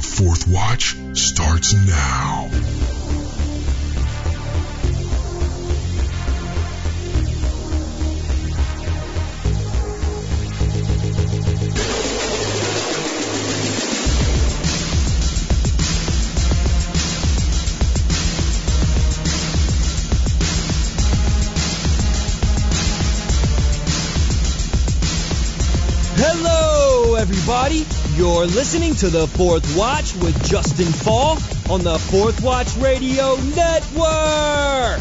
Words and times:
The 0.00 0.06
fourth 0.06 0.48
watch 0.48 0.96
starts 1.12 1.74
now. 1.74 2.48
Hello, 26.16 27.16
everybody. 27.16 27.84
You're 28.20 28.44
listening 28.44 28.94
to 28.96 29.08
the 29.08 29.26
Fourth 29.26 29.78
Watch 29.78 30.14
with 30.14 30.34
Justen 30.42 30.92
Faull 30.92 31.38
on 31.72 31.82
the 31.82 31.98
Fourth 31.98 32.42
Watch 32.42 32.76
Radio 32.76 33.36
Network. 33.36 35.00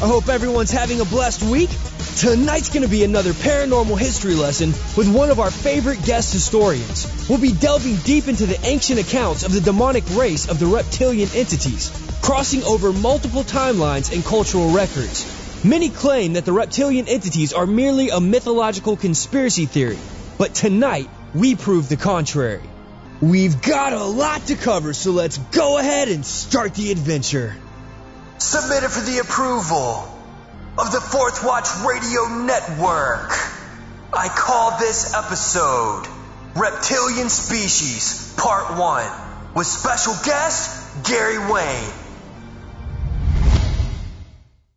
I 0.00 0.06
hope 0.08 0.30
everyone's 0.30 0.70
having 0.70 1.02
a 1.02 1.04
blessed 1.04 1.42
week. 1.42 1.68
Tonight's 2.16 2.70
going 2.70 2.84
to 2.84 2.88
be 2.88 3.04
another 3.04 3.34
paranormal 3.34 3.98
history 3.98 4.34
lesson 4.34 4.70
with 4.96 5.14
one 5.14 5.28
of 5.28 5.40
our 5.40 5.50
favorite 5.50 6.02
guest 6.06 6.32
historians. 6.32 7.28
We'll 7.28 7.36
be 7.36 7.52
delving 7.52 7.96
deep 7.96 8.28
into 8.28 8.46
the 8.46 8.58
ancient 8.64 8.98
accounts 8.98 9.42
of 9.42 9.52
the 9.52 9.60
demonic 9.60 10.04
race 10.16 10.48
of 10.48 10.58
the 10.58 10.68
reptilian 10.68 11.28
entities, 11.34 11.90
crossing 12.22 12.62
over 12.62 12.94
multiple 12.94 13.42
timelines 13.42 14.10
and 14.10 14.24
cultural 14.24 14.70
records. 14.70 15.62
Many 15.66 15.90
claim 15.90 16.32
that 16.32 16.46
the 16.46 16.52
reptilian 16.52 17.08
entities 17.08 17.52
are 17.52 17.66
merely 17.66 18.08
a 18.08 18.20
mythological 18.20 18.96
conspiracy 18.96 19.66
theory, 19.66 19.98
but 20.38 20.54
tonight 20.54 21.10
we 21.34 21.54
prove 21.54 21.88
the 21.88 21.96
contrary. 21.96 22.62
We've 23.20 23.60
got 23.60 23.92
a 23.92 24.04
lot 24.04 24.46
to 24.46 24.54
cover, 24.54 24.94
so 24.94 25.10
let's 25.10 25.38
go 25.38 25.78
ahead 25.78 26.08
and 26.08 26.24
start 26.24 26.74
the 26.74 26.92
adventure. 26.92 27.56
Submitted 28.38 28.90
for 28.90 29.00
the 29.00 29.18
approval 29.18 30.18
of 30.78 30.92
the 30.92 31.00
Fourth 31.00 31.44
Watch 31.44 31.66
Radio 31.84 32.44
Network. 32.44 33.32
I 34.12 34.28
call 34.28 34.78
this 34.78 35.14
episode 35.14 36.04
Reptilian 36.54 37.28
Species 37.28 38.34
Part 38.36 38.78
1 38.78 39.54
with 39.54 39.66
special 39.66 40.14
guest 40.24 41.04
Gary 41.04 41.38
Wayne. 41.38 41.92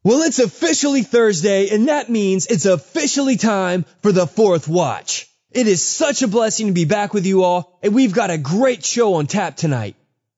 Well, 0.03 0.23
it's 0.23 0.39
officially 0.39 1.03
Thursday, 1.03 1.69
and 1.69 1.87
that 1.87 2.09
means 2.09 2.47
it's 2.47 2.65
officially 2.65 3.37
time 3.37 3.85
for 4.01 4.11
the 4.11 4.25
fourth 4.25 4.67
watch. 4.67 5.30
It 5.51 5.67
is 5.67 5.83
such 5.83 6.21
a 6.21 6.29
blessing 6.29 6.67
to 6.67 6.73
be 6.73 6.85
back 6.85 7.13
with 7.13 7.25
you 7.25 7.43
all, 7.43 7.77
and 7.83 7.93
we've 7.93 8.13
got 8.13 8.29
a 8.29 8.37
great 8.37 8.85
show 8.85 9.15
on 9.15 9.27
tap 9.27 9.57
tonight. 9.57 9.95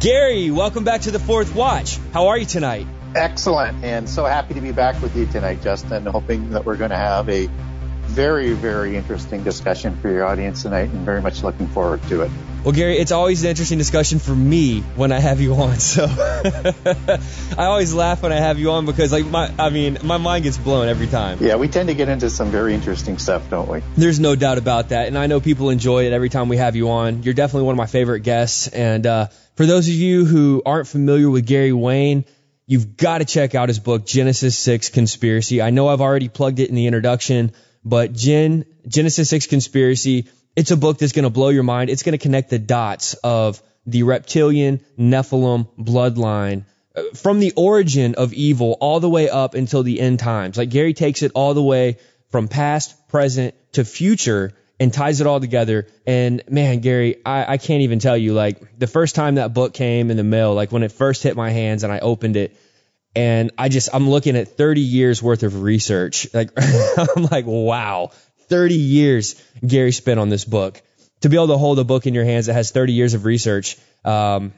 Gary, 0.00 0.52
welcome 0.52 0.84
back 0.84 1.02
to 1.02 1.10
the 1.10 1.18
fourth 1.18 1.56
watch. 1.56 1.98
How 2.12 2.28
are 2.28 2.38
you 2.38 2.46
tonight? 2.46 2.86
Excellent, 3.18 3.84
and 3.84 4.08
so 4.08 4.24
happy 4.24 4.54
to 4.54 4.60
be 4.60 4.70
back 4.70 5.02
with 5.02 5.16
you 5.16 5.26
tonight, 5.26 5.60
Justen. 5.60 6.06
Hoping 6.06 6.50
that 6.50 6.64
we're 6.64 6.76
going 6.76 6.90
to 6.90 6.96
have 6.96 7.28
a 7.28 7.48
very, 8.02 8.52
very 8.52 8.96
interesting 8.96 9.42
discussion 9.42 9.96
for 9.96 10.08
your 10.08 10.24
audience 10.24 10.62
tonight, 10.62 10.90
and 10.90 11.04
very 11.04 11.20
much 11.20 11.42
looking 11.42 11.66
forward 11.66 12.00
to 12.04 12.22
it. 12.22 12.30
Well, 12.62 12.72
Gary, 12.72 12.96
it's 12.96 13.10
always 13.10 13.42
an 13.42 13.50
interesting 13.50 13.78
discussion 13.78 14.20
for 14.20 14.34
me 14.34 14.82
when 14.94 15.10
I 15.10 15.18
have 15.18 15.40
you 15.40 15.54
on. 15.54 15.78
So 15.80 16.06
I 17.58 17.64
always 17.64 17.92
laugh 17.92 18.22
when 18.22 18.32
I 18.32 18.36
have 18.36 18.60
you 18.60 18.70
on 18.70 18.86
because, 18.86 19.10
like, 19.10 19.26
my, 19.26 19.52
I 19.58 19.70
mean, 19.70 19.98
my 20.04 20.18
mind 20.18 20.44
gets 20.44 20.56
blown 20.56 20.88
every 20.88 21.08
time. 21.08 21.38
Yeah, 21.40 21.56
we 21.56 21.66
tend 21.66 21.88
to 21.88 21.94
get 21.94 22.08
into 22.08 22.30
some 22.30 22.52
very 22.52 22.72
interesting 22.72 23.18
stuff, 23.18 23.50
don't 23.50 23.68
we? 23.68 23.82
There's 23.96 24.20
no 24.20 24.36
doubt 24.36 24.58
about 24.58 24.90
that, 24.90 25.08
and 25.08 25.18
I 25.18 25.26
know 25.26 25.40
people 25.40 25.70
enjoy 25.70 26.06
it 26.06 26.12
every 26.12 26.28
time 26.28 26.48
we 26.48 26.58
have 26.58 26.76
you 26.76 26.90
on. 26.90 27.24
You're 27.24 27.34
definitely 27.34 27.66
one 27.66 27.72
of 27.74 27.78
my 27.78 27.86
favorite 27.86 28.20
guests, 28.20 28.68
and 28.68 29.04
uh, 29.06 29.26
for 29.56 29.66
those 29.66 29.88
of 29.88 29.94
you 29.94 30.24
who 30.24 30.62
aren't 30.64 30.86
familiar 30.86 31.28
with 31.28 31.46
Gary 31.46 31.72
Wayne, 31.72 32.24
you've 32.68 32.96
got 32.96 33.18
to 33.18 33.24
check 33.24 33.56
out 33.56 33.68
his 33.68 33.80
book, 33.80 34.06
Genesis 34.06 34.56
6 34.56 34.90
Conspiracy. 34.90 35.60
I 35.60 35.70
know 35.70 35.88
I've 35.88 36.02
already 36.02 36.28
plugged 36.28 36.60
it 36.60 36.68
in 36.68 36.76
the 36.76 36.86
introduction, 36.86 37.52
but 37.84 38.12
Gen, 38.12 38.66
Genesis 38.86 39.28
6 39.30 39.46
Conspiracy, 39.46 40.28
it's 40.54 40.70
a 40.70 40.76
book 40.76 40.98
that's 40.98 41.12
going 41.12 41.24
to 41.24 41.30
blow 41.30 41.48
your 41.48 41.62
mind. 41.62 41.90
It's 41.90 42.02
going 42.02 42.12
to 42.12 42.22
connect 42.22 42.50
the 42.50 42.58
dots 42.58 43.14
of 43.14 43.60
the 43.86 44.02
reptilian 44.02 44.80
Nephilim 44.98 45.66
bloodline 45.78 46.64
uh, 46.94 47.04
from 47.14 47.40
the 47.40 47.54
origin 47.56 48.16
of 48.16 48.34
evil 48.34 48.76
all 48.80 49.00
the 49.00 49.08
way 49.08 49.30
up 49.30 49.54
until 49.54 49.82
the 49.82 49.98
end 49.98 50.18
times. 50.18 50.58
Like 50.58 50.68
Gary 50.68 50.92
takes 50.92 51.22
it 51.22 51.32
all 51.34 51.54
the 51.54 51.62
way 51.62 51.96
from 52.28 52.48
past, 52.48 53.08
present 53.08 53.54
to 53.72 53.84
future 53.84 54.52
and 54.80 54.92
ties 54.92 55.20
it 55.20 55.26
all 55.26 55.40
together. 55.40 55.86
And 56.06 56.42
man, 56.48 56.80
Gary, 56.80 57.16
I, 57.24 57.54
I 57.54 57.58
can't 57.58 57.82
even 57.82 57.98
tell 57.98 58.16
you, 58.16 58.32
like 58.32 58.78
the 58.78 58.86
first 58.86 59.14
time 59.14 59.36
that 59.36 59.54
book 59.54 59.74
came 59.74 60.10
in 60.10 60.16
the 60.16 60.24
mail, 60.24 60.54
like 60.54 60.72
when 60.72 60.82
it 60.82 60.92
first 60.92 61.22
hit 61.22 61.36
my 61.36 61.50
hands 61.50 61.84
and 61.84 61.92
I 61.92 61.98
opened 62.00 62.36
it, 62.36 62.56
and 63.16 63.50
I 63.58 63.68
just, 63.68 63.88
I'm 63.92 64.08
looking 64.08 64.36
at 64.36 64.56
30 64.56 64.80
years 64.80 65.22
worth 65.22 65.42
of 65.42 65.62
research. 65.62 66.28
Like, 66.32 66.50
I'm 66.56 67.24
like, 67.24 67.46
wow, 67.46 68.12
30 68.48 68.74
years 68.74 69.42
Gary 69.66 69.92
spent 69.92 70.20
on 70.20 70.28
this 70.28 70.44
book. 70.44 70.80
To 71.22 71.28
be 71.28 71.36
able 71.36 71.48
to 71.48 71.58
hold 71.58 71.78
a 71.80 71.84
book 71.84 72.06
in 72.06 72.14
your 72.14 72.24
hands 72.24 72.46
that 72.46 72.54
has 72.54 72.70
30 72.70 72.92
years 72.92 73.14
of 73.14 73.24
research, 73.24 73.76
um, 74.04 74.52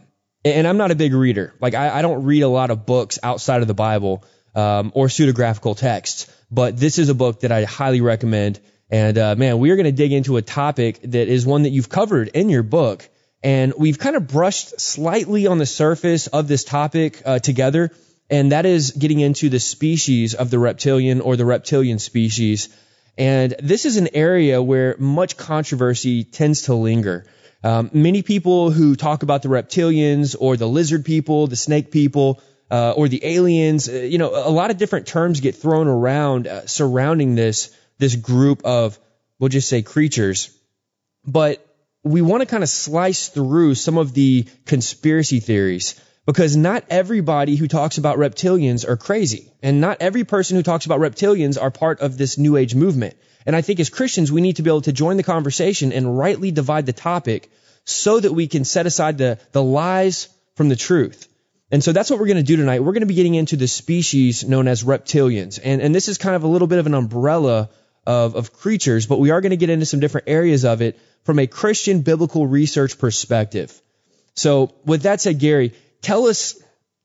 and 0.44 0.66
I'm 0.66 0.76
not 0.76 0.90
a 0.90 0.94
big 0.94 1.14
reader. 1.14 1.54
Like, 1.60 1.74
I, 1.74 1.98
I 1.98 2.02
don't 2.02 2.24
read 2.24 2.42
a 2.42 2.48
lot 2.48 2.70
of 2.70 2.84
books 2.84 3.18
outside 3.22 3.62
of 3.62 3.68
the 3.68 3.74
Bible. 3.74 4.24
um, 4.54 4.92
or 4.94 5.06
pseudographical 5.06 5.76
texts. 5.76 6.26
But 6.50 6.76
this 6.76 6.98
is 6.98 7.08
a 7.08 7.14
book 7.14 7.40
that 7.40 7.52
I 7.52 7.64
highly 7.64 8.00
recommend. 8.00 8.60
And 8.90 9.16
uh, 9.16 9.36
man, 9.36 9.58
we 9.58 9.70
are 9.70 9.76
going 9.76 9.84
to 9.84 9.92
dig 9.92 10.12
into 10.12 10.36
a 10.36 10.42
topic 10.42 11.00
that 11.02 11.28
is 11.28 11.46
one 11.46 11.62
that 11.62 11.70
you've 11.70 11.88
covered 11.88 12.28
in 12.28 12.48
your 12.48 12.64
book. 12.64 13.08
And 13.42 13.72
we've 13.78 13.98
kind 13.98 14.16
of 14.16 14.26
brushed 14.26 14.80
slightly 14.80 15.46
on 15.46 15.58
the 15.58 15.66
surface 15.66 16.26
of 16.26 16.48
this 16.48 16.64
topic 16.64 17.22
uh, 17.24 17.38
together. 17.38 17.90
And 18.28 18.52
that 18.52 18.66
is 18.66 18.90
getting 18.92 19.20
into 19.20 19.48
the 19.48 19.60
species 19.60 20.34
of 20.34 20.50
the 20.50 20.58
reptilian 20.58 21.20
or 21.20 21.36
the 21.36 21.44
reptilian 21.44 21.98
species. 21.98 22.68
And 23.16 23.54
this 23.60 23.86
is 23.86 23.96
an 23.96 24.08
area 24.14 24.62
where 24.62 24.96
much 24.98 25.36
controversy 25.36 26.24
tends 26.24 26.62
to 26.62 26.74
linger. 26.74 27.26
Um, 27.62 27.90
many 27.92 28.22
people 28.22 28.70
who 28.70 28.96
talk 28.96 29.22
about 29.22 29.42
the 29.42 29.48
reptilians 29.48 30.34
or 30.38 30.56
the 30.56 30.68
lizard 30.68 31.04
people, 31.04 31.46
the 31.46 31.56
snake 31.56 31.90
people, 31.90 32.40
uh, 32.70 32.92
or 32.92 33.08
the 33.08 33.24
aliens, 33.24 33.88
uh, 33.88 33.92
you 33.92 34.18
know, 34.18 34.30
a 34.30 34.50
lot 34.50 34.70
of 34.70 34.78
different 34.78 35.06
terms 35.06 35.40
get 35.40 35.56
thrown 35.56 35.88
around 35.88 36.46
uh, 36.46 36.66
surrounding 36.66 37.34
this 37.34 37.74
this 38.00 38.16
group 38.16 38.64
of, 38.64 38.98
we'll 39.38 39.48
just 39.48 39.68
say 39.68 39.82
creatures. 39.82 40.50
But 41.24 41.64
we 42.02 42.22
want 42.22 42.40
to 42.40 42.46
kind 42.46 42.62
of 42.62 42.68
slice 42.68 43.28
through 43.28 43.74
some 43.74 43.98
of 43.98 44.14
the 44.14 44.48
conspiracy 44.64 45.38
theories 45.38 46.00
because 46.26 46.56
not 46.56 46.84
everybody 46.90 47.56
who 47.56 47.68
talks 47.68 47.98
about 47.98 48.18
reptilians 48.18 48.88
are 48.88 48.96
crazy. 48.96 49.52
And 49.62 49.80
not 49.80 49.98
every 50.00 50.24
person 50.24 50.56
who 50.56 50.62
talks 50.62 50.86
about 50.86 51.00
reptilians 51.00 51.60
are 51.60 51.70
part 51.70 52.00
of 52.00 52.16
this 52.16 52.38
new 52.38 52.56
age 52.56 52.74
movement. 52.74 53.16
And 53.46 53.54
I 53.56 53.62
think 53.62 53.80
as 53.80 53.90
Christians, 53.90 54.30
we 54.30 54.40
need 54.40 54.56
to 54.56 54.62
be 54.62 54.70
able 54.70 54.82
to 54.82 54.92
join 54.92 55.16
the 55.16 55.22
conversation 55.22 55.92
and 55.92 56.18
rightly 56.18 56.50
divide 56.50 56.86
the 56.86 56.92
topic 56.92 57.50
so 57.84 58.20
that 58.20 58.32
we 58.32 58.46
can 58.46 58.64
set 58.64 58.86
aside 58.86 59.18
the, 59.18 59.38
the 59.52 59.62
lies 59.62 60.28
from 60.54 60.68
the 60.68 60.76
truth. 60.76 61.26
And 61.70 61.82
so 61.84 61.92
that's 61.92 62.10
what 62.10 62.18
we're 62.18 62.26
going 62.26 62.36
to 62.36 62.42
do 62.42 62.56
tonight. 62.56 62.80
We're 62.80 62.92
going 62.92 63.00
to 63.02 63.06
be 63.06 63.14
getting 63.14 63.34
into 63.34 63.56
the 63.56 63.68
species 63.68 64.46
known 64.46 64.68
as 64.68 64.82
reptilians. 64.82 65.60
And, 65.62 65.80
and 65.80 65.94
this 65.94 66.08
is 66.08 66.18
kind 66.18 66.34
of 66.34 66.42
a 66.42 66.48
little 66.48 66.68
bit 66.68 66.78
of 66.78 66.86
an 66.86 66.94
umbrella 66.94 67.70
of, 68.06 68.34
of 68.34 68.52
creatures, 68.52 69.06
but 69.06 69.18
we 69.18 69.30
are 69.30 69.40
going 69.40 69.50
to 69.50 69.56
get 69.56 69.70
into 69.70 69.86
some 69.86 70.00
different 70.00 70.28
areas 70.28 70.64
of 70.64 70.82
it 70.82 70.98
from 71.24 71.38
a 71.38 71.46
Christian 71.46 72.02
biblical 72.02 72.46
research 72.46 72.98
perspective. 72.98 73.80
So 74.34 74.74
with 74.84 75.02
that 75.02 75.20
said, 75.20 75.38
Gary, 75.38 75.74
tell 76.00 76.26
us, 76.26 76.60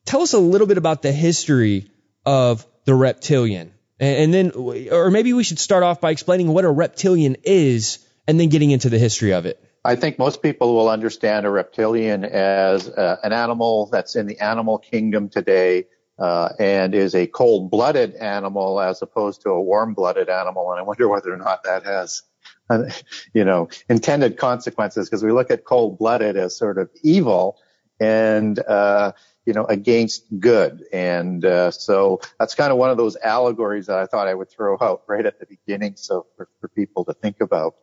tell 0.05 0.21
us 0.21 0.33
a 0.33 0.39
little 0.39 0.67
bit 0.67 0.77
about 0.77 1.01
the 1.01 1.11
history 1.11 1.89
of 2.25 2.65
the 2.85 2.95
reptilian. 2.95 3.73
And, 3.99 4.33
then, 4.33 4.51
or 4.51 5.09
maybe 5.09 5.31
we 5.33 5.43
should 5.43 5.59
start 5.59 5.83
off 5.83 6.01
by 6.01 6.11
explaining 6.11 6.49
what 6.49 6.65
a 6.65 6.71
reptilian 6.71 7.37
is 7.43 8.05
and 8.27 8.39
then 8.39 8.49
getting 8.49 8.71
into 8.71 8.89
the 8.89 8.99
history 8.99 9.33
of 9.33 9.45
it. 9.45 9.61
I 9.85 9.95
think 9.95 10.17
most 10.17 10.41
people 10.41 10.75
will 10.75 10.89
understand 10.89 11.45
a 11.45 11.49
reptilian 11.49 12.25
as 12.25 12.89
uh, 12.89 13.17
an 13.23 13.31
animal 13.31 13.85
that's 13.85 14.15
in 14.15 14.25
the 14.25 14.39
animal 14.39 14.79
kingdom 14.79 15.29
today 15.29 15.85
uh, 16.17 16.49
and 16.59 16.95
is 16.95 17.15
a 17.15 17.27
cold-blooded 17.27 18.15
animal 18.15 18.79
as 18.79 19.01
opposed 19.01 19.41
to 19.41 19.49
a 19.49 19.61
warm-blooded 19.61 20.29
animal. 20.29 20.71
And 20.71 20.79
I 20.79 20.83
wonder 20.83 21.07
whether 21.07 21.33
or 21.33 21.37
not 21.37 21.63
that 21.63 21.83
has, 21.83 22.23
you 23.33 23.43
know, 23.43 23.69
intended 23.89 24.37
consequences 24.37 25.09
because 25.09 25.23
we 25.23 25.31
look 25.31 25.51
at 25.51 25.65
cold-blooded 25.65 26.37
as 26.37 26.57
sort 26.57 26.77
of 26.77 26.89
evil 27.03 27.57
and, 27.99 28.59
uh, 28.59 29.11
you 29.45 29.53
know, 29.53 29.65
against 29.65 30.25
good. 30.39 30.83
And 30.91 31.43
uh, 31.45 31.71
so 31.71 32.21
that's 32.39 32.55
kind 32.55 32.71
of 32.71 32.77
one 32.77 32.89
of 32.89 32.97
those 32.97 33.15
allegories 33.17 33.87
that 33.87 33.99
I 33.99 34.05
thought 34.05 34.27
I 34.27 34.33
would 34.33 34.49
throw 34.49 34.77
out 34.81 35.03
right 35.07 35.25
at 35.25 35.39
the 35.39 35.45
beginning, 35.45 35.95
so 35.97 36.25
for, 36.37 36.47
for 36.59 36.67
people 36.69 37.05
to 37.05 37.13
think 37.13 37.41
about. 37.41 37.75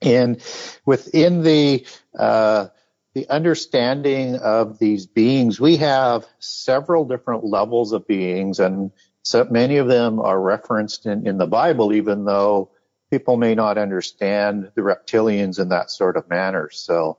And 0.00 0.42
within 0.84 1.42
the 1.42 1.86
uh, 2.18 2.68
the 3.14 3.28
understanding 3.28 4.36
of 4.36 4.78
these 4.78 5.06
beings, 5.06 5.60
we 5.60 5.76
have 5.76 6.26
several 6.38 7.04
different 7.04 7.44
levels 7.44 7.92
of 7.92 8.06
beings, 8.06 8.58
and 8.58 8.90
so 9.22 9.44
many 9.44 9.76
of 9.76 9.88
them 9.88 10.18
are 10.18 10.40
referenced 10.40 11.06
in, 11.06 11.26
in 11.26 11.38
the 11.38 11.46
Bible, 11.46 11.92
even 11.92 12.24
though 12.24 12.70
people 13.10 13.36
may 13.36 13.54
not 13.54 13.76
understand 13.76 14.72
the 14.74 14.80
reptilians 14.80 15.60
in 15.60 15.68
that 15.68 15.90
sort 15.90 16.16
of 16.16 16.28
manner. 16.30 16.70
So 16.72 17.18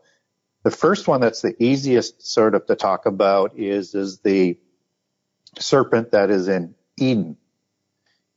the 0.63 0.71
first 0.71 1.07
one 1.07 1.21
that's 1.21 1.41
the 1.41 1.55
easiest 1.63 2.25
sort 2.25 2.55
of 2.55 2.65
to 2.65 2.75
talk 2.75 3.05
about 3.05 3.57
is 3.57 3.93
is 3.93 4.19
the 4.19 4.57
serpent 5.59 6.11
that 6.11 6.31
is 6.31 6.47
in 6.47 6.73
Eden. 6.97 7.37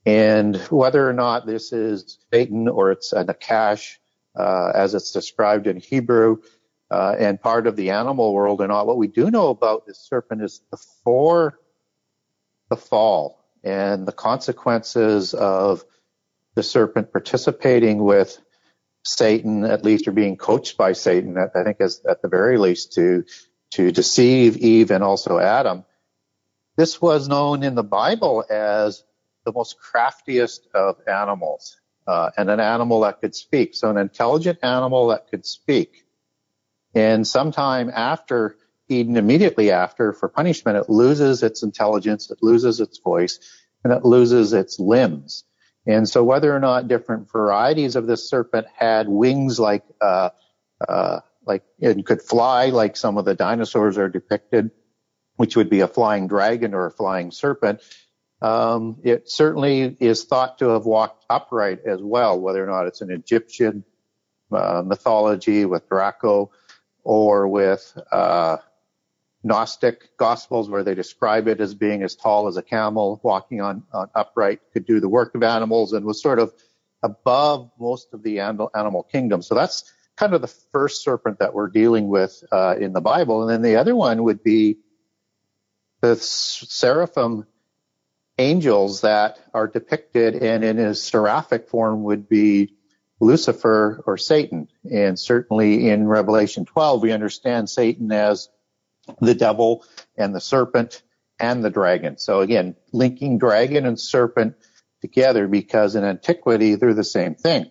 And 0.04 0.56
whether 0.70 1.08
or 1.08 1.12
not 1.12 1.46
this 1.46 1.72
is 1.72 2.18
Satan 2.32 2.68
or 2.68 2.92
it's 2.92 3.12
a 3.12 3.24
Nachash, 3.24 3.96
uh, 4.38 4.70
as 4.74 4.94
it's 4.94 5.12
described 5.12 5.66
in 5.66 5.78
Hebrew, 5.78 6.42
uh, 6.90 7.16
and 7.18 7.40
part 7.40 7.66
of 7.66 7.76
the 7.76 7.90
animal 7.90 8.32
world 8.32 8.60
and 8.60 8.70
all. 8.70 8.86
What 8.86 8.96
we 8.96 9.08
do 9.08 9.30
know 9.30 9.48
about 9.48 9.86
this 9.86 9.98
serpent 9.98 10.42
is 10.42 10.60
before 10.70 11.58
the 12.70 12.76
fall 12.76 13.44
and 13.64 14.06
the 14.06 14.12
consequences 14.12 15.34
of 15.34 15.84
the 16.54 16.62
serpent 16.62 17.12
participating 17.12 18.02
with 18.02 18.38
Satan, 19.04 19.64
at 19.64 19.84
least, 19.84 20.08
or 20.08 20.12
being 20.12 20.36
coached 20.36 20.76
by 20.76 20.92
Satan, 20.92 21.36
I 21.38 21.46
think, 21.62 21.76
is 21.80 22.00
at 22.08 22.22
the 22.22 22.28
very 22.28 22.58
least, 22.58 22.94
to 22.94 23.24
to 23.72 23.92
deceive 23.92 24.56
Eve 24.56 24.90
and 24.90 25.02
also 25.04 25.38
Adam. 25.38 25.84
This 26.76 27.00
was 27.00 27.28
known 27.28 27.62
in 27.62 27.74
the 27.74 27.82
Bible 27.82 28.44
as 28.48 29.04
the 29.44 29.52
most 29.52 29.78
craftiest 29.78 30.66
of 30.74 30.96
animals 31.06 31.76
uh, 32.06 32.30
and 32.36 32.50
an 32.50 32.60
animal 32.60 33.00
that 33.00 33.20
could 33.20 33.34
speak. 33.34 33.74
So 33.74 33.90
an 33.90 33.96
intelligent 33.96 34.60
animal 34.62 35.08
that 35.08 35.28
could 35.28 35.44
speak. 35.44 36.05
And 36.96 37.26
sometime 37.26 37.90
after 37.94 38.56
Eden, 38.88 39.18
immediately 39.18 39.70
after, 39.70 40.14
for 40.14 40.30
punishment, 40.30 40.78
it 40.78 40.88
loses 40.88 41.42
its 41.42 41.62
intelligence, 41.62 42.30
it 42.30 42.38
loses 42.40 42.80
its 42.80 42.98
voice, 42.98 43.38
and 43.84 43.92
it 43.92 44.02
loses 44.02 44.54
its 44.54 44.80
limbs. 44.80 45.44
And 45.86 46.08
so 46.08 46.24
whether 46.24 46.56
or 46.56 46.58
not 46.58 46.88
different 46.88 47.30
varieties 47.30 47.96
of 47.96 48.06
this 48.06 48.30
serpent 48.30 48.66
had 48.74 49.08
wings 49.08 49.60
like, 49.60 49.84
uh, 50.00 50.30
uh, 50.88 51.20
like 51.44 51.64
it 51.78 52.06
could 52.06 52.22
fly 52.22 52.70
like 52.70 52.96
some 52.96 53.18
of 53.18 53.26
the 53.26 53.34
dinosaurs 53.34 53.98
are 53.98 54.08
depicted, 54.08 54.70
which 55.36 55.54
would 55.54 55.68
be 55.68 55.80
a 55.80 55.88
flying 55.88 56.28
dragon 56.28 56.72
or 56.72 56.86
a 56.86 56.90
flying 56.90 57.30
serpent, 57.30 57.82
um, 58.40 59.00
it 59.04 59.30
certainly 59.30 59.96
is 60.00 60.24
thought 60.24 60.60
to 60.60 60.70
have 60.70 60.86
walked 60.86 61.26
upright 61.28 61.80
as 61.86 62.00
well, 62.00 62.40
whether 62.40 62.64
or 62.64 62.66
not 62.66 62.86
it's 62.86 63.02
an 63.02 63.10
Egyptian 63.10 63.84
uh, 64.50 64.82
mythology 64.84 65.66
with 65.66 65.86
Draco 65.90 66.52
or 67.06 67.46
with 67.46 67.96
uh, 68.10 68.56
Gnostic 69.44 70.16
Gospels 70.16 70.68
where 70.68 70.82
they 70.82 70.96
describe 70.96 71.46
it 71.46 71.60
as 71.60 71.72
being 71.72 72.02
as 72.02 72.16
tall 72.16 72.48
as 72.48 72.56
a 72.56 72.62
camel, 72.62 73.20
walking 73.22 73.60
on, 73.60 73.84
on 73.92 74.10
upright, 74.16 74.60
could 74.72 74.86
do 74.86 74.98
the 74.98 75.08
work 75.08 75.36
of 75.36 75.44
animals, 75.44 75.92
and 75.92 76.04
was 76.04 76.20
sort 76.20 76.40
of 76.40 76.52
above 77.04 77.70
most 77.78 78.12
of 78.12 78.24
the 78.24 78.40
animal, 78.40 79.04
kingdom. 79.04 79.40
So 79.40 79.54
that's 79.54 79.92
kind 80.16 80.34
of 80.34 80.40
the 80.40 80.52
first 80.72 81.04
serpent 81.04 81.38
that 81.38 81.54
we're 81.54 81.68
dealing 81.68 82.08
with 82.08 82.42
uh, 82.50 82.74
in 82.76 82.92
the 82.92 83.00
Bible. 83.00 83.42
And 83.42 83.50
then 83.50 83.62
the 83.62 83.76
other 83.76 83.94
one 83.94 84.24
would 84.24 84.42
be 84.42 84.78
the 86.00 86.16
seraphim 86.16 87.46
angels 88.36 89.02
that 89.02 89.38
are 89.54 89.68
depicted 89.68 90.34
and 90.34 90.64
in 90.64 90.76
his 90.76 91.00
seraphic 91.00 91.68
form 91.68 92.02
would 92.02 92.28
be 92.28 92.75
Lucifer 93.20 94.02
or 94.06 94.16
Satan. 94.16 94.68
And 94.90 95.18
certainly 95.18 95.88
in 95.88 96.06
Revelation 96.06 96.64
12, 96.64 97.02
we 97.02 97.12
understand 97.12 97.70
Satan 97.70 98.12
as 98.12 98.48
the 99.20 99.34
devil 99.34 99.84
and 100.16 100.34
the 100.34 100.40
serpent 100.40 101.02
and 101.38 101.64
the 101.64 101.70
dragon. 101.70 102.18
So 102.18 102.40
again, 102.40 102.76
linking 102.92 103.38
dragon 103.38 103.86
and 103.86 103.98
serpent 103.98 104.56
together 105.00 105.46
because 105.48 105.94
in 105.94 106.04
antiquity, 106.04 106.74
they're 106.74 106.94
the 106.94 107.04
same 107.04 107.34
thing. 107.34 107.70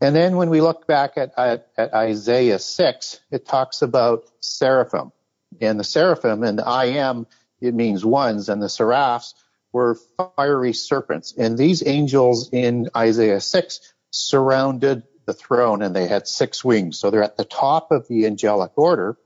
And 0.00 0.16
then 0.16 0.36
when 0.36 0.48
we 0.48 0.60
look 0.60 0.86
back 0.86 1.12
at, 1.16 1.38
at, 1.38 1.68
at 1.76 1.92
Isaiah 1.92 2.58
6, 2.58 3.20
it 3.30 3.46
talks 3.46 3.82
about 3.82 4.24
seraphim. 4.40 5.12
And 5.60 5.78
the 5.78 5.84
seraphim 5.84 6.42
and 6.42 6.58
the 6.58 6.66
I 6.66 6.86
am, 6.86 7.26
it 7.60 7.74
means 7.74 8.04
ones, 8.04 8.48
and 8.48 8.62
the 8.62 8.68
seraphs 8.68 9.34
were 9.72 9.98
fiery 10.36 10.72
serpents. 10.72 11.34
And 11.36 11.58
these 11.58 11.86
angels 11.86 12.48
in 12.50 12.88
Isaiah 12.96 13.40
6 13.40 13.92
surrounded 14.10 15.04
the 15.26 15.34
throne 15.34 15.82
and 15.82 15.94
they 15.94 16.08
had 16.08 16.26
six 16.26 16.64
wings. 16.64 16.98
So 16.98 17.10
they're 17.10 17.22
at 17.22 17.36
the 17.36 17.44
top 17.44 17.92
of 17.92 18.08
the 18.08 18.26
angelic 18.26 18.72
order. 18.76 19.16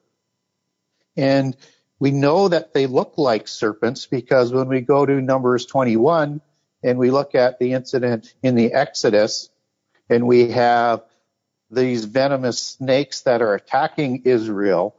And 1.17 1.57
we 1.99 2.11
know 2.11 2.49
that 2.49 2.75
they 2.75 2.87
look 2.87 3.14
like 3.17 3.49
serpents 3.49 4.07
because 4.07 4.53
when 4.53 4.69
we 4.69 4.81
go 4.81 5.07
to 5.07 5.21
Numbers 5.21 5.67
21 5.67 6.41
and 6.83 6.99
we 6.99 7.11
look 7.11 7.35
at 7.35 7.59
the 7.59 7.73
incident 7.73 8.35
in 8.43 8.55
the 8.55 8.73
Exodus 8.73 9.49
and 10.11 10.26
we 10.26 10.50
have 10.50 11.03
these 11.71 12.05
venomous 12.05 12.59
snakes 12.59 13.23
that 13.23 13.43
are 13.43 13.55
attacking 13.55 14.23
Israel, 14.25 14.97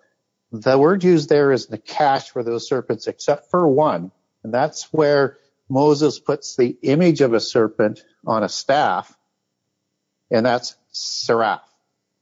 the 0.51 0.77
word 0.77 1.03
used 1.03 1.29
there 1.29 1.51
is 1.51 1.67
nachash 1.67 2.29
for 2.29 2.43
those 2.43 2.67
serpents 2.67 3.07
except 3.07 3.51
for 3.51 3.67
one 3.67 4.11
and 4.45 4.53
that's 4.53 4.93
where 4.93 5.39
Moses 5.67 6.19
puts 6.19 6.55
the 6.55 6.77
image 6.83 7.21
of 7.21 7.33
a 7.33 7.39
serpent 7.39 8.05
on 8.27 8.43
a 8.43 8.49
staff, 8.49 9.17
and 10.31 10.45
that's 10.45 10.75
seraph 10.91 11.67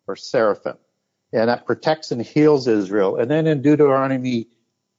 or 0.08 0.16
seraphim. 0.16 0.78
And 1.32 1.50
that 1.50 1.66
protects 1.66 2.12
and 2.12 2.22
heals 2.22 2.68
Israel. 2.68 3.18
And 3.18 3.30
then 3.30 3.48
in 3.48 3.62
Deuteronomy 3.62 4.48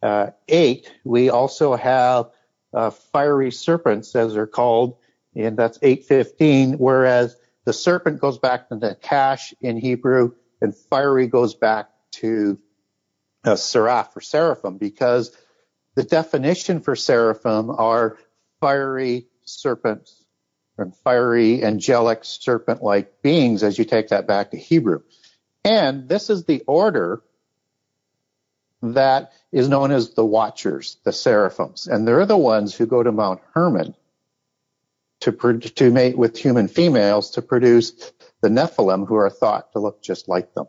uh, 0.03 0.31
8, 0.49 0.91
we 1.05 1.31
also 1.31 1.77
have 1.77 2.31
uh, 2.73 2.91
fiery 2.91 3.53
serpents, 3.53 4.17
as 4.17 4.35
they're 4.35 4.47
called, 4.47 4.97
and 5.37 5.57
that's 5.57 5.79
815, 5.81 6.75
whereas 6.75 7.37
the 7.65 7.73
serpent 7.73 8.21
goes 8.21 8.39
back 8.39 8.69
to 8.69 8.77
nachash 8.77 9.55
in 9.61 9.77
Hebrew, 9.77 10.33
and 10.61 10.75
fiery 10.75 11.29
goes 11.29 11.55
back 11.55 11.89
to 12.13 12.59
uh, 13.45 13.57
seraph 13.57 14.17
or 14.17 14.21
seraphim, 14.21 14.77
because 14.77 15.37
the 15.95 16.03
definition 16.03 16.81
for 16.81 16.97
seraphim 16.97 17.71
are 17.71 18.19
fiery 18.61 19.29
serpents 19.45 20.24
fiery 21.03 21.65
angelic 21.65 22.25
serpent-like 22.25 23.23
beings 23.23 23.63
as 23.63 23.79
you 23.79 23.85
take 23.85 24.09
that 24.09 24.27
back 24.27 24.51
to 24.51 24.57
Hebrew. 24.57 25.03
And 25.65 26.09
this 26.09 26.31
is 26.31 26.45
the 26.45 26.63
order 26.67 27.23
that 28.83 29.33
is 29.51 29.69
known 29.69 29.93
as 29.93 30.15
the 30.15 30.25
Watchers, 30.25 30.99
the 31.05 31.13
Seraphims, 31.13 31.87
and 31.87 32.07
they're 32.07 32.27
the 32.27 32.37
ones 32.37 32.75
who 32.75 32.87
go 32.87 33.03
to 33.03 33.13
Mount 33.13 33.41
Hermon 33.53 33.95
to 35.21 35.33
to 35.59 35.91
mate 35.91 36.19
with 36.19 36.37
human 36.37 36.69
females 36.69 37.31
to 37.33 37.43
produce 37.43 38.13
the 38.43 38.49
Nephilim, 38.49 39.07
who 39.09 39.15
are 39.15 39.31
thought 39.31 39.73
to 39.73 39.79
look 39.79 40.03
just 40.03 40.29
like 40.29 40.53
them. 40.55 40.67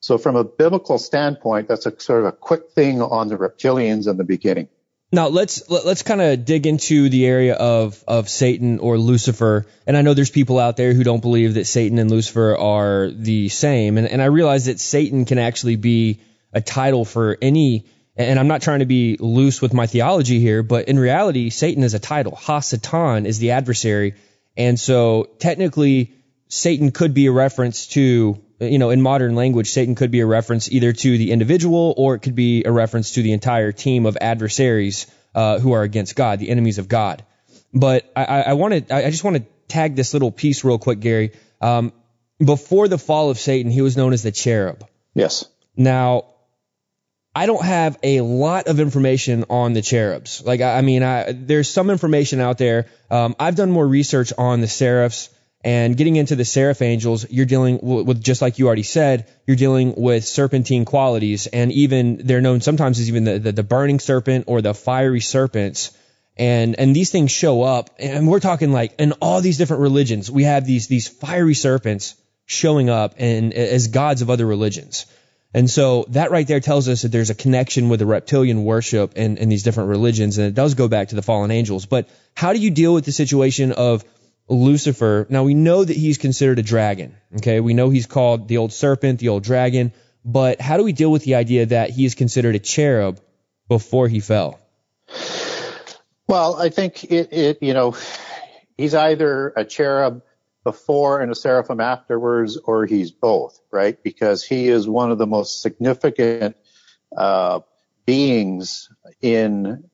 So, 0.00 0.18
from 0.18 0.36
a 0.36 0.44
biblical 0.44 0.98
standpoint, 0.98 1.68
that's 1.68 1.86
a 1.86 2.00
sort 2.00 2.20
of 2.20 2.26
a 2.26 2.32
quick 2.32 2.72
thing 2.72 3.00
on 3.00 3.28
the 3.28 3.36
reptilians 3.36 4.08
in 4.08 4.16
the 4.16 4.24
beginning. 4.24 4.68
Now 5.14 5.28
let's 5.28 5.70
let's 5.70 6.02
kind 6.02 6.20
of 6.20 6.44
dig 6.44 6.66
into 6.66 7.08
the 7.08 7.26
area 7.26 7.54
of 7.54 8.02
of 8.08 8.28
Satan 8.28 8.80
or 8.80 8.98
Lucifer. 8.98 9.66
And 9.86 9.96
I 9.96 10.02
know 10.02 10.12
there's 10.14 10.30
people 10.30 10.58
out 10.58 10.76
there 10.76 10.92
who 10.92 11.04
don't 11.04 11.20
believe 11.20 11.54
that 11.54 11.66
Satan 11.66 11.98
and 11.98 12.10
Lucifer 12.10 12.56
are 12.56 13.10
the 13.10 13.48
same. 13.48 13.96
And 13.96 14.08
and 14.08 14.20
I 14.20 14.26
realize 14.26 14.66
that 14.66 14.80
Satan 14.80 15.24
can 15.24 15.38
actually 15.38 15.76
be 15.76 16.20
a 16.52 16.60
title 16.60 17.04
for 17.04 17.38
any 17.40 17.86
and 18.16 18.38
I'm 18.38 18.48
not 18.48 18.62
trying 18.62 18.78
to 18.78 18.86
be 18.86 19.16
loose 19.18 19.60
with 19.60 19.72
my 19.72 19.86
theology 19.86 20.38
here, 20.38 20.62
but 20.62 20.88
in 20.88 20.98
reality, 20.98 21.50
Satan 21.50 21.82
is 21.82 21.94
a 21.94 21.98
title. 21.98 22.36
Ha-Satan 22.36 23.26
is 23.26 23.38
the 23.38 23.52
adversary. 23.52 24.14
And 24.56 24.78
so 24.78 25.28
technically, 25.40 26.12
Satan 26.48 26.92
could 26.92 27.12
be 27.12 27.26
a 27.26 27.32
reference 27.32 27.88
to, 27.88 28.40
you 28.72 28.78
know, 28.78 28.90
in 28.90 29.00
modern 29.02 29.34
language, 29.34 29.70
Satan 29.70 29.94
could 29.94 30.10
be 30.10 30.20
a 30.20 30.26
reference 30.26 30.70
either 30.70 30.92
to 30.92 31.18
the 31.18 31.32
individual 31.32 31.94
or 31.96 32.14
it 32.14 32.20
could 32.20 32.34
be 32.34 32.64
a 32.64 32.72
reference 32.72 33.12
to 33.12 33.22
the 33.22 33.32
entire 33.32 33.72
team 33.72 34.06
of 34.06 34.16
adversaries 34.20 35.06
uh, 35.34 35.58
who 35.58 35.72
are 35.72 35.82
against 35.82 36.16
God, 36.16 36.38
the 36.38 36.50
enemies 36.50 36.78
of 36.78 36.88
God. 36.88 37.24
But 37.72 38.10
I, 38.14 38.42
I 38.42 38.52
wanted, 38.52 38.92
I 38.92 39.10
just 39.10 39.24
want 39.24 39.36
to 39.36 39.44
tag 39.68 39.96
this 39.96 40.12
little 40.12 40.30
piece 40.30 40.62
real 40.64 40.78
quick, 40.78 41.00
Gary. 41.00 41.32
Um, 41.60 41.92
before 42.38 42.88
the 42.88 42.98
fall 42.98 43.30
of 43.30 43.38
Satan, 43.38 43.70
he 43.70 43.80
was 43.80 43.96
known 43.96 44.12
as 44.12 44.22
the 44.22 44.32
cherub. 44.32 44.86
Yes. 45.14 45.44
Now, 45.76 46.26
I 47.34 47.46
don't 47.46 47.64
have 47.64 47.98
a 48.02 48.20
lot 48.20 48.68
of 48.68 48.78
information 48.78 49.44
on 49.50 49.72
the 49.72 49.82
cherubs. 49.82 50.42
Like, 50.44 50.60
I, 50.60 50.78
I 50.78 50.80
mean, 50.82 51.02
I, 51.02 51.32
there's 51.32 51.68
some 51.68 51.90
information 51.90 52.40
out 52.40 52.58
there. 52.58 52.86
Um, 53.10 53.34
I've 53.40 53.56
done 53.56 53.72
more 53.72 53.86
research 53.86 54.32
on 54.38 54.60
the 54.60 54.68
seraphs 54.68 55.30
and 55.64 55.96
getting 55.96 56.16
into 56.16 56.36
the 56.36 56.44
seraph 56.44 56.82
angels. 56.82 57.26
You're 57.30 57.46
dealing 57.46 57.78
with, 57.82 58.22
just 58.22 58.42
like 58.42 58.58
you 58.58 58.66
already 58.66 58.82
said, 58.82 59.26
you're 59.46 59.56
dealing 59.56 59.94
with 59.96 60.26
serpentine 60.26 60.84
qualities, 60.84 61.46
and 61.46 61.72
even 61.72 62.20
they're 62.24 62.42
known 62.42 62.60
sometimes 62.60 63.00
as 63.00 63.08
even 63.08 63.24
the, 63.24 63.38
the, 63.38 63.52
the 63.52 63.62
burning 63.62 63.98
serpent 63.98 64.44
or 64.46 64.60
the 64.60 64.74
fiery 64.74 65.20
serpents. 65.20 65.96
And 66.36 66.78
and 66.78 66.94
these 66.94 67.10
things 67.10 67.30
show 67.30 67.62
up, 67.62 67.90
and 67.98 68.28
we're 68.28 68.40
talking 68.40 68.72
like 68.72 68.94
in 68.98 69.12
all 69.22 69.40
these 69.40 69.56
different 69.56 69.82
religions, 69.82 70.30
we 70.30 70.42
have 70.42 70.66
these 70.66 70.86
these 70.88 71.08
fiery 71.08 71.54
serpents 71.54 72.16
showing 72.44 72.90
up 72.90 73.14
and 73.18 73.54
as 73.54 73.88
gods 73.88 74.20
of 74.20 74.28
other 74.30 74.44
religions. 74.44 75.06
And 75.54 75.70
so 75.70 76.04
that 76.08 76.32
right 76.32 76.46
there 76.46 76.58
tells 76.58 76.88
us 76.88 77.02
that 77.02 77.12
there's 77.12 77.30
a 77.30 77.34
connection 77.34 77.88
with 77.88 78.00
the 78.00 78.06
reptilian 78.06 78.64
worship 78.64 79.16
in, 79.16 79.36
in 79.36 79.48
these 79.48 79.62
different 79.62 79.90
religions, 79.90 80.36
and 80.36 80.48
it 80.48 80.54
does 80.54 80.74
go 80.74 80.88
back 80.88 81.08
to 81.08 81.14
the 81.14 81.22
fallen 81.22 81.52
angels. 81.52 81.86
But 81.86 82.08
how 82.34 82.52
do 82.52 82.58
you 82.58 82.72
deal 82.72 82.92
with 82.92 83.04
the 83.04 83.12
situation 83.12 83.70
of 83.70 84.04
Lucifer? 84.48 85.26
Now 85.28 85.44
we 85.44 85.54
know 85.54 85.84
that 85.84 85.96
he's 85.96 86.18
considered 86.18 86.58
a 86.58 86.62
dragon. 86.62 87.16
Okay, 87.36 87.60
we 87.60 87.74
know 87.74 87.90
he's 87.90 88.06
called 88.06 88.48
the 88.48 88.58
old 88.58 88.72
serpent, 88.72 89.20
the 89.20 89.28
old 89.28 89.42
dragon. 89.42 89.92
But 90.24 90.60
how 90.60 90.76
do 90.76 90.84
we 90.84 90.92
deal 90.92 91.10
with 91.10 91.24
the 91.24 91.34
idea 91.34 91.66
that 91.66 91.90
he 91.90 92.04
is 92.04 92.14
considered 92.14 92.54
a 92.54 92.58
cherub 92.58 93.20
before 93.68 94.08
he 94.08 94.20
fell? 94.20 94.58
Well, 96.26 96.56
I 96.56 96.70
think 96.70 97.04
it, 97.04 97.32
it 97.32 97.58
you 97.62 97.74
know, 97.74 97.96
he's 98.76 98.94
either 98.94 99.52
a 99.56 99.64
cherub 99.64 100.22
before 100.64 101.20
and 101.20 101.30
a 101.30 101.34
seraphim 101.34 101.80
afterwards, 101.80 102.56
or 102.56 102.86
he's 102.86 103.10
both, 103.10 103.60
right? 103.70 104.02
Because 104.02 104.42
he 104.42 104.68
is 104.68 104.88
one 104.88 105.10
of 105.10 105.18
the 105.18 105.26
most 105.26 105.60
significant 105.60 106.56
uh, 107.14 107.60
beings 108.06 108.88
in 109.20 109.84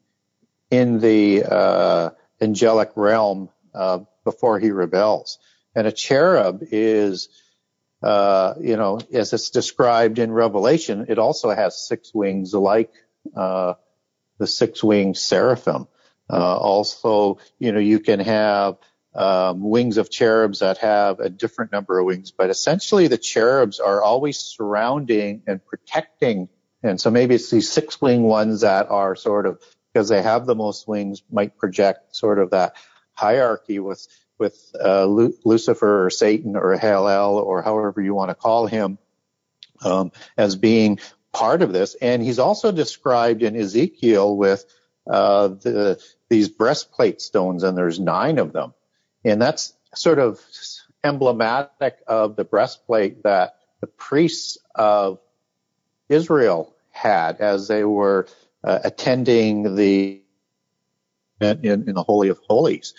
in 0.70 1.00
the 1.00 1.42
uh, 1.44 2.10
angelic 2.40 2.92
realm 2.94 3.48
uh, 3.74 3.98
before 4.30 4.60
he 4.60 4.70
rebels. 4.70 5.38
And 5.74 5.86
a 5.86 5.92
cherub 5.92 6.62
is, 6.70 7.28
uh, 8.02 8.54
you 8.60 8.76
know, 8.76 9.00
as 9.12 9.32
it's 9.32 9.50
described 9.50 10.18
in 10.18 10.32
Revelation, 10.32 11.06
it 11.08 11.18
also 11.18 11.50
has 11.50 11.88
six 11.88 12.14
wings, 12.14 12.54
like 12.54 12.92
uh, 13.36 13.74
the 14.38 14.46
six-winged 14.46 15.16
seraphim. 15.16 15.86
Uh, 16.32 16.56
also, 16.56 17.38
you 17.58 17.72
know, 17.72 17.80
you 17.80 18.00
can 18.00 18.20
have 18.20 18.76
um, 19.14 19.68
wings 19.74 19.98
of 19.98 20.08
cherubs 20.08 20.60
that 20.60 20.78
have 20.78 21.20
a 21.20 21.28
different 21.28 21.72
number 21.72 21.98
of 21.98 22.06
wings, 22.06 22.30
but 22.30 22.50
essentially 22.50 23.08
the 23.08 23.18
cherubs 23.18 23.80
are 23.80 24.02
always 24.02 24.38
surrounding 24.38 25.42
and 25.46 25.60
protecting. 25.66 26.48
And 26.82 27.00
so 27.00 27.10
maybe 27.10 27.34
it's 27.34 27.50
these 27.50 27.70
six 27.70 28.00
wing 28.00 28.22
ones 28.22 28.60
that 28.60 28.90
are 28.90 29.16
sort 29.16 29.46
of, 29.46 29.60
because 29.92 30.08
they 30.08 30.22
have 30.22 30.46
the 30.46 30.54
most 30.54 30.86
wings, 30.86 31.22
might 31.30 31.58
project 31.58 32.14
sort 32.14 32.38
of 32.38 32.50
that 32.50 32.76
hierarchy 33.20 33.78
with, 33.78 34.06
with, 34.38 34.56
uh, 34.82 35.04
Lu- 35.04 35.34
Lucifer 35.44 36.06
or 36.06 36.10
Satan 36.10 36.56
or 36.56 36.76
Helel 36.76 37.36
or 37.36 37.62
however 37.62 38.00
you 38.00 38.14
want 38.14 38.30
to 38.30 38.34
call 38.34 38.66
him, 38.66 38.98
um, 39.82 40.12
as 40.36 40.56
being 40.56 40.98
part 41.32 41.62
of 41.62 41.72
this. 41.72 41.94
And 41.94 42.22
he's 42.22 42.38
also 42.38 42.72
described 42.72 43.42
in 43.42 43.54
Ezekiel 43.54 44.36
with, 44.36 44.64
uh, 45.06 45.48
the, 45.48 46.02
these 46.28 46.48
breastplate 46.48 47.20
stones 47.20 47.62
and 47.62 47.76
there's 47.76 48.00
nine 48.00 48.38
of 48.38 48.52
them. 48.52 48.72
And 49.24 49.40
that's 49.40 49.74
sort 49.94 50.18
of 50.18 50.40
emblematic 51.04 51.98
of 52.06 52.36
the 52.36 52.44
breastplate 52.44 53.22
that 53.24 53.56
the 53.80 53.86
priests 53.86 54.58
of 54.74 55.18
Israel 56.08 56.74
had 56.90 57.40
as 57.40 57.68
they 57.68 57.84
were 57.84 58.26
uh, 58.62 58.78
attending 58.84 59.74
the 59.76 60.22
in, 61.40 61.88
in 61.88 61.94
the 61.94 62.02
Holy 62.02 62.28
of 62.28 62.38
Holies. 62.48 62.94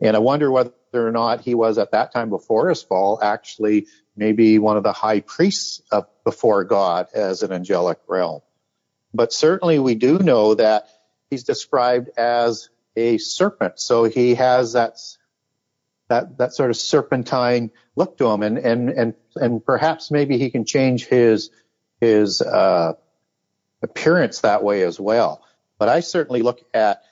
And 0.00 0.14
I 0.14 0.18
wonder 0.18 0.50
whether 0.50 0.72
or 0.92 1.10
not 1.10 1.40
he 1.40 1.54
was 1.54 1.78
at 1.78 1.92
that 1.92 2.12
time 2.12 2.30
before 2.30 2.68
his 2.68 2.82
fall 2.82 3.18
actually 3.22 3.86
maybe 4.16 4.58
one 4.58 4.76
of 4.76 4.82
the 4.82 4.92
high 4.92 5.20
priests 5.20 5.82
before 6.24 6.64
God 6.64 7.08
as 7.14 7.42
an 7.42 7.52
angelic 7.52 7.98
realm. 8.06 8.40
But 9.12 9.32
certainly 9.32 9.78
we 9.78 9.94
do 9.94 10.18
know 10.18 10.54
that 10.54 10.88
he's 11.30 11.44
described 11.44 12.10
as 12.16 12.68
a 12.96 13.18
serpent. 13.18 13.78
So 13.80 14.04
he 14.04 14.34
has 14.34 14.72
that 14.72 14.98
that 16.08 16.38
that 16.38 16.54
sort 16.54 16.70
of 16.70 16.76
serpentine 16.76 17.70
look 17.96 18.18
to 18.18 18.26
him, 18.28 18.42
and 18.42 18.58
and 18.58 18.90
and 18.90 19.14
and 19.34 19.64
perhaps 19.64 20.10
maybe 20.10 20.38
he 20.38 20.50
can 20.50 20.64
change 20.64 21.06
his 21.06 21.50
his 22.00 22.40
uh, 22.40 22.94
appearance 23.82 24.40
that 24.40 24.62
way 24.62 24.82
as 24.82 25.00
well. 25.00 25.42
But 25.78 25.88
I 25.88 26.00
certainly 26.00 26.42
look 26.42 26.60
at 26.72 27.02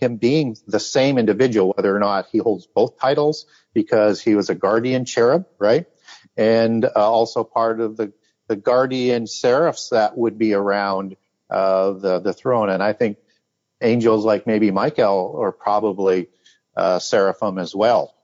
him 0.00 0.16
being 0.16 0.56
the 0.66 0.80
same 0.80 1.18
individual, 1.18 1.72
whether 1.76 1.94
or 1.94 2.00
not 2.00 2.26
he 2.30 2.38
holds 2.38 2.66
both 2.66 2.98
titles, 2.98 3.46
because 3.72 4.20
he 4.20 4.34
was 4.34 4.50
a 4.50 4.54
guardian 4.54 5.04
cherub, 5.04 5.46
right, 5.58 5.86
and 6.36 6.84
uh, 6.84 6.90
also 6.94 7.44
part 7.44 7.80
of 7.80 7.96
the 7.96 8.12
guardian 8.56 9.26
seraphs 9.26 9.88
that 9.88 10.16
would 10.16 10.38
be 10.38 10.52
around 10.52 11.16
uh, 11.50 11.92
the 11.92 12.20
the 12.20 12.32
throne. 12.32 12.68
And 12.70 12.82
I 12.82 12.92
think 12.92 13.18
angels 13.80 14.24
like 14.24 14.46
maybe 14.46 14.70
Michael 14.70 15.38
are 15.40 15.52
probably 15.52 16.28
uh, 16.76 16.98
seraphim 16.98 17.58
as 17.58 17.74
well. 17.74 18.14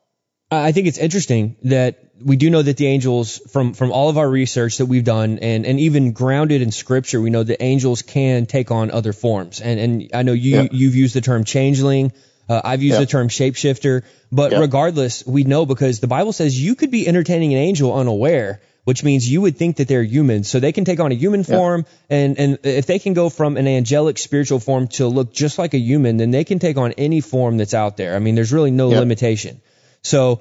I 0.50 0.72
think 0.72 0.88
it's 0.88 0.98
interesting 0.98 1.56
that 1.62 2.09
we 2.22 2.36
do 2.36 2.50
know 2.50 2.62
that 2.62 2.76
the 2.76 2.86
angels, 2.86 3.38
from 3.50 3.72
from 3.74 3.92
all 3.92 4.08
of 4.08 4.18
our 4.18 4.28
research 4.28 4.78
that 4.78 4.86
we've 4.86 5.04
done, 5.04 5.38
and 5.38 5.66
and 5.66 5.80
even 5.80 6.12
grounded 6.12 6.62
in 6.62 6.70
Scripture, 6.72 7.20
we 7.20 7.30
know 7.30 7.42
that 7.42 7.62
angels 7.62 8.02
can 8.02 8.46
take 8.46 8.70
on 8.70 8.90
other 8.90 9.12
forms. 9.12 9.60
And 9.60 9.80
and 9.80 10.10
I 10.14 10.22
know 10.22 10.32
you 10.32 10.68
you've 10.72 10.94
used 10.94 11.14
the 11.14 11.20
term 11.20 11.44
changeling. 11.44 12.12
Uh, 12.48 12.60
I've 12.64 12.82
used 12.82 13.00
the 13.00 13.06
term 13.06 13.28
shapeshifter. 13.28 14.02
But 14.32 14.52
regardless, 14.52 15.24
we 15.24 15.44
know 15.44 15.66
because 15.66 16.00
the 16.00 16.08
Bible 16.08 16.32
says 16.32 16.60
you 16.60 16.74
could 16.74 16.90
be 16.90 17.06
entertaining 17.06 17.52
an 17.52 17.58
angel 17.58 17.94
unaware, 17.94 18.60
which 18.84 19.04
means 19.04 19.30
you 19.30 19.40
would 19.40 19.56
think 19.56 19.76
that 19.76 19.88
they're 19.88 20.02
humans. 20.02 20.48
So 20.48 20.60
they 20.60 20.72
can 20.72 20.84
take 20.84 21.00
on 21.00 21.12
a 21.12 21.14
human 21.14 21.44
form, 21.44 21.86
and 22.08 22.38
and 22.38 22.58
if 22.64 22.86
they 22.86 22.98
can 22.98 23.14
go 23.14 23.28
from 23.28 23.56
an 23.56 23.66
angelic 23.66 24.18
spiritual 24.18 24.60
form 24.60 24.88
to 24.88 25.06
look 25.06 25.32
just 25.32 25.58
like 25.58 25.74
a 25.74 25.78
human, 25.78 26.16
then 26.16 26.30
they 26.30 26.44
can 26.44 26.58
take 26.58 26.76
on 26.76 26.92
any 26.92 27.20
form 27.20 27.56
that's 27.56 27.74
out 27.74 27.96
there. 27.96 28.14
I 28.14 28.18
mean, 28.18 28.34
there's 28.34 28.52
really 28.52 28.70
no 28.70 28.88
limitation. 28.88 29.60
So, 30.02 30.40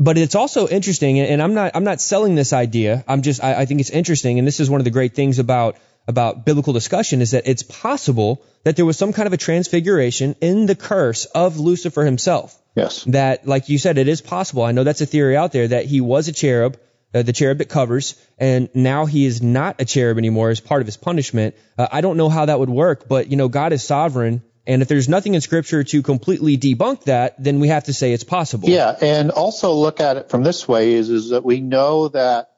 but 0.00 0.16
it's 0.16 0.34
also 0.34 0.66
interesting, 0.66 1.20
and 1.20 1.42
I'm 1.42 1.52
not 1.52 1.72
I'm 1.74 1.84
not 1.84 2.00
selling 2.00 2.34
this 2.34 2.54
idea. 2.54 3.04
I'm 3.06 3.20
just 3.20 3.44
I, 3.44 3.60
I 3.60 3.66
think 3.66 3.80
it's 3.80 3.90
interesting, 3.90 4.38
and 4.38 4.48
this 4.48 4.58
is 4.58 4.70
one 4.70 4.80
of 4.80 4.84
the 4.86 4.90
great 4.90 5.14
things 5.14 5.38
about 5.38 5.76
about 6.08 6.46
biblical 6.46 6.72
discussion 6.72 7.20
is 7.20 7.32
that 7.32 7.46
it's 7.46 7.62
possible 7.62 8.42
that 8.64 8.76
there 8.76 8.86
was 8.86 8.96
some 8.96 9.12
kind 9.12 9.26
of 9.26 9.34
a 9.34 9.36
transfiguration 9.36 10.34
in 10.40 10.64
the 10.64 10.74
curse 10.74 11.26
of 11.26 11.60
Lucifer 11.60 12.04
himself. 12.04 12.56
Yes. 12.74 13.04
That, 13.04 13.46
like 13.46 13.68
you 13.68 13.76
said, 13.76 13.98
it 13.98 14.08
is 14.08 14.22
possible. 14.22 14.62
I 14.62 14.72
know 14.72 14.84
that's 14.84 15.02
a 15.02 15.06
theory 15.06 15.36
out 15.36 15.52
there 15.52 15.68
that 15.68 15.84
he 15.84 16.00
was 16.00 16.28
a 16.28 16.32
cherub, 16.32 16.78
uh, 17.14 17.22
the 17.22 17.34
cherub 17.34 17.58
that 17.58 17.68
covers, 17.68 18.14
and 18.38 18.70
now 18.74 19.04
he 19.04 19.26
is 19.26 19.42
not 19.42 19.80
a 19.80 19.84
cherub 19.84 20.16
anymore 20.16 20.48
as 20.48 20.60
part 20.60 20.80
of 20.80 20.86
his 20.86 20.96
punishment. 20.96 21.54
Uh, 21.76 21.88
I 21.92 22.00
don't 22.00 22.16
know 22.16 22.30
how 22.30 22.46
that 22.46 22.58
would 22.58 22.70
work, 22.70 23.06
but 23.06 23.30
you 23.30 23.36
know, 23.36 23.48
God 23.48 23.72
is 23.72 23.84
sovereign. 23.84 24.42
And 24.70 24.82
if 24.82 24.88
there's 24.88 25.08
nothing 25.08 25.34
in 25.34 25.40
scripture 25.40 25.82
to 25.82 26.00
completely 26.00 26.56
debunk 26.56 27.06
that, 27.06 27.34
then 27.42 27.58
we 27.58 27.66
have 27.66 27.84
to 27.84 27.92
say 27.92 28.12
it's 28.12 28.22
possible. 28.22 28.68
Yeah. 28.68 28.96
And 29.02 29.32
also 29.32 29.74
look 29.74 29.98
at 29.98 30.16
it 30.16 30.30
from 30.30 30.44
this 30.44 30.68
way 30.68 30.92
is, 30.92 31.10
is 31.10 31.30
that 31.30 31.44
we 31.44 31.60
know 31.60 32.06
that, 32.06 32.52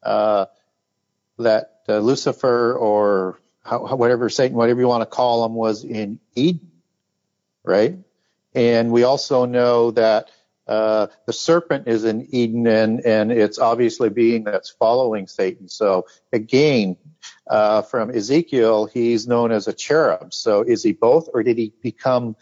uh, 0.00 0.46
that 1.40 1.80
uh, 1.88 1.98
Lucifer 1.98 2.72
or 2.72 3.40
how, 3.64 3.96
whatever 3.96 4.28
Satan, 4.28 4.56
whatever 4.56 4.80
you 4.80 4.86
want 4.86 5.02
to 5.02 5.06
call 5.06 5.44
him 5.44 5.54
was 5.54 5.82
in 5.82 6.20
Eden, 6.36 6.70
right? 7.64 7.98
And 8.54 8.92
we 8.92 9.02
also 9.02 9.44
know 9.44 9.90
that 9.90 10.30
uh, 10.68 11.08
the 11.26 11.32
serpent 11.32 11.88
is 11.88 12.04
in 12.04 12.28
Eden, 12.30 12.66
and 12.66 13.04
and 13.04 13.30
it's 13.30 13.58
obviously 13.58 14.08
being 14.08 14.44
that's 14.44 14.70
following 14.70 15.26
Satan. 15.26 15.68
So 15.68 16.06
again, 16.32 16.96
uh, 17.46 17.82
from 17.82 18.10
Ezekiel, 18.10 18.86
he's 18.86 19.26
known 19.26 19.52
as 19.52 19.68
a 19.68 19.72
cherub. 19.72 20.34
So 20.34 20.62
is 20.62 20.82
he 20.82 20.92
both, 20.92 21.28
or 21.32 21.42
did 21.42 21.58
he 21.58 21.72
become 21.82 22.36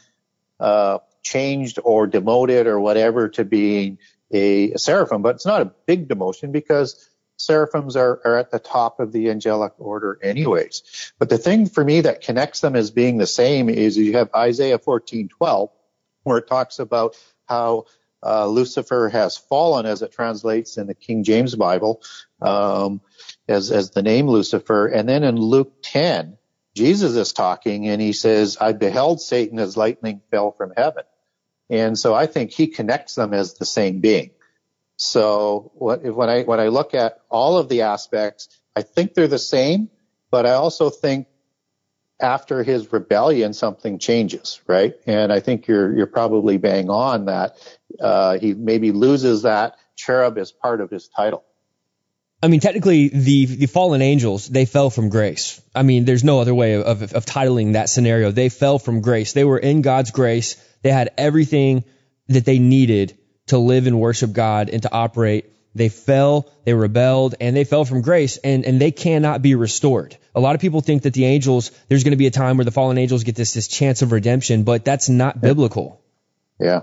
uh, 0.59 0.99
changed 1.23 1.79
or 1.83 2.07
demoted 2.07 2.67
or 2.67 2.81
whatever 2.81 3.29
to 3.31 3.45
being 3.45 3.99
a, 4.33 4.73
a 4.73 4.79
seraphim? 4.79 5.23
But 5.23 5.37
it's 5.37 5.47
not 5.47 5.63
a 5.63 5.73
big 5.87 6.09
demotion 6.09 6.53
because 6.53 7.09
seraphims 7.37 7.97
are, 7.97 8.21
are 8.25 8.39
at 8.39 8.51
the 8.51 8.59
top 8.59 9.01
of 9.01 9.13
the 9.13 9.31
angelic 9.31 9.73
order 9.79 10.19
anyways. 10.23 11.13
But 11.19 11.29
the 11.29 11.39
thing 11.39 11.67
for 11.67 11.85
me 11.85 12.03
that 12.03 12.23
connects 12.23 12.61
them 12.61 12.77
as 12.77 12.91
being 12.91 13.19
the 13.19 13.27
same 13.27 13.69
is 13.69 13.97
you 13.97 14.15
have 14.15 14.31
Isaiah 14.35 14.79
14:12 14.79 15.71
where 16.23 16.39
it 16.39 16.49
talks 16.49 16.79
about 16.79 17.17
how 17.47 17.85
uh, 18.25 18.47
Lucifer 18.47 19.09
has 19.11 19.37
fallen, 19.37 19.87
as 19.87 20.03
it 20.03 20.13
translates 20.13 20.79
in 20.79 20.87
the 20.87 20.95
King 20.95 21.25
James 21.25 21.55
Bible, 21.55 22.03
um, 22.41 23.01
as 23.49 23.71
as 23.71 23.91
the 23.91 24.03
name 24.03 24.29
Lucifer. 24.29 24.87
And 24.87 25.09
then 25.09 25.25
in 25.25 25.37
Luke 25.37 25.75
10, 25.83 26.39
Jesus 26.75 27.17
is 27.17 27.33
talking, 27.33 27.89
and 27.89 28.01
he 28.01 28.13
says, 28.13 28.57
"I 28.61 28.73
beheld 28.73 29.21
Satan 29.21 29.59
as 29.59 29.77
lightning 29.77 30.23
fell 30.31 30.53
from 30.53 30.73
heaven." 30.77 31.05
And 31.71 31.99
so 31.99 32.15
I 32.15 32.27
think 32.27 32.51
he 32.51 32.69
connects 32.69 33.15
them 33.15 33.33
as 33.35 33.55
the 33.55 33.67
same 33.67 34.01
being. 34.01 34.31
So 34.97 35.73
what, 35.75 36.03
when 36.03 36.29
I 36.29 36.43
when 36.43 36.61
I 36.61 36.69
look 36.69 36.95
at 36.95 37.21
all 37.29 37.59
of 37.59 37.69
the 37.69 37.83
aspects, 37.83 38.49
I 38.77 38.83
think 38.83 39.15
they're 39.15 39.29
the 39.29 39.39
same, 39.39 39.91
but 40.31 40.47
I 40.47 40.53
also 40.53 40.91
think 40.91 41.27
after 42.21 42.63
his 42.63 42.93
rebellion, 42.93 43.53
something 43.53 43.99
changes, 43.99 44.61
right? 44.67 44.95
And 45.07 45.33
I 45.33 45.41
think 45.41 45.67
you're 45.67 45.95
you're 45.97 46.07
probably 46.07 46.57
bang 46.57 46.89
on 46.91 47.27
that. 47.27 47.57
Uh, 48.01 48.39
he 48.39 48.55
maybe 48.55 48.93
loses 48.93 49.43
that 49.43 49.77
cherub 49.97 50.39
as 50.39 50.53
part 50.53 50.81
of 50.81 50.91
his 50.91 51.09
title. 51.09 51.45
I 52.43 52.49
mean, 52.49 52.61
technically, 52.61 53.09
the 53.09 53.47
the 53.47 53.67
fallen 53.67 54.03
angels 54.03 54.49
they 54.49 54.67
fell 54.67 54.91
from 54.91 55.09
grace. 55.09 55.63
I 55.75 55.83
mean, 55.83 56.05
there's 56.05 56.25
no 56.25 56.41
other 56.41 56.55
way 56.55 56.75
of, 56.75 57.03
of, 57.03 57.13
of 57.15 57.27
titling 57.27 57.73
that 57.73 57.89
scenario. 57.89 58.31
They 58.31 58.49
fell 58.49 58.79
from 58.79 59.01
grace. 59.01 59.33
They 59.33 59.45
were 59.45 59.59
in 59.59 59.83
God's 59.83 60.11
grace. 60.11 60.57
They 60.83 60.91
had 60.91 61.13
everything 61.17 61.85
that 62.29 62.45
they 62.45 62.59
needed 62.59 63.17
to 63.47 63.59
live 63.59 63.87
and 63.87 64.01
worship 64.01 64.33
God 64.33 64.69
and 64.69 64.83
to 64.83 64.93
operate 64.93 65.54
they 65.75 65.89
fell, 65.89 66.51
they 66.65 66.75
rebelled, 66.75 67.35
and 67.41 67.57
they 67.57 67.65
fell 67.65 67.85
from 67.85 68.03
grace, 68.03 68.37
and, 68.39 68.65
and 68.65 68.81
they 68.81 68.93
cannot 68.93 69.43
be 69.43 69.55
restored. 69.55 70.17
A 70.35 70.41
lot 70.41 70.55
of 70.55 70.61
people 70.61 70.81
think 70.81 71.03
that 71.03 71.15
the 71.15 71.25
angels, 71.25 71.71
there's 71.89 72.05
going 72.05 72.13
to 72.13 72.17
be 72.17 72.27
a 72.27 72.31
time 72.31 72.57
where 72.57 72.65
the 72.65 72.71
fallen 72.71 72.99
angels 72.99 73.25
get 73.25 73.35
this, 73.35 73.55
this 73.55 73.69
chance 73.69 74.03
of 74.03 74.13
redemption, 74.13 74.63
but 74.63 74.85
that's 74.85 75.09
not 75.09 75.41
biblical. 75.41 76.01
Yeah. 76.61 76.83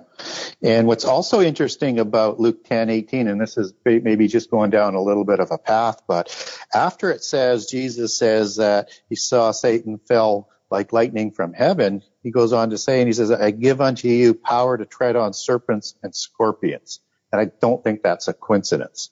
And 0.62 0.86
what's 0.86 1.06
also 1.06 1.40
interesting 1.40 2.00
about 2.00 2.40
Luke 2.40 2.66
10, 2.66 2.90
18, 2.90 3.28
and 3.30 3.40
this 3.40 3.58
is 3.58 3.74
maybe 3.86 4.28
just 4.28 4.52
going 4.52 4.70
down 4.70 4.96
a 4.96 5.02
little 5.02 5.24
bit 5.24 5.40
of 5.40 5.52
a 5.52 5.58
path, 5.58 6.02
but 6.08 6.30
after 6.74 7.10
it 7.12 7.24
says, 7.24 7.68
Jesus 7.68 8.18
says 8.18 8.58
that 8.58 8.90
he 9.08 9.16
saw 9.16 9.52
Satan 9.52 9.98
fell 9.98 10.50
like 10.70 10.94
lightning 10.94 11.32
from 11.32 11.54
heaven, 11.54 12.02
he 12.24 12.32
goes 12.32 12.54
on 12.54 12.70
to 12.70 12.78
say, 12.78 13.00
and 13.00 13.08
he 13.08 13.14
says, 13.14 13.32
I 13.32 13.52
give 13.52 13.82
unto 13.82 14.08
you 14.08 14.34
power 14.34 14.78
to 14.78 14.86
tread 14.86 15.16
on 15.16 15.34
serpents 15.34 15.96
and 16.04 16.16
scorpions 16.16 17.00
and 17.32 17.42
I 17.42 17.52
don't 17.62 17.84
think 17.84 18.04
that's 18.04 18.28
a 18.28 18.34
coincidence 18.34 19.10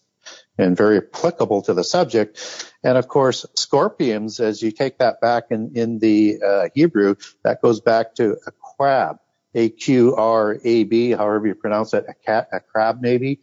and 0.57 0.75
very 0.75 0.97
applicable 0.97 1.61
to 1.63 1.73
the 1.73 1.83
subject. 1.83 2.71
And 2.83 2.97
of 2.97 3.07
course, 3.07 3.45
scorpions, 3.55 4.39
as 4.39 4.61
you 4.61 4.71
take 4.71 4.97
that 4.99 5.21
back 5.21 5.45
in, 5.51 5.71
in 5.75 5.99
the 5.99 6.41
uh, 6.45 6.69
Hebrew, 6.73 7.15
that 7.43 7.61
goes 7.61 7.79
back 7.79 8.15
to 8.15 8.37
a 8.45 8.51
crab, 8.51 9.19
A-Q-R-A-B, 9.55 11.11
however 11.11 11.47
you 11.47 11.55
pronounce 11.55 11.93
it, 11.93 12.05
a 12.07 12.13
cat, 12.13 12.49
a 12.51 12.59
crab 12.59 12.99
maybe. 13.01 13.39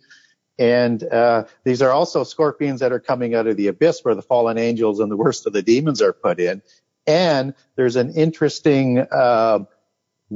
And 0.59 1.03
uh, 1.03 1.45
these 1.65 1.83
are 1.83 1.91
also 1.91 2.25
scorpions 2.25 2.81
that 2.81 2.93
are 2.93 3.01
coming 3.01 3.35
out 3.35 3.47
of 3.47 3.57
the 3.57 3.69
abyss 3.69 4.01
where 4.03 4.15
the 4.15 4.23
fallen 4.23 4.59
angels 4.59 5.01
and 5.01 5.11
the 5.11 5.17
worst 5.17 5.47
of 5.47 5.53
the 5.53 5.63
demons 5.63 6.01
are 6.01 6.13
put 6.13 6.41
in. 6.41 6.63
And 7.07 7.55
there's 7.77 7.97
an 7.97 8.15
interesting 8.15 8.99
uh, 8.99 9.61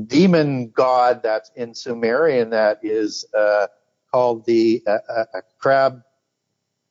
demon 0.06 0.70
god 0.70 1.22
that's 1.22 1.50
in 1.56 1.74
Sumerian 1.74 2.50
that 2.50 2.80
is 2.82 3.26
uh, 3.36 3.66
called 4.12 4.44
the 4.46 4.82
uh, 4.86 4.98
uh, 5.08 5.24
uh 5.34 5.40
crab 5.58 6.02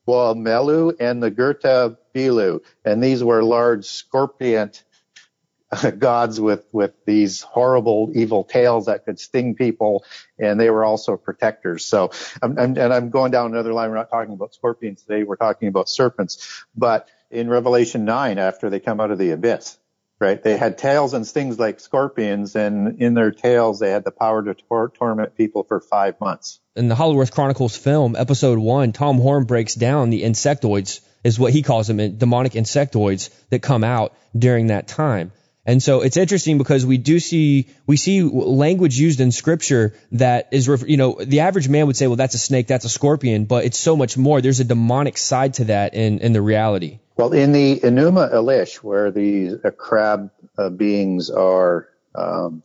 melu 0.07 0.95
and 0.99 1.21
the 1.21 1.31
Gerta 1.31 1.97
Bilu. 2.13 2.61
And 2.83 3.03
these 3.03 3.23
were 3.23 3.43
large 3.43 3.85
scorpion 3.85 4.71
gods 5.99 6.41
with, 6.41 6.65
with 6.71 6.93
these 7.05 7.41
horrible 7.41 8.11
evil 8.15 8.43
tails 8.43 8.87
that 8.87 9.05
could 9.05 9.19
sting 9.19 9.55
people. 9.55 10.03
And 10.37 10.59
they 10.59 10.69
were 10.69 10.83
also 10.83 11.17
protectors. 11.17 11.85
So, 11.85 12.11
I'm, 12.41 12.57
I'm, 12.57 12.77
and 12.77 12.93
I'm 12.93 13.09
going 13.09 13.31
down 13.31 13.51
another 13.51 13.73
line. 13.73 13.89
We're 13.89 13.97
not 13.97 14.09
talking 14.09 14.33
about 14.33 14.53
scorpions 14.53 15.03
today. 15.03 15.23
We're 15.23 15.35
talking 15.35 15.67
about 15.67 15.89
serpents. 15.89 16.63
But 16.75 17.07
in 17.29 17.49
Revelation 17.49 18.05
9, 18.05 18.39
after 18.39 18.69
they 18.69 18.79
come 18.79 18.99
out 18.99 19.11
of 19.11 19.19
the 19.19 19.31
abyss, 19.31 19.77
right? 20.19 20.41
They 20.41 20.57
had 20.57 20.77
tails 20.77 21.13
and 21.13 21.25
stings 21.25 21.57
like 21.57 21.79
scorpions, 21.79 22.55
and 22.55 23.01
in 23.01 23.13
their 23.13 23.31
tails, 23.31 23.79
they 23.79 23.91
had 23.91 24.03
the 24.03 24.11
power 24.11 24.43
to 24.43 24.53
tor- 24.53 24.89
torment 24.89 25.35
people 25.35 25.63
for 25.63 25.79
five 25.79 26.19
months. 26.19 26.59
In 26.75 26.87
the 26.87 26.95
Hollow 26.95 27.19
Earth 27.19 27.31
Chronicles 27.31 27.77
film, 27.77 28.15
episode 28.15 28.59
one, 28.59 28.91
Tom 28.91 29.17
Horn 29.17 29.45
breaks 29.45 29.75
down 29.75 30.09
the 30.09 30.23
insectoids, 30.23 31.01
is 31.23 31.39
what 31.39 31.53
he 31.53 31.61
calls 31.61 31.87
them, 31.87 32.17
demonic 32.17 32.53
insectoids 32.53 33.29
that 33.49 33.61
come 33.61 33.83
out 33.83 34.13
during 34.37 34.67
that 34.67 34.87
time. 34.87 35.31
And 35.69 35.83
so 35.83 36.01
it's 36.01 36.17
interesting 36.17 36.57
because 36.57 36.83
we 36.83 36.97
do 36.97 37.19
see 37.19 37.67
we 37.85 37.95
see 37.95 38.23
language 38.23 38.97
used 38.97 39.19
in 39.19 39.31
scripture 39.31 39.93
that 40.13 40.47
is 40.51 40.67
you 40.87 40.97
know 40.97 41.19
the 41.23 41.41
average 41.41 41.69
man 41.69 41.85
would 41.85 41.95
say 41.95 42.07
well 42.07 42.15
that's 42.15 42.33
a 42.33 42.39
snake 42.39 42.65
that's 42.65 42.85
a 42.85 42.89
scorpion 42.89 43.45
but 43.45 43.65
it's 43.65 43.77
so 43.77 43.95
much 43.95 44.17
more 44.17 44.41
there's 44.41 44.59
a 44.59 44.63
demonic 44.63 45.15
side 45.15 45.53
to 45.55 45.65
that 45.65 45.93
in 45.93 46.19
in 46.19 46.33
the 46.33 46.41
reality. 46.41 46.97
Well, 47.17 47.33
in 47.33 47.51
the 47.51 47.81
Enuma 47.81 48.33
Elish, 48.33 48.77
where 48.77 49.11
these 49.11 49.53
uh, 49.63 49.69
crab 49.69 50.31
uh, 50.57 50.69
beings 50.69 51.29
are 51.29 51.89
um, 52.15 52.63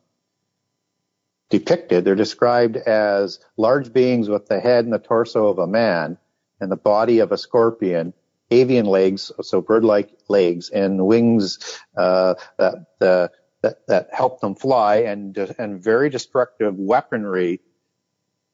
depicted, 1.50 2.06
they're 2.06 2.14
described 2.14 2.76
as 2.76 3.38
large 3.58 3.92
beings 3.92 4.30
with 4.30 4.46
the 4.46 4.60
head 4.60 4.84
and 4.84 4.94
the 4.94 4.98
torso 4.98 5.48
of 5.48 5.58
a 5.58 5.66
man 5.66 6.16
and 6.58 6.72
the 6.72 6.76
body 6.76 7.18
of 7.18 7.32
a 7.32 7.36
scorpion, 7.36 8.14
avian 8.50 8.86
legs, 8.86 9.32
so 9.42 9.60
bird-like 9.60 10.10
legs, 10.28 10.70
and 10.70 11.04
wings 11.06 11.58
uh, 11.96 12.34
that, 12.58 12.86
uh, 13.00 13.28
that, 13.62 13.86
that 13.88 14.08
help 14.12 14.40
them 14.40 14.54
fly, 14.54 14.96
and 14.96 15.36
and 15.58 15.82
very 15.82 16.10
destructive 16.10 16.76
weaponry 16.76 17.60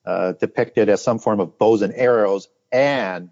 uh, 0.06 0.32
depicted 0.32 0.88
as 0.88 1.02
some 1.02 1.18
form 1.18 1.40
of 1.40 1.58
bows 1.58 1.82
and 1.82 1.92
arrows, 1.94 2.48
and 2.72 3.30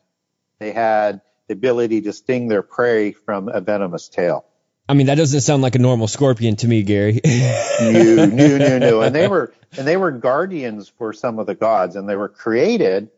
they 0.58 0.72
had 0.72 1.20
the 1.46 1.54
ability 1.54 2.02
to 2.02 2.12
sting 2.12 2.48
their 2.48 2.62
prey 2.62 3.12
from 3.12 3.48
a 3.48 3.60
venomous 3.60 4.08
tail. 4.08 4.44
I 4.88 4.94
mean, 4.94 5.06
that 5.06 5.16
doesn't 5.16 5.42
sound 5.42 5.62
like 5.62 5.74
a 5.74 5.78
normal 5.78 6.08
scorpion 6.08 6.56
to 6.56 6.68
me, 6.68 6.82
Gary. 6.82 7.20
no, 7.24 8.26
no, 8.26 8.58
no, 8.58 8.78
no. 8.78 9.00
And 9.02 9.14
they 9.14 9.28
were, 9.28 9.52
and 9.76 9.86
they 9.86 9.98
were 9.98 10.10
guardians 10.10 10.88
for 10.88 11.12
some 11.12 11.38
of 11.38 11.46
the 11.46 11.54
gods, 11.54 11.94
and 11.94 12.08
they 12.08 12.16
were 12.16 12.28
created 12.28 13.10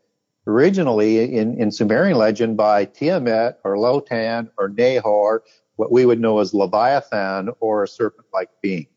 originally 0.47 1.35
in, 1.35 1.59
in 1.59 1.71
Sumerian 1.71 2.17
legend 2.17 2.57
by 2.57 2.85
Tiamat 2.85 3.59
or 3.63 3.75
Lotan 3.75 4.49
or 4.57 4.69
Nahor, 4.69 5.43
what 5.75 5.91
we 5.91 6.05
would 6.05 6.19
know 6.19 6.39
as 6.39 6.53
Leviathan 6.53 7.49
or 7.59 7.83
a 7.83 7.87
serpent-like 7.87 8.49
being. 8.61 8.87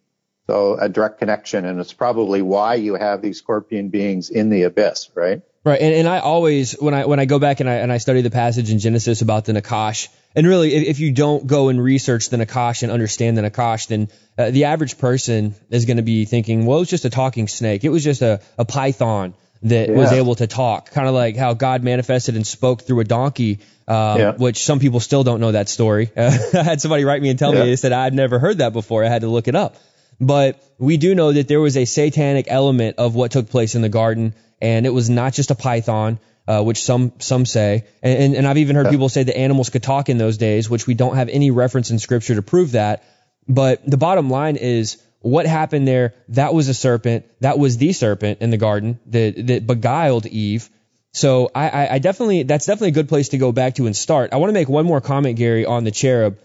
So 0.47 0.77
a 0.79 0.89
direct 0.89 1.19
connection, 1.19 1.65
and 1.65 1.81
it's 1.81 1.95
probably 1.95 2.43
why 2.43 2.75
you 2.75 2.95
have 2.95 3.23
these 3.23 3.39
scorpion 3.39 3.89
beings 3.89 4.29
in 4.29 4.51
the 4.51 4.65
abyss, 4.65 5.09
right? 5.15 5.41
Right, 5.65 5.81
and, 5.81 5.95
and 5.95 6.07
I 6.07 6.19
always 6.19 6.73
when 6.73 6.93
I 6.93 7.07
when 7.07 7.19
I 7.19 7.25
go 7.25 7.39
back 7.39 7.61
and 7.61 7.71
I 7.71 7.77
and 7.77 7.91
I 7.91 7.97
study 7.97 8.21
the 8.21 8.31
passage 8.31 8.71
in 8.71 8.79
Genesis 8.79 9.23
about 9.23 9.47
the 9.47 9.55
Nachash, 9.55 10.09
and 10.37 10.47
really, 10.47 10.75
if, 10.75 10.89
if 10.89 11.01
you 11.01 11.13
don't 11.13 11.47
go 11.47 11.71
and 11.71 11.83
research 11.83 12.29
the 12.29 12.37
Nachash 12.37 12.83
and 12.83 12.93
understand 12.93 13.39
the 13.39 13.43
Nachash, 13.43 13.87
then 13.87 14.09
uh, 14.37 14.51
the 14.51 14.65
average 14.65 14.99
person 14.99 15.55
is 15.71 15.87
going 15.87 15.97
to 15.97 16.03
be 16.03 16.27
thinking, 16.27 16.67
well, 16.67 16.83
it's 16.83 16.91
just 16.91 17.07
a 17.07 17.11
talking 17.11 17.49
snake. 17.49 17.85
It 17.85 17.89
was 17.89 18.05
just 18.05 18.21
a, 18.21 18.43
a 18.59 18.67
python 18.67 19.33
that 19.63 19.89
was 19.91 20.13
able 20.13 20.35
to 20.35 20.47
talk, 20.47 20.91
kind 20.91 21.09
of 21.09 21.15
like 21.15 21.37
how 21.37 21.55
God 21.55 21.83
manifested 21.83 22.37
and 22.37 22.47
spoke 22.47 22.83
through 22.83 23.01
a 23.01 23.05
donkey, 23.05 23.61
um, 23.89 24.19
Yeah. 24.21 24.33
which 24.33 24.63
some 24.65 24.79
people 24.79 25.01
still 25.01 25.25
don't 25.25 25.41
know 25.41 25.53
that 25.53 25.69
story. 25.69 26.11
I 26.17 26.31
had 26.53 26.81
somebody 26.81 27.05
write 27.05 27.23
me 27.23 27.31
and 27.31 27.39
tell 27.39 27.53
me 27.53 27.59
Yeah. 27.59 27.65
they 27.65 27.77
said 27.77 27.93
I'd 27.93 28.15
never 28.15 28.39
heard 28.39 28.59
that 28.59 28.73
before. 28.73 29.05
I 29.05 29.09
had 29.09 29.23
to 29.23 29.29
look 29.29 29.49
it 29.49 29.55
up. 29.55 29.77
But 30.21 30.63
we 30.79 30.97
do 30.97 31.15
know 31.15 31.33
that 31.33 31.49
there 31.49 31.61
was 31.61 31.77
a 31.77 31.87
satanic 31.87 32.47
element 32.49 32.97
of 32.99 33.15
what 33.15 33.31
took 33.33 33.49
place 33.51 33.75
in 33.75 33.83
the 33.83 33.89
garden, 33.89 34.35
and 34.61 34.87
it 34.87 34.91
was 34.91 35.11
not 35.11 35.33
just 35.33 35.51
a 35.51 35.55
python, 35.55 36.19
uh, 36.47 36.63
which 36.63 36.83
some 36.85 37.13
some 37.19 37.47
say, 37.47 37.85
and, 38.03 38.19
and, 38.23 38.35
and 38.35 38.47
I've 38.47 38.59
even 38.59 38.77
heard 38.77 38.91
people 38.91 39.09
say 39.09 39.23
that 39.23 39.37
animals 39.37 39.71
could 39.71 39.83
talk 39.83 40.09
in 40.09 40.19
those 40.19 40.37
days, 40.37 40.69
which 40.71 40.87
we 40.87 40.95
don't 40.95 41.17
have 41.17 41.29
any 41.31 41.51
reference 41.51 41.91
in 41.91 41.99
scripture 41.99 42.35
to 42.35 42.43
prove 42.43 42.73
that. 42.73 43.03
But 43.49 43.89
the 43.89 43.97
bottom 43.97 44.31
line 44.31 44.57
is 44.57 44.99
what 45.25 45.47
happened 45.47 45.89
there. 45.89 46.15
That 46.29 46.55
was 46.55 46.69
a 46.69 46.75
serpent. 46.75 47.27
That 47.41 47.59
was 47.59 47.77
the 47.77 47.93
serpent 47.93 48.41
in 48.41 48.51
the 48.51 48.57
garden 48.57 48.99
that 49.07 49.47
that 49.47 49.67
beguiled 49.67 50.27
Eve. 50.27 50.71
So 51.13 51.51
I, 51.55 51.89
I, 51.89 51.99
definitely 52.01 52.43
that's 52.43 52.67
definitely 52.67 52.89
a 52.89 52.99
good 52.99 53.09
place 53.09 53.29
to 53.29 53.39
go 53.39 53.53
back 53.53 53.77
to 53.77 53.87
and 53.87 53.97
start. 53.97 54.33
I 54.33 54.37
want 54.37 54.49
to 54.51 54.55
make 54.55 54.69
one 54.69 54.85
more 54.85 55.01
comment, 55.01 55.39
Gary, 55.39 55.65
on 55.65 55.85
the 55.85 55.93
cherub 55.93 56.39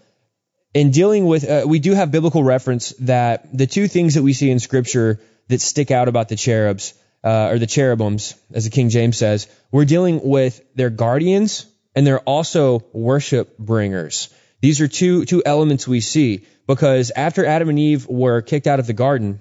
in 0.74 0.90
dealing 0.90 1.26
with, 1.26 1.48
uh, 1.48 1.64
we 1.66 1.78
do 1.78 1.94
have 1.94 2.10
biblical 2.10 2.44
reference 2.44 2.90
that 3.00 3.56
the 3.56 3.66
two 3.66 3.88
things 3.88 4.14
that 4.14 4.22
we 4.22 4.32
see 4.32 4.50
in 4.50 4.58
Scripture 4.58 5.20
that 5.48 5.60
stick 5.60 5.90
out 5.90 6.08
about 6.08 6.28
the 6.28 6.36
cherubs, 6.36 6.94
uh, 7.24 7.48
or 7.50 7.58
the 7.58 7.66
cherubims, 7.66 8.34
as 8.52 8.64
the 8.64 8.70
King 8.70 8.88
James 8.88 9.16
says, 9.16 9.48
we're 9.72 9.84
dealing 9.84 10.20
with 10.22 10.60
their 10.74 10.90
guardians 10.90 11.66
and 11.94 12.06
they're 12.06 12.20
also 12.20 12.84
worship 12.92 13.58
bringers. 13.58 14.32
These 14.60 14.80
are 14.80 14.88
two 14.88 15.24
two 15.24 15.42
elements 15.44 15.88
we 15.88 16.00
see 16.00 16.44
because 16.66 17.10
after 17.14 17.46
Adam 17.46 17.68
and 17.68 17.78
Eve 17.78 18.06
were 18.06 18.42
kicked 18.42 18.66
out 18.66 18.80
of 18.80 18.86
the 18.86 18.92
garden, 18.92 19.40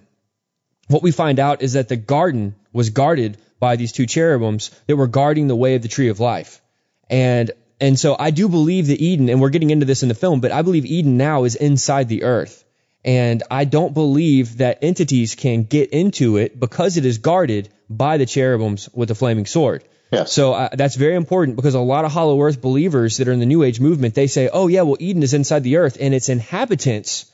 what 0.88 1.04
we 1.04 1.12
find 1.12 1.40
out 1.40 1.62
is 1.62 1.74
that 1.74 1.90
the 1.90 1.98
garden 1.98 2.56
was 2.72 2.90
guarded 2.90 3.38
by 3.60 3.76
these 3.76 3.92
two 3.92 4.06
cherubims 4.06 4.72
that 4.88 4.96
were 4.96 5.08
guarding 5.08 5.48
the 5.48 5.56
way 5.56 5.76
of 5.76 5.82
the 5.82 5.88
tree 5.88 6.08
of 6.10 6.20
life. 6.20 6.62
And 7.10 7.52
and 7.82 7.98
so 7.98 8.16
I 8.18 8.32
do 8.32 8.50
believe 8.50 8.88
that 8.88 9.02
Eden, 9.02 9.30
and 9.30 9.40
we're 9.40 9.50
getting 9.50 9.70
into 9.70 9.86
this 9.86 10.04
in 10.04 10.10
the 10.10 10.16
film, 10.16 10.42
but 10.42 10.52
I 10.52 10.62
believe 10.62 10.86
Eden 10.86 11.18
now 11.18 11.44
is 11.44 11.56
inside 11.56 12.10
the 12.10 12.24
earth. 12.24 12.64
And 13.06 13.44
I 13.50 13.64
don't 13.64 13.94
believe 13.94 14.58
that 14.58 14.80
entities 14.82 15.36
can 15.36 15.64
get 15.64 15.92
into 15.92 16.36
it 16.36 16.60
because 16.60 16.98
it 16.98 17.06
is 17.06 17.18
guarded 17.18 17.70
by 17.90 18.18
the 18.18 18.26
cherubims 18.26 18.90
with 18.94 19.08
the 19.08 19.16
flaming 19.16 19.46
sword. 19.46 19.86
Yes. 20.12 20.32
So 20.32 20.54
uh, 20.54 20.70
that's 20.74 20.96
very 20.96 21.16
important 21.16 21.56
because 21.56 21.76
a 21.76 21.80
lot 21.80 22.06
of 22.06 22.12
Hollow 22.12 22.42
Earth 22.42 22.62
believers 22.62 23.18
that 23.18 23.28
are 23.28 23.32
in 23.32 23.40
the 23.40 23.46
New 23.46 23.64
Age 23.64 23.80
movement, 23.80 24.16
they 24.16 24.28
say, 24.28 24.50
oh 24.52 24.68
yeah, 24.68 24.82
well 24.82 24.98
Eden 25.00 25.24
is 25.24 25.34
inside 25.34 25.64
the 25.64 25.78
earth 25.78 25.98
and 26.00 26.14
its 26.14 26.30
inhabitants 26.30 27.32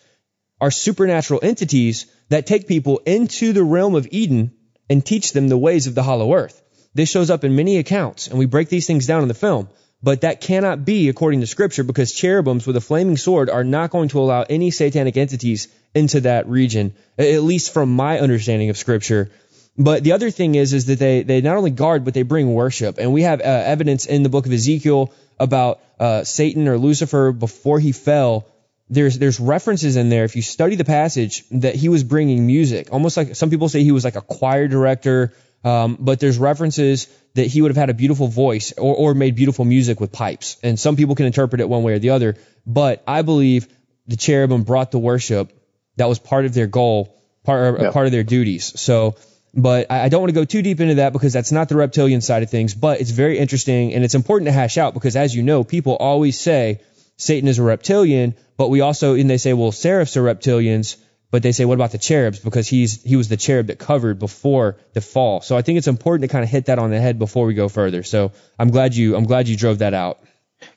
are 0.60 0.72
supernatural 0.72 1.40
entities 1.44 2.06
that 2.30 2.46
take 2.46 2.68
people 2.68 3.00
into 3.06 3.54
the 3.54 3.64
realm 3.64 3.96
of 3.96 4.08
Eden 4.12 4.52
and 4.90 5.06
teach 5.06 5.32
them 5.34 5.48
the 5.48 5.58
ways 5.58 5.88
of 5.88 5.96
the 5.96 6.04
hollow 6.04 6.34
earth. 6.34 6.62
This 6.94 7.10
shows 7.10 7.30
up 7.30 7.44
in 7.44 7.56
many 7.56 7.78
accounts, 7.78 8.28
and 8.28 8.40
we 8.40 8.46
break 8.46 8.70
these 8.70 8.88
things 8.88 9.06
down 9.06 9.22
in 9.22 9.28
the 9.28 9.34
film. 9.34 9.68
But 10.02 10.22
that 10.22 10.40
cannot 10.40 10.86
be 10.86 11.10
according 11.10 11.42
to 11.42 11.48
scripture 11.48 11.84
because 11.84 12.14
cherubims 12.14 12.68
with 12.68 12.76
a 12.76 12.82
flaming 12.82 13.18
sword 13.18 13.50
are 13.50 13.64
not 13.64 13.90
going 13.90 14.10
to 14.10 14.20
allow 14.20 14.44
any 14.44 14.70
satanic 14.72 15.18
entities 15.18 15.68
into 15.94 16.22
that 16.22 16.48
region, 16.48 16.94
at 17.18 17.42
least 17.42 17.74
from 17.74 17.90
my 17.90 18.20
understanding 18.20 18.70
of 18.70 18.78
scripture. 18.78 19.32
But 19.78 20.04
the 20.04 20.14
other 20.14 20.32
thing 20.32 20.56
is, 20.56 20.74
is 20.74 20.86
that 20.86 21.00
they, 21.00 21.24
they 21.24 21.42
not 21.42 21.58
only 21.58 21.72
guard, 21.72 22.06
but 22.06 22.14
they 22.14 22.24
bring 22.24 22.54
worship. 22.54 22.98
And 22.98 23.12
we 23.14 23.24
have 23.24 23.42
uh, 23.42 23.44
evidence 23.44 24.06
in 24.06 24.24
the 24.24 24.30
book 24.30 24.46
of 24.46 24.54
Ezekiel 24.54 25.14
about 25.38 25.82
uh, 26.00 26.24
Satan 26.24 26.68
or 26.68 26.78
Lucifer 26.78 27.32
before 27.34 27.80
he 27.80 27.92
fell. 27.92 28.48
There's 28.90 29.18
there's 29.18 29.40
references 29.40 29.96
in 29.98 30.10
there. 30.10 30.24
If 30.24 30.36
you 30.36 30.42
study 30.44 30.76
the 30.76 30.86
passage, 30.86 31.44
that 31.52 31.76
he 31.76 31.90
was 31.90 32.04
bringing 32.04 32.46
music, 32.46 32.90
almost 32.92 33.18
like 33.18 33.36
some 33.36 33.50
people 33.50 33.68
say 33.68 33.84
he 33.84 33.92
was 33.92 34.06
like 34.06 34.16
a 34.16 34.22
choir 34.22 34.68
director. 34.68 35.34
Um, 35.64 35.98
but 36.00 36.20
there's 36.20 36.38
references 36.38 37.08
that 37.34 37.48
he 37.48 37.62
would 37.62 37.70
have 37.72 37.78
had 37.78 37.90
a 37.90 37.96
beautiful 37.96 38.28
voice 38.28 38.72
or, 38.78 38.96
or 38.96 39.14
made 39.16 39.36
beautiful 39.36 39.66
music 39.66 40.00
with 40.00 40.12
pipes. 40.12 40.58
And 40.62 40.80
some 40.80 40.96
people 40.96 41.16
can 41.16 41.26
interpret 41.26 41.60
it 41.60 41.68
one 41.68 41.82
way 41.82 41.94
or 41.94 42.00
the 42.00 42.12
other. 42.12 42.36
But 42.68 43.04
I 43.08 43.24
believe 43.24 43.68
the 44.08 44.16
cherubim 44.16 44.62
brought 44.64 44.92
the 44.92 45.00
worship. 45.00 45.52
That 45.98 46.08
was 46.08 46.20
part 46.20 46.46
of 46.46 46.54
their 46.54 46.68
goal, 46.68 47.20
part, 47.44 47.82
Yeah. 47.82 47.90
part 47.90 48.06
of 48.06 48.12
their 48.12 48.24
duties. 48.24 48.80
So, 48.80 49.16
but 49.56 49.90
I 49.90 50.10
don't 50.10 50.22
want 50.22 50.30
to 50.30 50.40
go 50.40 50.44
too 50.44 50.62
deep 50.62 50.82
into 50.82 50.96
that 50.96 51.14
because 51.14 51.32
that's 51.32 51.52
not 51.52 51.70
the 51.70 51.78
reptilian 51.78 52.20
side 52.20 52.44
of 52.44 52.50
things. 52.50 52.76
But 52.76 53.00
it's 53.00 53.12
very 53.12 53.38
interesting 53.38 53.94
and 53.94 54.04
it's 54.04 54.16
important 54.16 54.48
to 54.48 54.52
hash 54.52 54.78
out 54.78 54.94
because, 54.94 55.16
as 55.16 55.34
you 55.34 55.44
know, 55.44 55.64
people 55.64 55.96
always 55.96 56.38
say 56.38 56.82
Satan 57.16 57.48
is 57.48 57.58
a 57.58 57.64
reptilian, 57.64 58.36
but 58.58 58.70
we 58.70 58.82
also 58.82 59.16
and 59.16 59.30
they 59.30 59.38
say, 59.38 59.54
well, 59.54 59.72
seraphs 59.72 60.18
are 60.18 60.24
reptilians, 60.24 60.98
but 61.32 61.42
they 61.42 61.54
say, 61.54 61.64
what 61.64 61.76
about 61.76 61.92
the 61.92 61.98
cherubs? 61.98 62.40
Because 62.40 62.68
he's 62.68 63.02
he 63.02 63.16
was 63.16 63.30
the 63.30 63.38
cherub 63.38 63.68
that 63.68 63.80
covered 63.80 64.20
before 64.20 64.76
the 64.94 65.00
fall. 65.00 65.40
So 65.40 65.56
I 65.56 65.62
think 65.62 65.78
it's 65.78 65.88
important 65.88 66.30
to 66.30 66.34
kind 66.34 66.44
of 66.44 66.50
hit 66.50 66.66
that 66.66 66.78
on 66.78 66.92
the 66.92 67.00
head 67.00 67.18
before 67.18 67.46
we 67.46 67.54
go 67.54 67.70
further. 67.70 68.04
So 68.04 68.34
I'm 68.60 68.72
glad 68.72 68.94
you 68.94 69.16
I'm 69.16 69.26
glad 69.26 69.48
you 69.48 69.56
drove 69.56 69.80
that 69.80 69.94
out. 69.94 70.20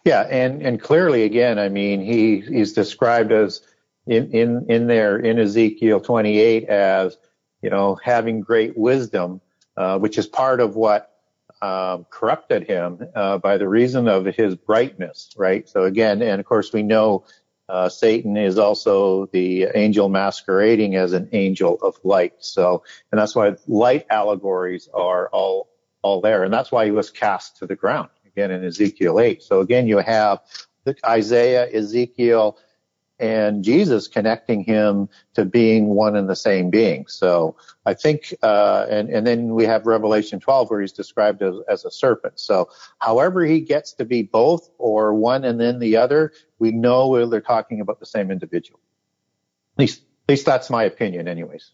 Yeah, 0.04 0.22
and 0.22 0.62
and 0.62 0.80
clearly, 0.80 1.24
again, 1.24 1.58
I 1.58 1.68
mean, 1.68 2.00
he 2.00 2.40
he's 2.40 2.74
described 2.74 3.32
as 3.32 3.60
in 4.06 4.30
in 4.30 4.66
in 4.68 4.86
there 4.86 5.18
in 5.18 5.40
Ezekiel 5.40 6.00
28 6.00 6.68
as 6.68 7.16
you 7.62 7.70
know 7.70 7.98
having 8.02 8.40
great 8.40 8.76
wisdom, 8.76 9.40
uh, 9.76 9.98
which 9.98 10.18
is 10.18 10.26
part 10.26 10.60
of 10.60 10.76
what 10.76 11.10
um, 11.60 12.06
corrupted 12.10 12.66
him 12.66 13.00
uh, 13.14 13.38
by 13.38 13.58
the 13.58 13.68
reason 13.68 14.08
of 14.08 14.24
his 14.26 14.54
brightness, 14.54 15.34
right? 15.36 15.68
So 15.68 15.84
again, 15.84 16.22
and 16.22 16.40
of 16.40 16.46
course, 16.46 16.72
we 16.72 16.82
know 16.82 17.24
uh, 17.68 17.88
Satan 17.88 18.36
is 18.36 18.58
also 18.58 19.26
the 19.26 19.64
angel 19.74 20.08
masquerading 20.08 20.96
as 20.96 21.12
an 21.12 21.28
angel 21.32 21.78
of 21.82 21.96
light. 22.02 22.34
So, 22.38 22.82
and 23.12 23.18
that's 23.18 23.34
why 23.34 23.56
light 23.66 24.06
allegories 24.10 24.88
are 24.94 25.28
all 25.30 25.68
all 26.02 26.20
there, 26.20 26.44
and 26.44 26.54
that's 26.54 26.70
why 26.70 26.84
he 26.84 26.92
was 26.92 27.10
cast 27.10 27.56
to 27.56 27.66
the 27.66 27.74
ground 27.74 28.08
again 28.38 28.52
in 28.52 28.64
Ezekiel 28.64 29.18
8. 29.18 29.42
So 29.42 29.60
again, 29.60 29.88
you 29.88 29.98
have 29.98 30.40
Isaiah, 31.04 31.68
Ezekiel, 31.72 32.56
and 33.18 33.64
Jesus 33.64 34.08
connecting 34.08 34.64
him 34.64 35.08
to 35.34 35.44
being 35.44 35.86
one 35.86 36.16
and 36.16 36.28
the 36.28 36.36
same 36.36 36.70
being. 36.70 37.06
So 37.08 37.56
I 37.84 37.94
think, 37.94 38.34
uh, 38.42 38.86
and, 38.88 39.08
and 39.08 39.26
then 39.26 39.54
we 39.54 39.64
have 39.64 39.86
Revelation 39.86 40.40
12 40.40 40.70
where 40.70 40.80
he's 40.80 40.92
described 40.92 41.42
as, 41.42 41.54
as 41.68 41.84
a 41.84 41.90
serpent. 41.90 42.38
So 42.38 42.70
however 42.98 43.44
he 43.44 43.60
gets 43.60 43.94
to 43.94 44.04
be 44.04 44.22
both 44.22 44.68
or 44.78 45.14
one 45.14 45.44
and 45.44 45.60
then 45.60 45.78
the 45.78 45.96
other, 45.96 46.32
we 46.58 46.70
know 46.70 47.26
they're 47.26 47.40
talking 47.40 47.80
about 47.80 48.00
the 48.00 48.06
same 48.06 48.30
individual. 48.30 48.80
At 49.76 49.80
least, 49.80 50.00
at 50.00 50.32
least 50.32 50.46
that's 50.46 50.70
my 50.70 50.84
opinion 50.84 51.28
anyways. 51.28 51.70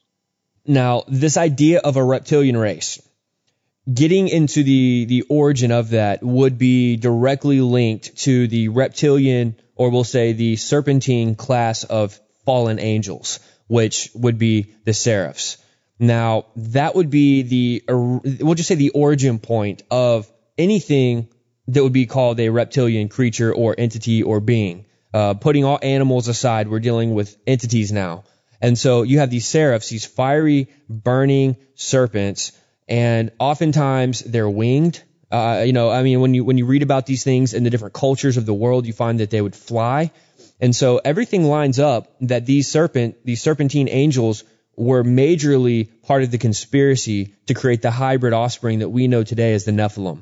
Now, 0.66 1.04
this 1.08 1.36
idea 1.36 1.80
of 1.80 1.96
a 1.96 2.04
reptilian 2.04 2.56
race, 2.56 3.02
getting 3.92 4.28
into 4.28 4.62
the, 4.62 5.04
the 5.06 5.22
origin 5.28 5.70
of 5.70 5.90
that 5.90 6.22
would 6.22 6.58
be 6.58 6.96
directly 6.96 7.60
linked 7.60 8.16
to 8.18 8.48
the 8.48 8.68
reptilian, 8.68 9.56
or 9.76 9.90
we'll 9.90 10.04
say 10.04 10.32
the 10.32 10.56
serpentine 10.56 11.34
class 11.34 11.84
of 11.84 12.18
fallen 12.44 12.78
angels, 12.78 13.40
which 13.66 14.10
would 14.14 14.38
be 14.38 14.74
the 14.84 14.94
seraphs. 14.94 15.58
Now, 15.98 16.46
that 16.56 16.94
would 16.94 17.10
be 17.10 17.42
the, 17.42 17.84
we'll 17.88 18.54
just 18.54 18.68
say 18.68 18.74
the 18.74 18.90
origin 18.90 19.38
point 19.38 19.82
of 19.90 20.30
anything 20.58 21.28
that 21.68 21.82
would 21.82 21.92
be 21.92 22.06
called 22.06 22.40
a 22.40 22.48
reptilian 22.48 23.08
creature 23.08 23.54
or 23.54 23.74
entity 23.76 24.22
or 24.22 24.40
being. 24.40 24.86
Uh, 25.12 25.34
putting 25.34 25.64
all 25.64 25.78
animals 25.80 26.26
aside, 26.28 26.68
we're 26.68 26.80
dealing 26.80 27.14
with 27.14 27.36
entities 27.46 27.92
now. 27.92 28.24
And 28.60 28.76
so 28.76 29.02
you 29.02 29.18
have 29.18 29.30
these 29.30 29.46
seraphs, 29.46 29.88
these 29.88 30.04
fiery, 30.04 30.68
burning 30.88 31.56
serpents, 31.74 32.52
and 32.88 33.32
oftentimes 33.38 34.20
they're 34.20 34.50
winged. 34.50 35.02
Uh, 35.30 35.64
you 35.66 35.72
know, 35.72 35.90
I 35.90 36.02
mean, 36.02 36.20
when 36.20 36.34
you 36.34 36.44
when 36.44 36.58
you 36.58 36.66
read 36.66 36.82
about 36.82 37.06
these 37.06 37.24
things 37.24 37.54
in 37.54 37.64
the 37.64 37.70
different 37.70 37.94
cultures 37.94 38.36
of 38.36 38.46
the 38.46 38.54
world, 38.54 38.86
you 38.86 38.92
find 38.92 39.20
that 39.20 39.30
they 39.30 39.40
would 39.40 39.56
fly. 39.56 40.10
And 40.60 40.74
so 40.74 41.00
everything 41.04 41.44
lines 41.44 41.78
up 41.78 42.14
that 42.20 42.46
these 42.46 42.68
serpent, 42.68 43.16
these 43.24 43.42
serpentine 43.42 43.88
angels 43.88 44.44
were 44.76 45.02
majorly 45.02 45.88
part 46.02 46.22
of 46.22 46.30
the 46.30 46.38
conspiracy 46.38 47.34
to 47.46 47.54
create 47.54 47.82
the 47.82 47.90
hybrid 47.90 48.32
offspring 48.32 48.80
that 48.80 48.88
we 48.88 49.08
know 49.08 49.22
today 49.24 49.54
as 49.54 49.64
the 49.64 49.72
Nephilim. 49.72 50.20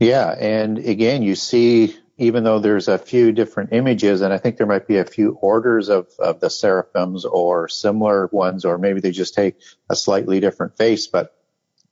Yeah, 0.00 0.30
and 0.30 0.78
again, 0.78 1.22
you 1.22 1.34
see, 1.34 1.96
even 2.16 2.44
though 2.44 2.58
there's 2.58 2.88
a 2.88 2.98
few 2.98 3.32
different 3.32 3.72
images, 3.72 4.20
and 4.20 4.32
I 4.32 4.38
think 4.38 4.56
there 4.56 4.66
might 4.66 4.86
be 4.86 4.98
a 4.98 5.04
few 5.04 5.32
orders 5.32 5.88
of, 5.88 6.08
of 6.18 6.40
the 6.40 6.50
seraphims 6.50 7.24
or 7.24 7.68
similar 7.68 8.28
ones, 8.32 8.64
or 8.64 8.78
maybe 8.78 9.00
they 9.00 9.12
just 9.12 9.34
take 9.34 9.56
a 9.88 9.96
slightly 9.96 10.40
different 10.40 10.76
face, 10.76 11.06
but 11.06 11.33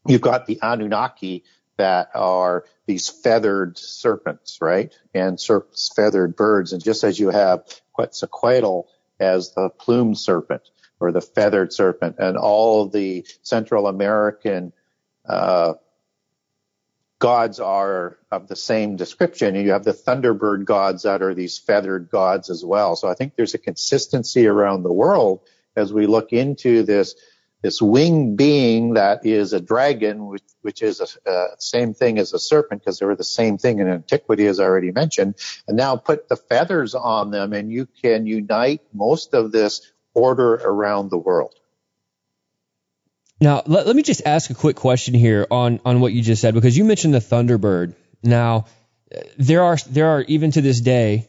you've 0.06 0.20
got 0.20 0.46
the 0.46 0.58
Anunnaki 0.62 1.44
that 1.76 2.10
are 2.14 2.64
these 2.86 3.08
feathered 3.08 3.78
serpents, 3.78 4.58
right? 4.60 4.92
And 5.14 5.38
serp- 5.38 5.94
feathered 5.94 6.36
birds. 6.36 6.72
And 6.72 6.82
just 6.82 7.04
as 7.04 7.18
you 7.18 7.30
have 7.30 7.64
Quetzalcoatl 7.92 8.82
as 9.18 9.52
the 9.54 9.70
plumed 9.70 10.18
serpent 10.18 10.62
or 11.00 11.12
the 11.12 11.20
feathered 11.20 11.72
serpent 11.72 12.16
and 12.18 12.36
all 12.36 12.88
the 12.88 13.26
Central 13.42 13.86
American, 13.86 14.72
uh, 15.26 15.74
gods 17.18 17.60
are 17.60 18.18
of 18.30 18.48
the 18.48 18.56
same 18.56 18.96
description. 18.96 19.54
And 19.54 19.64
you 19.64 19.72
have 19.72 19.84
the 19.84 19.92
Thunderbird 19.92 20.64
gods 20.64 21.04
that 21.04 21.22
are 21.22 21.34
these 21.34 21.56
feathered 21.56 22.10
gods 22.10 22.50
as 22.50 22.64
well. 22.64 22.96
So 22.96 23.08
I 23.08 23.14
think 23.14 23.36
there's 23.36 23.54
a 23.54 23.58
consistency 23.58 24.46
around 24.46 24.82
the 24.82 24.92
world 24.92 25.40
as 25.76 25.92
we 25.92 26.06
look 26.06 26.32
into 26.32 26.82
this 26.82 27.14
this 27.62 27.80
winged 27.80 28.36
being 28.36 28.94
that 28.94 29.24
is 29.24 29.52
a 29.52 29.60
dragon, 29.60 30.26
which, 30.26 30.42
which 30.62 30.82
is 30.82 31.00
a 31.00 31.30
uh, 31.30 31.46
same 31.58 31.94
thing 31.94 32.18
as 32.18 32.32
a 32.32 32.38
serpent 32.38 32.82
because 32.82 32.98
they 32.98 33.06
were 33.06 33.16
the 33.16 33.24
same 33.24 33.56
thing 33.56 33.78
in 33.78 33.88
antiquity, 33.88 34.46
as 34.46 34.58
I 34.58 34.64
already 34.64 34.90
mentioned. 34.90 35.36
And 35.68 35.76
now 35.76 35.96
put 35.96 36.28
the 36.28 36.36
feathers 36.36 36.94
on 36.94 37.30
them, 37.30 37.52
and 37.52 37.70
you 37.70 37.86
can 38.02 38.26
unite 38.26 38.82
most 38.92 39.32
of 39.32 39.52
this 39.52 39.92
order 40.12 40.54
around 40.54 41.10
the 41.10 41.18
world. 41.18 41.54
Now, 43.40 43.62
let, 43.66 43.86
let 43.86 43.96
me 43.96 44.02
just 44.02 44.22
ask 44.26 44.50
a 44.50 44.54
quick 44.54 44.76
question 44.76 45.14
here 45.14 45.46
on 45.50 45.80
on 45.84 46.00
what 46.00 46.12
you 46.12 46.22
just 46.22 46.42
said 46.42 46.54
because 46.54 46.76
you 46.76 46.84
mentioned 46.84 47.14
the 47.14 47.18
Thunderbird. 47.18 47.94
Now, 48.22 48.66
there 49.38 49.62
are 49.62 49.76
there 49.88 50.08
are 50.08 50.22
even 50.22 50.50
to 50.52 50.60
this 50.60 50.80
day 50.80 51.28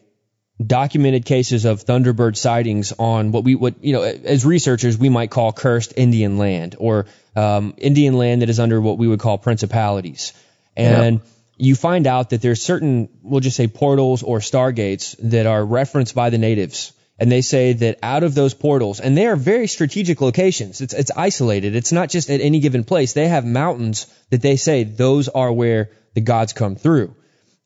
documented 0.64 1.24
cases 1.24 1.64
of 1.64 1.84
Thunderbird 1.84 2.36
sightings 2.36 2.92
on 2.98 3.32
what 3.32 3.44
we 3.44 3.54
would, 3.54 3.74
you 3.80 3.92
know, 3.92 4.02
as 4.02 4.44
researchers, 4.44 4.96
we 4.96 5.08
might 5.08 5.30
call 5.30 5.52
cursed 5.52 5.94
Indian 5.96 6.38
land 6.38 6.76
or 6.78 7.06
um, 7.34 7.74
Indian 7.76 8.14
land 8.14 8.42
that 8.42 8.50
is 8.50 8.60
under 8.60 8.80
what 8.80 8.98
we 8.98 9.08
would 9.08 9.18
call 9.18 9.36
principalities. 9.36 10.32
And 10.76 11.16
yeah. 11.16 11.24
you 11.56 11.74
find 11.74 12.06
out 12.06 12.30
that 12.30 12.40
there's 12.40 12.62
certain, 12.62 13.08
we'll 13.22 13.40
just 13.40 13.56
say 13.56 13.66
portals 13.66 14.22
or 14.22 14.38
stargates 14.38 15.16
that 15.30 15.46
are 15.46 15.64
referenced 15.64 16.14
by 16.14 16.30
the 16.30 16.38
natives. 16.38 16.92
And 17.18 17.30
they 17.30 17.42
say 17.42 17.72
that 17.74 17.98
out 18.02 18.24
of 18.24 18.34
those 18.34 18.54
portals, 18.54 18.98
and 18.98 19.16
they 19.16 19.26
are 19.26 19.36
very 19.36 19.68
strategic 19.68 20.20
locations. 20.20 20.80
It's, 20.80 20.94
it's 20.94 21.12
isolated. 21.16 21.76
It's 21.76 21.92
not 21.92 22.10
just 22.10 22.28
at 22.28 22.40
any 22.40 22.58
given 22.58 22.82
place. 22.82 23.12
They 23.12 23.28
have 23.28 23.44
mountains 23.44 24.08
that 24.30 24.42
they 24.42 24.56
say 24.56 24.82
those 24.82 25.28
are 25.28 25.52
where 25.52 25.90
the 26.14 26.20
gods 26.20 26.52
come 26.52 26.74
through 26.74 27.14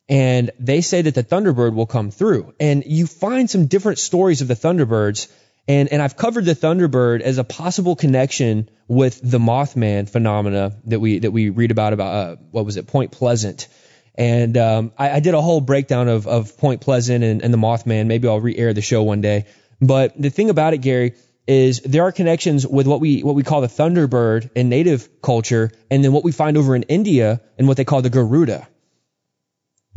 and 0.08 0.50
they 0.58 0.80
say 0.80 1.02
that 1.02 1.14
the 1.14 1.22
Thunderbird 1.22 1.74
will 1.74 1.86
come 1.86 2.10
through. 2.10 2.54
And 2.58 2.82
you 2.86 3.06
find 3.06 3.50
some 3.50 3.66
different 3.66 3.98
stories 3.98 4.40
of 4.40 4.48
the 4.48 4.54
Thunderbirds. 4.54 5.30
And, 5.66 5.90
and 5.92 6.00
I've 6.00 6.16
covered 6.16 6.46
the 6.46 6.54
Thunderbird 6.54 7.20
as 7.20 7.36
a 7.36 7.44
possible 7.44 7.94
connection 7.94 8.70
with 8.86 9.20
the 9.22 9.38
Mothman 9.38 10.08
phenomena 10.08 10.76
that 10.86 10.98
we, 10.98 11.18
that 11.18 11.30
we 11.30 11.50
read 11.50 11.70
about, 11.70 11.92
about, 11.92 12.14
uh, 12.14 12.36
what 12.50 12.64
was 12.64 12.78
it, 12.78 12.86
Point 12.86 13.12
Pleasant. 13.12 13.68
And, 14.14 14.56
um, 14.56 14.92
I, 14.96 15.10
I, 15.10 15.20
did 15.20 15.34
a 15.34 15.42
whole 15.42 15.60
breakdown 15.60 16.08
of, 16.08 16.26
of 16.26 16.56
Point 16.56 16.80
Pleasant 16.80 17.22
and, 17.22 17.42
and 17.42 17.52
the 17.52 17.58
Mothman. 17.58 18.06
Maybe 18.06 18.26
I'll 18.28 18.40
re-air 18.40 18.72
the 18.72 18.80
show 18.80 19.02
one 19.02 19.20
day. 19.20 19.44
But 19.78 20.20
the 20.20 20.30
thing 20.30 20.48
about 20.48 20.72
it, 20.72 20.78
Gary, 20.78 21.14
is 21.46 21.80
there 21.80 22.04
are 22.04 22.12
connections 22.12 22.66
with 22.66 22.86
what 22.86 23.00
we, 23.00 23.22
what 23.22 23.34
we 23.34 23.42
call 23.42 23.60
the 23.60 23.68
Thunderbird 23.68 24.50
in 24.54 24.70
native 24.70 25.20
culture 25.20 25.70
and 25.90 26.02
then 26.02 26.12
what 26.12 26.24
we 26.24 26.32
find 26.32 26.56
over 26.56 26.74
in 26.74 26.84
India 26.84 27.42
and 27.58 27.68
what 27.68 27.76
they 27.76 27.84
call 27.84 28.00
the 28.00 28.10
Garuda. 28.10 28.66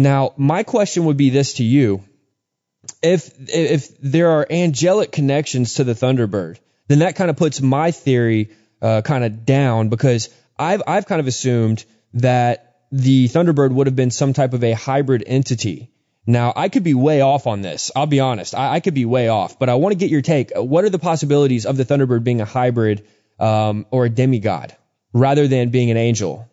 Now, 0.01 0.33
my 0.35 0.63
question 0.63 1.05
would 1.05 1.17
be 1.17 1.29
this 1.29 1.53
to 1.53 1.63
you. 1.63 2.03
If, 3.03 3.31
if 3.49 3.99
there 3.99 4.31
are 4.31 4.47
angelic 4.49 5.11
connections 5.11 5.75
to 5.75 5.83
the 5.83 5.93
Thunderbird, 5.93 6.57
then 6.87 6.99
that 6.99 7.15
kind 7.15 7.29
of 7.29 7.37
puts 7.37 7.61
my 7.61 7.91
theory 7.91 8.49
uh, 8.81 9.01
kind 9.01 9.23
of 9.23 9.45
down 9.45 9.89
because 9.89 10.29
I've, 10.57 10.81
I've 10.87 11.05
kind 11.05 11.19
of 11.19 11.27
assumed 11.27 11.85
that 12.15 12.77
the 12.91 13.27
Thunderbird 13.27 13.71
would 13.71 13.87
have 13.87 13.95
been 13.95 14.11
some 14.11 14.33
type 14.33 14.53
of 14.53 14.63
a 14.63 14.73
hybrid 14.73 15.23
entity. 15.25 15.91
Now, 16.25 16.51
I 16.55 16.69
could 16.69 16.83
be 16.83 16.95
way 16.95 17.21
off 17.21 17.45
on 17.45 17.61
this. 17.61 17.91
I'll 17.95 18.07
be 18.07 18.19
honest. 18.19 18.55
I, 18.55 18.75
I 18.75 18.79
could 18.79 18.95
be 18.95 19.05
way 19.05 19.27
off, 19.27 19.59
but 19.59 19.69
I 19.69 19.75
want 19.75 19.93
to 19.93 19.97
get 19.97 20.09
your 20.09 20.21
take. 20.21 20.51
What 20.55 20.83
are 20.83 20.89
the 20.89 20.99
possibilities 20.99 21.67
of 21.67 21.77
the 21.77 21.85
Thunderbird 21.85 22.23
being 22.23 22.41
a 22.41 22.45
hybrid 22.45 23.05
um, 23.39 23.85
or 23.91 24.05
a 24.05 24.09
demigod 24.09 24.75
rather 25.13 25.47
than 25.47 25.69
being 25.69 25.91
an 25.91 25.97
angel? 25.97 26.50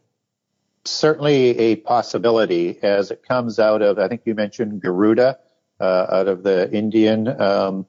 Certainly 0.89 1.59
a 1.59 1.77
possibility 1.77 2.79
as 2.83 3.11
it 3.11 3.23
comes 3.23 3.59
out 3.59 3.83
of, 3.83 3.99
I 3.99 4.09
think 4.09 4.23
you 4.25 4.35
mentioned 4.35 4.81
Garuda, 4.83 5.39
uh, 5.81 6.07
out 6.11 6.29
of 6.29 6.43
the 6.43 6.71
Indian 6.73 7.29
um, 7.41 7.87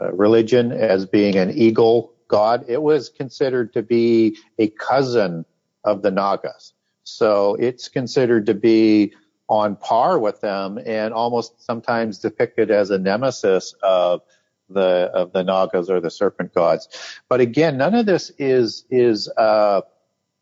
uh, 0.00 0.12
religion 0.12 0.72
as 0.72 1.06
being 1.06 1.36
an 1.36 1.50
eagle 1.50 2.14
god. 2.28 2.64
It 2.68 2.80
was 2.82 3.08
considered 3.08 3.72
to 3.74 3.82
be 3.82 4.36
a 4.58 4.68
cousin 4.68 5.44
of 5.84 6.02
the 6.02 6.10
Nagas. 6.10 6.72
So 7.04 7.54
it's 7.54 7.88
considered 7.88 8.46
to 8.46 8.54
be 8.54 9.14
on 9.48 9.76
par 9.76 10.18
with 10.18 10.40
them 10.40 10.78
and 10.84 11.14
almost 11.14 11.64
sometimes 11.64 12.18
depicted 12.18 12.70
as 12.70 12.90
a 12.90 12.98
nemesis 12.98 13.74
of 13.82 14.22
the 14.68 15.10
of 15.14 15.32
the 15.32 15.44
Nagas 15.44 15.88
or 15.88 16.00
the 16.00 16.10
serpent 16.10 16.52
gods. 16.52 16.88
But 17.28 17.40
again, 17.40 17.76
none 17.76 17.94
of 17.94 18.06
this 18.06 18.30
is 18.38 18.84
is 18.90 19.28
uh, 19.28 19.82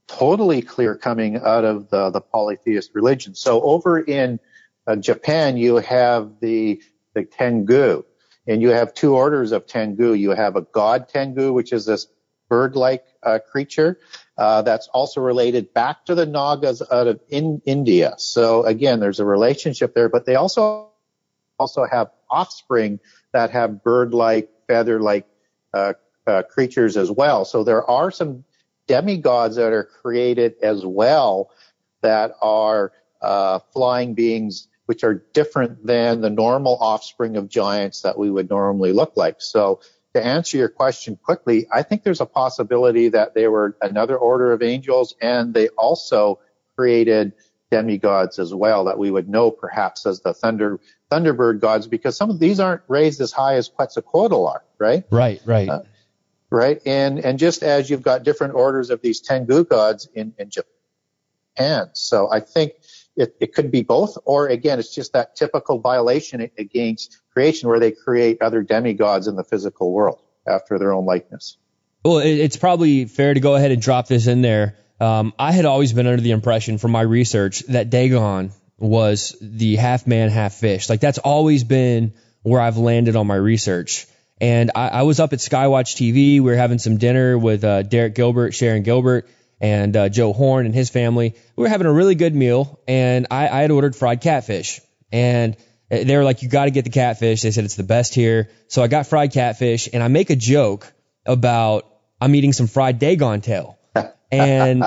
totally 0.06 0.62
clear 0.62 0.94
coming 0.94 1.36
out 1.36 1.64
of 1.64 1.88
the, 1.90 2.10
the 2.10 2.20
polytheist 2.20 2.94
religion. 2.94 3.34
So 3.34 3.62
over 3.62 3.98
in 3.98 4.38
uh, 4.86 4.96
Japan, 4.96 5.56
you 5.56 5.76
have 5.76 6.40
the, 6.40 6.82
the 7.14 7.24
Tengu, 7.24 8.04
and 8.46 8.60
you 8.60 8.70
have 8.70 8.92
two 8.92 9.14
orders 9.14 9.52
of 9.52 9.66
Tengu. 9.66 10.12
You 10.12 10.30
have 10.30 10.56
a 10.56 10.62
god 10.62 11.08
Tengu, 11.08 11.52
which 11.52 11.72
is 11.72 11.86
this 11.86 12.06
bird-like 12.48 13.04
uh, 13.22 13.38
creature 13.50 13.98
uh, 14.36 14.62
that's 14.62 14.88
also 14.88 15.20
related 15.20 15.72
back 15.72 16.04
to 16.04 16.14
the 16.14 16.26
Nagas 16.26 16.82
out 16.92 17.06
of 17.06 17.20
in 17.28 17.62
India. 17.64 18.14
So 18.18 18.64
again, 18.64 19.00
there's 19.00 19.20
a 19.20 19.24
relationship 19.24 19.94
there, 19.94 20.08
but 20.08 20.26
they 20.26 20.34
also 20.34 20.90
also 21.58 21.86
have 21.90 22.10
offspring 22.28 23.00
that 23.32 23.50
have 23.50 23.82
bird-like, 23.82 24.50
feather-like 24.66 25.26
uh, 25.72 25.94
uh, 26.26 26.42
creatures 26.42 26.96
as 26.96 27.10
well. 27.10 27.44
So 27.44 27.64
there 27.64 27.88
are 27.88 28.10
some 28.10 28.44
demigods 28.86 29.56
that 29.56 29.72
are 29.72 29.84
created 29.84 30.54
as 30.62 30.84
well 30.84 31.50
that 32.02 32.32
are 32.42 32.92
uh, 33.22 33.58
flying 33.72 34.14
beings 34.14 34.68
which 34.86 35.02
are 35.02 35.24
different 35.32 35.86
than 35.86 36.20
the 36.20 36.30
normal 36.30 36.76
offspring 36.80 37.36
of 37.36 37.48
giants 37.48 38.02
that 38.02 38.18
we 38.18 38.30
would 38.30 38.50
normally 38.50 38.92
look 38.92 39.16
like. 39.16 39.36
So 39.38 39.80
to 40.14 40.24
answer 40.24 40.58
your 40.58 40.68
question 40.68 41.16
quickly, 41.16 41.66
I 41.72 41.82
think 41.82 42.02
there's 42.02 42.20
a 42.20 42.26
possibility 42.26 43.08
that 43.08 43.34
they 43.34 43.48
were 43.48 43.76
another 43.80 44.16
order 44.16 44.52
of 44.52 44.62
angels 44.62 45.14
and 45.20 45.54
they 45.54 45.68
also 45.68 46.40
created 46.76 47.32
demigods 47.70 48.38
as 48.38 48.54
well 48.54 48.84
that 48.84 48.98
we 48.98 49.10
would 49.10 49.28
know 49.28 49.50
perhaps 49.50 50.06
as 50.06 50.20
the 50.20 50.34
thunder 50.34 50.78
thunderbird 51.10 51.60
gods 51.60 51.86
because 51.86 52.16
some 52.16 52.30
of 52.30 52.38
these 52.38 52.60
aren't 52.60 52.82
raised 52.88 53.20
as 53.20 53.32
high 53.32 53.54
as 53.54 53.68
Quetzalcoatl 53.68 54.46
are, 54.46 54.64
right? 54.78 55.04
Right, 55.10 55.40
right. 55.44 55.68
Uh, 55.68 55.82
right? 56.54 56.80
And 56.86 57.18
and 57.18 57.38
just 57.38 57.62
as 57.62 57.90
you've 57.90 58.02
got 58.02 58.22
different 58.22 58.54
orders 58.54 58.90
of 58.90 59.02
these 59.02 59.20
ten 59.20 59.46
Tengu 59.46 59.64
gods 59.64 60.08
in, 60.14 60.34
in 60.38 60.50
Japan, 60.50 61.90
so 61.92 62.30
I 62.30 62.40
think 62.40 62.72
it, 63.16 63.36
it 63.40 63.54
could 63.54 63.70
be 63.70 63.82
both, 63.82 64.16
or 64.24 64.48
again, 64.48 64.78
it's 64.78 64.94
just 64.94 65.12
that 65.12 65.36
typical 65.36 65.78
violation 65.78 66.50
against 66.58 67.20
creation 67.32 67.68
where 67.68 67.80
they 67.80 67.92
create 67.92 68.40
other 68.40 68.62
demigods 68.62 69.26
in 69.26 69.36
the 69.36 69.44
physical 69.44 69.92
world 69.92 70.20
after 70.46 70.78
their 70.78 70.92
own 70.92 71.04
likeness. 71.04 71.56
Well, 72.04 72.18
it's 72.18 72.56
probably 72.56 73.06
fair 73.06 73.32
to 73.32 73.40
go 73.40 73.54
ahead 73.54 73.70
and 73.70 73.80
drop 73.80 74.08
this 74.08 74.26
in 74.26 74.42
there. 74.42 74.76
Um, 75.00 75.32
I 75.38 75.52
had 75.52 75.64
always 75.64 75.92
been 75.92 76.06
under 76.06 76.20
the 76.20 76.32
impression 76.32 76.78
from 76.78 76.90
my 76.90 77.00
research 77.00 77.60
that 77.68 77.90
Dagon 77.90 78.52
was 78.78 79.36
the 79.40 79.76
half 79.76 80.06
man, 80.06 80.28
half 80.28 80.54
fish. 80.54 80.88
Like 80.88 81.00
that's 81.00 81.18
always 81.18 81.64
been 81.64 82.14
where 82.42 82.60
I've 82.60 82.76
landed 82.76 83.16
on 83.16 83.26
my 83.26 83.36
research. 83.36 84.06
And 84.44 84.72
I, 84.74 84.88
I 84.88 85.02
was 85.04 85.20
up 85.20 85.32
at 85.32 85.38
Skywatch 85.38 85.96
TV. 85.96 86.34
We 86.34 86.40
were 86.40 86.54
having 86.54 86.78
some 86.78 86.98
dinner 86.98 87.38
with 87.38 87.64
uh, 87.64 87.80
Derek 87.80 88.14
Gilbert, 88.14 88.52
Sharon 88.52 88.82
Gilbert, 88.82 89.26
and 89.58 89.96
uh, 89.96 90.10
Joe 90.10 90.34
Horn 90.34 90.66
and 90.66 90.74
his 90.74 90.90
family. 90.90 91.34
We 91.56 91.62
were 91.62 91.70
having 91.70 91.86
a 91.86 91.92
really 91.92 92.14
good 92.14 92.34
meal, 92.34 92.78
and 92.86 93.26
I, 93.30 93.48
I 93.48 93.62
had 93.62 93.70
ordered 93.70 93.96
fried 93.96 94.20
catfish. 94.20 94.82
And 95.10 95.56
they 95.88 96.14
were 96.14 96.24
like, 96.24 96.42
"You 96.42 96.50
got 96.50 96.66
to 96.66 96.70
get 96.70 96.84
the 96.84 96.90
catfish." 96.90 97.40
They 97.40 97.52
said 97.52 97.64
it's 97.64 97.76
the 97.76 97.84
best 97.84 98.14
here. 98.14 98.50
So 98.68 98.82
I 98.82 98.86
got 98.86 99.06
fried 99.06 99.32
catfish, 99.32 99.88
and 99.90 100.02
I 100.02 100.08
make 100.08 100.28
a 100.28 100.36
joke 100.36 100.92
about 101.24 101.90
I'm 102.20 102.34
eating 102.34 102.52
some 102.52 102.66
fried 102.66 102.98
Dagon 102.98 103.40
tail, 103.40 103.78
and 104.30 104.84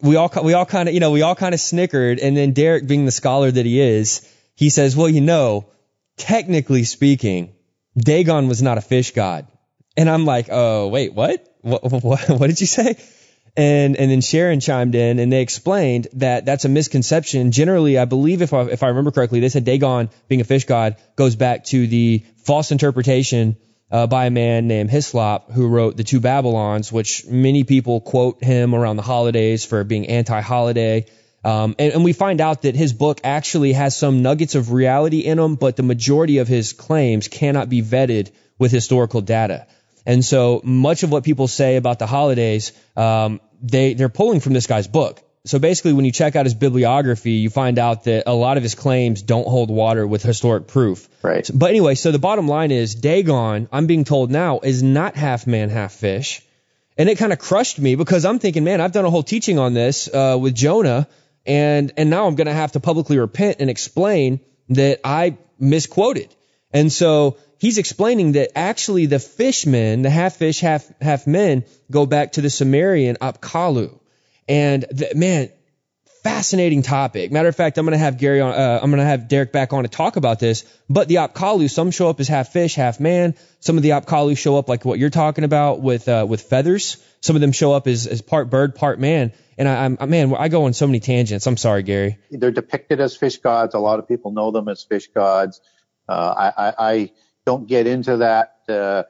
we 0.00 0.16
all 0.16 0.32
we 0.42 0.54
all 0.54 0.64
kind 0.64 0.88
of 0.88 0.94
you 0.94 1.00
know 1.00 1.10
we 1.10 1.20
all 1.20 1.34
kind 1.34 1.52
of 1.52 1.60
snickered. 1.60 2.18
And 2.18 2.34
then 2.34 2.52
Derek, 2.52 2.86
being 2.86 3.04
the 3.04 3.12
scholar 3.12 3.50
that 3.50 3.66
he 3.66 3.78
is, 3.78 4.26
he 4.54 4.70
says, 4.70 4.96
"Well, 4.96 5.10
you 5.10 5.20
know, 5.20 5.66
technically 6.16 6.84
speaking." 6.84 7.52
Dagon 7.96 8.48
was 8.48 8.62
not 8.62 8.78
a 8.78 8.80
fish 8.80 9.12
god. 9.12 9.46
And 9.96 10.10
I'm 10.10 10.24
like, 10.24 10.48
oh, 10.50 10.88
wait, 10.88 11.14
what? 11.14 11.46
What, 11.62 11.82
what, 12.02 12.28
what 12.28 12.46
did 12.46 12.60
you 12.60 12.66
say? 12.66 12.96
And, 13.56 13.96
and 13.96 14.10
then 14.10 14.20
Sharon 14.20 14.60
chimed 14.60 14.94
in 14.94 15.18
and 15.18 15.32
they 15.32 15.40
explained 15.40 16.08
that 16.14 16.44
that's 16.44 16.66
a 16.66 16.68
misconception. 16.68 17.52
Generally, 17.52 17.98
I 17.98 18.04
believe 18.04 18.42
if 18.42 18.52
I, 18.52 18.62
if 18.64 18.82
I 18.82 18.88
remember 18.88 19.10
correctly, 19.12 19.40
they 19.40 19.48
said 19.48 19.64
Dagon 19.64 20.10
being 20.28 20.42
a 20.42 20.44
fish 20.44 20.66
god 20.66 20.96
goes 21.16 21.36
back 21.36 21.64
to 21.66 21.86
the 21.86 22.22
false 22.44 22.70
interpretation 22.70 23.56
uh, 23.90 24.06
by 24.06 24.26
a 24.26 24.30
man 24.30 24.68
named 24.68 24.90
Hislop 24.90 25.50
who 25.52 25.68
wrote 25.68 25.96
the 25.96 26.04
two 26.04 26.20
Babylons, 26.20 26.92
which 26.92 27.24
many 27.26 27.64
people 27.64 28.00
quote 28.02 28.42
him 28.44 28.74
around 28.74 28.96
the 28.96 29.02
holidays 29.02 29.64
for 29.64 29.84
being 29.84 30.08
anti-holiday. 30.08 31.06
Um, 31.46 31.76
and, 31.78 31.92
and, 31.92 32.04
we 32.04 32.12
find 32.12 32.40
out 32.40 32.62
that 32.62 32.74
his 32.74 32.92
book 32.92 33.20
actually 33.22 33.72
has 33.72 33.96
some 33.96 34.20
nuggets 34.20 34.56
of 34.56 34.72
reality 34.72 35.20
in 35.20 35.38
them, 35.38 35.54
but 35.54 35.76
the 35.76 35.84
majority 35.84 36.38
of 36.38 36.48
his 36.48 36.72
claims 36.72 37.28
cannot 37.28 37.68
be 37.68 37.82
vetted 37.82 38.32
with 38.58 38.72
historical 38.72 39.20
data. 39.20 39.68
And 40.04 40.24
so 40.24 40.60
much 40.64 41.04
of 41.04 41.12
what 41.12 41.22
people 41.22 41.46
say 41.46 41.76
about 41.76 42.00
the 42.00 42.06
holidays, 42.06 42.72
um, 42.96 43.40
they 43.62 43.94
they're 43.94 44.08
pulling 44.08 44.40
from 44.40 44.54
this 44.54 44.66
guy's 44.66 44.88
book. 44.88 45.22
So 45.44 45.60
basically, 45.60 45.92
when 45.92 46.04
you 46.04 46.10
check 46.10 46.34
out 46.34 46.46
his 46.46 46.54
bibliography, 46.54 47.34
you 47.34 47.48
find 47.48 47.78
out 47.78 48.04
that 48.04 48.24
a 48.26 48.34
lot 48.34 48.56
of 48.56 48.64
his 48.64 48.74
claims 48.74 49.22
don't 49.22 49.46
hold 49.46 49.70
water 49.70 50.04
with 50.04 50.24
historic 50.24 50.66
proof. 50.66 51.08
Right. 51.22 51.48
But 51.54 51.70
anyway, 51.70 51.94
so 51.94 52.10
the 52.10 52.18
bottom 52.18 52.48
line 52.48 52.72
is 52.72 52.96
Dagon, 52.96 53.68
I'm 53.70 53.86
being 53.86 54.02
told 54.02 54.32
now, 54.32 54.58
is 54.58 54.82
not 54.82 55.14
half 55.14 55.46
man, 55.46 55.68
half 55.68 55.92
fish. 55.92 56.42
And 56.98 57.08
it 57.08 57.18
kind 57.18 57.32
of 57.32 57.38
crushed 57.38 57.78
me 57.78 57.94
because 57.94 58.24
I'm 58.24 58.40
thinking, 58.40 58.64
man, 58.64 58.80
I've 58.80 58.90
done 58.90 59.04
a 59.04 59.10
whole 59.10 59.22
teaching 59.22 59.60
on 59.60 59.74
this 59.74 60.12
uh, 60.12 60.36
with 60.40 60.56
Jonah, 60.56 61.06
and 61.46 61.92
and 61.96 62.10
now 62.10 62.26
I'm 62.26 62.34
going 62.34 62.46
to 62.46 62.54
have 62.54 62.72
to 62.72 62.80
publicly 62.80 63.18
repent 63.18 63.56
and 63.60 63.70
explain 63.70 64.40
that 64.70 65.00
I 65.04 65.38
misquoted. 65.58 66.34
And 66.72 66.92
so 66.92 67.38
he's 67.58 67.78
explaining 67.78 68.32
that 68.32 68.56
actually 68.56 69.06
the 69.06 69.18
fishmen, 69.18 70.02
the 70.02 70.10
half 70.10 70.36
fish, 70.36 70.60
half 70.60 70.86
half 71.00 71.26
men, 71.26 71.64
go 71.90 72.06
back 72.06 72.32
to 72.32 72.40
the 72.40 72.50
Sumerian 72.50 73.16
Apkallu. 73.16 73.98
And 74.48 74.82
the, 74.82 75.12
man, 75.14 75.50
fascinating 76.22 76.82
topic. 76.82 77.30
Matter 77.30 77.48
of 77.48 77.56
fact, 77.56 77.78
I'm 77.78 77.86
going 77.86 77.92
to 77.92 77.98
have 77.98 78.18
Gary 78.18 78.40
on, 78.40 78.52
uh, 78.52 78.80
I'm 78.82 78.90
going 78.90 78.98
to 78.98 79.06
have 79.06 79.28
Derek 79.28 79.52
back 79.52 79.72
on 79.72 79.84
to 79.84 79.88
talk 79.88 80.16
about 80.16 80.40
this. 80.40 80.64
But 80.88 81.08
the 81.08 81.16
Apkallu, 81.16 81.70
some 81.70 81.90
show 81.90 82.08
up 82.08 82.18
as 82.20 82.28
half 82.28 82.48
fish, 82.48 82.74
half 82.74 82.98
man. 83.00 83.34
Some 83.60 83.76
of 83.76 83.82
the 83.82 83.90
Apkallu 83.90 84.36
show 84.36 84.56
up 84.56 84.68
like 84.68 84.84
what 84.84 84.98
you're 84.98 85.10
talking 85.10 85.44
about 85.44 85.80
with 85.80 86.08
uh, 86.08 86.26
with 86.28 86.42
feathers. 86.42 86.96
Some 87.20 87.36
of 87.36 87.40
them 87.42 87.52
show 87.52 87.72
up 87.72 87.86
as, 87.86 88.06
as 88.06 88.22
part 88.22 88.50
bird, 88.50 88.74
part 88.74 88.98
man. 88.98 89.32
And 89.58 89.68
I, 89.68 89.84
I'm 89.84 90.10
man, 90.10 90.34
I 90.34 90.48
go 90.48 90.64
on 90.64 90.72
so 90.72 90.86
many 90.86 91.00
tangents. 91.00 91.46
I'm 91.46 91.56
sorry, 91.56 91.82
Gary. 91.82 92.18
They're 92.30 92.50
depicted 92.50 93.00
as 93.00 93.16
fish 93.16 93.38
gods. 93.38 93.74
A 93.74 93.78
lot 93.78 93.98
of 93.98 94.08
people 94.08 94.32
know 94.32 94.50
them 94.50 94.68
as 94.68 94.82
fish 94.82 95.08
gods. 95.08 95.60
Uh, 96.08 96.52
I, 96.56 96.66
I, 96.66 96.74
I 96.78 97.12
don't 97.46 97.66
get 97.66 97.86
into 97.86 98.18
that 98.18 98.56
uh, 98.68 99.04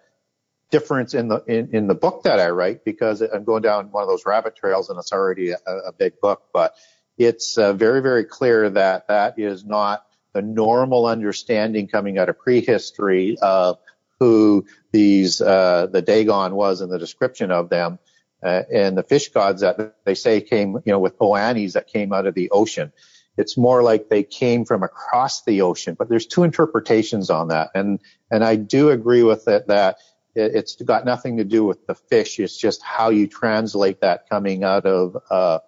difference 0.70 1.14
in 1.14 1.28
the 1.28 1.42
in, 1.46 1.74
in 1.74 1.87
the 1.88 1.94
book 1.94 2.22
that 2.24 2.38
I 2.38 2.50
write 2.50 2.85
because 2.85 3.20
I'm 3.22 3.44
going 3.44 3.62
down 3.62 3.90
one 3.90 4.02
of 4.02 4.09
those 4.09 4.24
rabbit 4.24 4.56
trails 4.56 4.88
and 4.88 4.98
it's 4.98 5.12
already 5.12 5.50
a, 5.50 5.59
a 5.66 5.92
big 5.92 6.20
book. 6.20 6.42
But 6.52 6.74
it's 7.18 7.59
uh, 7.59 7.72
very 7.72 8.00
very 8.00 8.24
clear 8.24 8.70
that 8.70 9.09
that 9.09 9.38
is 9.38 9.64
not 9.64 10.06
the 10.32 10.42
normal 10.42 11.06
understanding 11.06 11.88
coming 11.88 12.18
out 12.18 12.28
of 12.28 12.38
prehistory 12.38 13.38
of 13.40 13.78
who 14.20 14.66
these 14.92 15.40
uh, 15.40 15.87
the 15.90 16.02
Dagon 16.02 16.54
was 16.54 16.80
in 16.80 16.88
the 16.88 16.98
description 16.98 17.50
of 17.50 17.68
them. 17.68 17.98
Uh, 18.42 18.62
and 18.72 18.96
the 18.96 19.03
fish 19.03 19.29
gods 19.31 19.62
that 19.62 19.96
they 20.05 20.14
say 20.14 20.40
came, 20.40 20.75
you 20.85 20.92
know, 20.92 20.99
with 20.99 21.18
Oannes 21.18 21.72
that 21.72 21.87
came 21.87 22.12
out 22.12 22.27
of 22.27 22.35
the 22.35 22.51
ocean. 22.51 22.92
It's 23.37 23.57
more 23.57 23.83
like 23.83 24.09
they 24.09 24.22
came 24.22 24.64
from 24.64 24.83
across 24.83 25.42
the 25.44 25.62
ocean, 25.62 25.94
but 25.99 26.09
there's 26.09 26.27
two 26.27 26.42
interpretations 26.42 27.29
on 27.31 27.49
that. 27.49 27.70
And, 27.75 28.01
and 28.31 28.44
I 28.44 28.57
do 28.57 28.90
agree 28.90 29.22
with 29.22 29.49
it 29.49 29.66
that 29.68 29.96
it's 30.35 30.77
got 30.77 31.05
nothing 31.05 31.38
to 31.38 31.44
do 31.44 31.64
with 31.64 31.87
the 31.87 31.94
fish. 31.94 32.38
It's 32.38 32.57
just 32.57 32.83
how 32.83 33.11
you 33.11 33.27
translate 33.27 34.03
that 34.03 34.29
coming 34.29 34.64
out 34.64 34.85
of, 34.85 35.16
uh, 35.31 35.61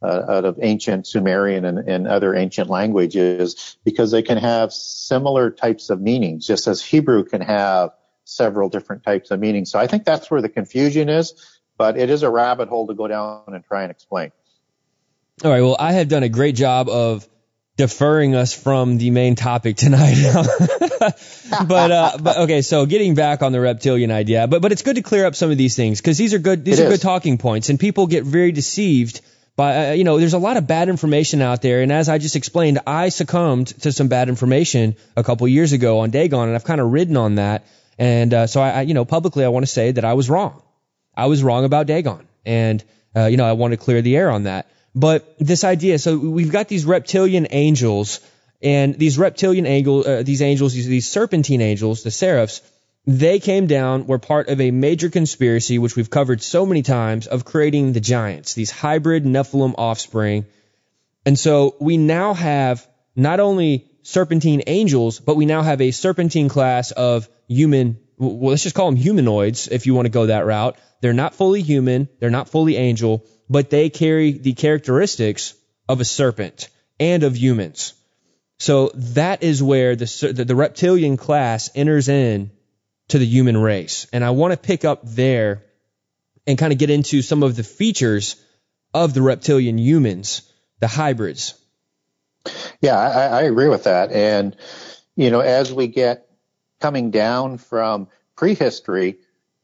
uh, 0.00 0.22
out 0.28 0.44
of 0.44 0.58
ancient 0.62 1.06
Sumerian 1.06 1.64
and, 1.64 1.78
and, 1.78 2.08
other 2.08 2.34
ancient 2.34 2.68
languages 2.68 3.76
because 3.84 4.10
they 4.10 4.22
can 4.22 4.38
have 4.38 4.72
similar 4.72 5.50
types 5.50 5.90
of 5.90 6.00
meanings, 6.00 6.44
just 6.44 6.66
as 6.66 6.82
Hebrew 6.82 7.24
can 7.24 7.40
have 7.40 7.90
several 8.24 8.68
different 8.68 9.04
types 9.04 9.30
of 9.30 9.38
meanings. 9.38 9.70
So 9.70 9.78
I 9.78 9.86
think 9.86 10.04
that's 10.04 10.30
where 10.30 10.42
the 10.42 10.48
confusion 10.48 11.08
is, 11.08 11.34
but 11.82 11.98
it 11.98 12.10
is 12.10 12.22
a 12.22 12.30
rabbit 12.30 12.68
hole 12.68 12.86
to 12.86 12.94
go 12.94 13.08
down 13.08 13.42
and 13.48 13.64
try 13.64 13.82
and 13.82 13.90
explain. 13.90 14.30
All 15.44 15.50
right. 15.50 15.62
Well, 15.62 15.76
I 15.76 15.94
have 15.94 16.06
done 16.06 16.22
a 16.22 16.28
great 16.28 16.54
job 16.54 16.88
of 16.88 17.28
deferring 17.76 18.36
us 18.36 18.54
from 18.54 18.98
the 18.98 19.10
main 19.10 19.34
topic 19.34 19.78
tonight. 19.78 20.14
but 21.66 21.90
uh, 21.90 22.18
but 22.20 22.36
okay, 22.44 22.62
so 22.62 22.86
getting 22.86 23.16
back 23.16 23.42
on 23.42 23.50
the 23.50 23.60
reptilian 23.60 24.12
idea, 24.12 24.46
but 24.46 24.62
but 24.62 24.70
it's 24.70 24.82
good 24.82 24.94
to 24.94 25.02
clear 25.02 25.26
up 25.26 25.34
some 25.34 25.50
of 25.50 25.58
these 25.58 25.74
things 25.74 26.00
because 26.00 26.16
these 26.18 26.34
are 26.34 26.38
good 26.38 26.64
these 26.64 26.78
it 26.78 26.84
are 26.84 26.86
is. 26.86 26.98
good 27.00 27.02
talking 27.02 27.36
points, 27.36 27.68
and 27.68 27.80
people 27.80 28.06
get 28.06 28.22
very 28.22 28.52
deceived 28.52 29.20
by 29.56 29.88
uh, 29.88 29.92
you 29.94 30.04
know 30.04 30.20
there's 30.20 30.34
a 30.34 30.38
lot 30.38 30.56
of 30.56 30.68
bad 30.68 30.88
information 30.88 31.42
out 31.42 31.62
there, 31.62 31.82
and 31.82 31.90
as 31.90 32.08
I 32.08 32.18
just 32.18 32.36
explained, 32.36 32.78
I 32.86 33.08
succumbed 33.08 33.66
to 33.82 33.90
some 33.90 34.06
bad 34.06 34.28
information 34.28 34.94
a 35.16 35.24
couple 35.24 35.48
years 35.48 35.72
ago 35.72 35.98
on 35.98 36.10
Dagon, 36.10 36.46
and 36.46 36.54
I've 36.54 36.62
kind 36.62 36.80
of 36.80 36.92
ridden 36.92 37.16
on 37.16 37.34
that, 37.42 37.66
and 37.98 38.32
uh, 38.32 38.46
so 38.46 38.60
I, 38.60 38.70
I 38.70 38.80
you 38.82 38.94
know 38.94 39.04
publicly 39.04 39.44
I 39.44 39.48
want 39.48 39.64
to 39.64 39.72
say 39.72 39.90
that 39.90 40.04
I 40.04 40.12
was 40.12 40.30
wrong, 40.30 40.61
I 41.14 41.26
was 41.26 41.42
wrong 41.42 41.64
about 41.64 41.86
Dagon, 41.86 42.26
and 42.44 42.82
uh, 43.14 43.26
you 43.26 43.36
know 43.36 43.44
I 43.44 43.52
want 43.52 43.72
to 43.72 43.76
clear 43.76 44.02
the 44.02 44.16
air 44.16 44.30
on 44.30 44.44
that. 44.44 44.66
But 44.94 45.34
this 45.38 45.64
idea, 45.64 45.98
so 45.98 46.18
we've 46.18 46.52
got 46.52 46.68
these 46.68 46.84
reptilian 46.84 47.46
angels, 47.50 48.20
and 48.62 48.94
these 48.94 49.18
reptilian 49.18 49.66
angel, 49.66 50.06
uh, 50.06 50.22
these 50.22 50.42
angels, 50.42 50.74
these, 50.74 50.86
these 50.86 51.10
serpentine 51.10 51.62
angels, 51.62 52.02
the 52.02 52.10
seraphs, 52.10 52.60
they 53.06 53.40
came 53.40 53.66
down, 53.66 54.06
were 54.06 54.18
part 54.18 54.48
of 54.48 54.60
a 54.60 54.70
major 54.70 55.10
conspiracy, 55.10 55.78
which 55.78 55.96
we've 55.96 56.10
covered 56.10 56.42
so 56.42 56.66
many 56.66 56.82
times, 56.82 57.26
of 57.26 57.44
creating 57.44 57.92
the 57.92 58.00
giants, 58.00 58.54
these 58.54 58.70
hybrid 58.70 59.24
Nephilim 59.24 59.74
offspring. 59.76 60.44
And 61.26 61.38
so 61.38 61.74
we 61.80 61.96
now 61.96 62.34
have 62.34 62.86
not 63.16 63.40
only 63.40 63.90
serpentine 64.02 64.62
angels, 64.66 65.20
but 65.20 65.36
we 65.36 65.46
now 65.46 65.62
have 65.62 65.80
a 65.80 65.90
serpentine 65.90 66.48
class 66.48 66.90
of 66.90 67.28
human, 67.48 67.98
well, 68.18 68.50
let's 68.50 68.62
just 68.62 68.74
call 68.74 68.86
them 68.86 68.96
humanoids 68.96 69.68
if 69.68 69.86
you 69.86 69.94
want 69.94 70.06
to 70.06 70.10
go 70.10 70.26
that 70.26 70.46
route. 70.46 70.76
They're 71.00 71.12
not 71.12 71.34
fully 71.34 71.62
human. 71.62 72.08
They're 72.20 72.30
not 72.30 72.48
fully 72.48 72.76
angel, 72.76 73.24
but 73.48 73.70
they 73.70 73.90
carry 73.90 74.32
the 74.32 74.52
characteristics 74.52 75.54
of 75.88 76.00
a 76.00 76.04
serpent 76.04 76.68
and 77.00 77.22
of 77.22 77.36
humans. 77.36 77.94
So 78.58 78.92
that 78.94 79.42
is 79.42 79.62
where 79.62 79.96
the, 79.96 80.32
the, 80.34 80.44
the 80.44 80.54
reptilian 80.54 81.16
class 81.16 81.70
enters 81.74 82.08
in 82.08 82.52
to 83.08 83.18
the 83.18 83.26
human 83.26 83.56
race. 83.56 84.06
And 84.12 84.24
I 84.24 84.30
want 84.30 84.52
to 84.52 84.56
pick 84.56 84.84
up 84.84 85.00
there 85.02 85.64
and 86.46 86.56
kind 86.56 86.72
of 86.72 86.78
get 86.78 86.90
into 86.90 87.22
some 87.22 87.42
of 87.42 87.56
the 87.56 87.64
features 87.64 88.36
of 88.94 89.14
the 89.14 89.22
reptilian 89.22 89.78
humans, 89.78 90.42
the 90.80 90.86
hybrids. 90.86 91.54
Yeah, 92.80 92.98
I, 92.98 93.26
I 93.26 93.42
agree 93.42 93.68
with 93.68 93.84
that. 93.84 94.12
And, 94.12 94.56
you 95.16 95.30
know, 95.30 95.40
as 95.40 95.72
we 95.72 95.86
get 95.86 96.28
coming 96.80 97.10
down 97.10 97.58
from 97.58 98.08
prehistory, 98.36 99.18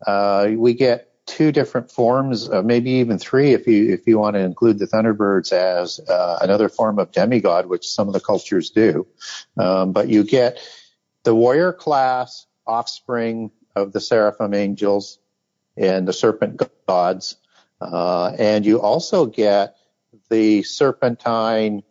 uh, 0.06 0.48
we 0.56 0.74
get 0.74 1.08
two 1.26 1.52
different 1.52 1.90
forms, 1.90 2.48
uh, 2.48 2.62
maybe 2.62 2.90
even 2.92 3.18
three, 3.18 3.52
if 3.52 3.66
you 3.66 3.92
if 3.92 4.06
you 4.06 4.18
want 4.18 4.34
to 4.34 4.40
include 4.40 4.78
the 4.78 4.86
Thunderbirds 4.86 5.52
as 5.52 6.00
uh, 6.08 6.38
another 6.40 6.68
form 6.68 6.98
of 6.98 7.12
demigod, 7.12 7.66
which 7.66 7.86
some 7.86 8.08
of 8.08 8.14
the 8.14 8.20
cultures 8.20 8.70
do. 8.70 9.06
Um, 9.56 9.92
but 9.92 10.08
you 10.08 10.24
get 10.24 10.58
the 11.24 11.34
warrior 11.34 11.72
class 11.72 12.46
offspring 12.66 13.50
of 13.76 13.92
the 13.92 14.00
seraphim 14.00 14.54
angels 14.54 15.18
and 15.76 16.08
the 16.08 16.12
serpent 16.12 16.62
gods, 16.86 17.36
uh, 17.80 18.32
and 18.38 18.64
you 18.64 18.80
also 18.80 19.26
get 19.26 19.76
the 20.30 20.62
serpentine 20.62 21.82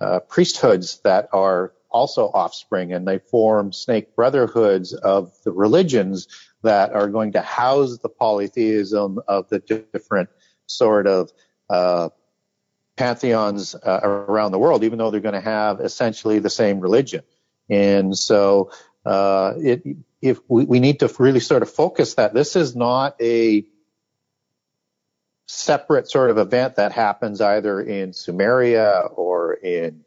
uh, 0.00 0.20
priesthoods 0.20 1.00
that 1.04 1.28
are 1.32 1.72
also 1.90 2.26
offspring, 2.26 2.92
and 2.92 3.06
they 3.06 3.18
form 3.18 3.72
snake 3.72 4.14
brotherhoods 4.14 4.94
of 4.94 5.32
the 5.44 5.52
religions 5.52 6.28
that 6.62 6.92
are 6.92 7.08
going 7.08 7.32
to 7.32 7.40
house 7.40 7.98
the 7.98 8.08
polytheism 8.08 9.18
of 9.26 9.48
the 9.48 9.58
different 9.58 10.28
sort 10.66 11.06
of 11.06 11.30
uh, 11.68 12.08
pantheons 12.96 13.74
uh, 13.74 14.00
around 14.02 14.52
the 14.52 14.58
world, 14.58 14.84
even 14.84 14.98
though 14.98 15.10
they're 15.10 15.20
going 15.20 15.34
to 15.34 15.40
have 15.40 15.80
essentially 15.80 16.38
the 16.38 16.50
same 16.50 16.80
religion. 16.80 17.22
And 17.68 18.16
so, 18.16 18.70
uh, 19.06 19.54
it, 19.56 19.82
if 20.20 20.38
we, 20.48 20.64
we 20.64 20.80
need 20.80 21.00
to 21.00 21.14
really 21.18 21.40
sort 21.40 21.62
of 21.62 21.70
focus 21.70 22.14
that 22.14 22.34
this 22.34 22.56
is 22.56 22.76
not 22.76 23.16
a 23.20 23.64
separate 25.50 26.10
sort 26.10 26.30
of 26.30 26.38
event 26.38 26.76
that 26.76 26.92
happens 26.92 27.40
either 27.40 27.80
in 27.80 28.12
Sumeria 28.12 29.10
or 29.16 29.54
in 29.54 30.04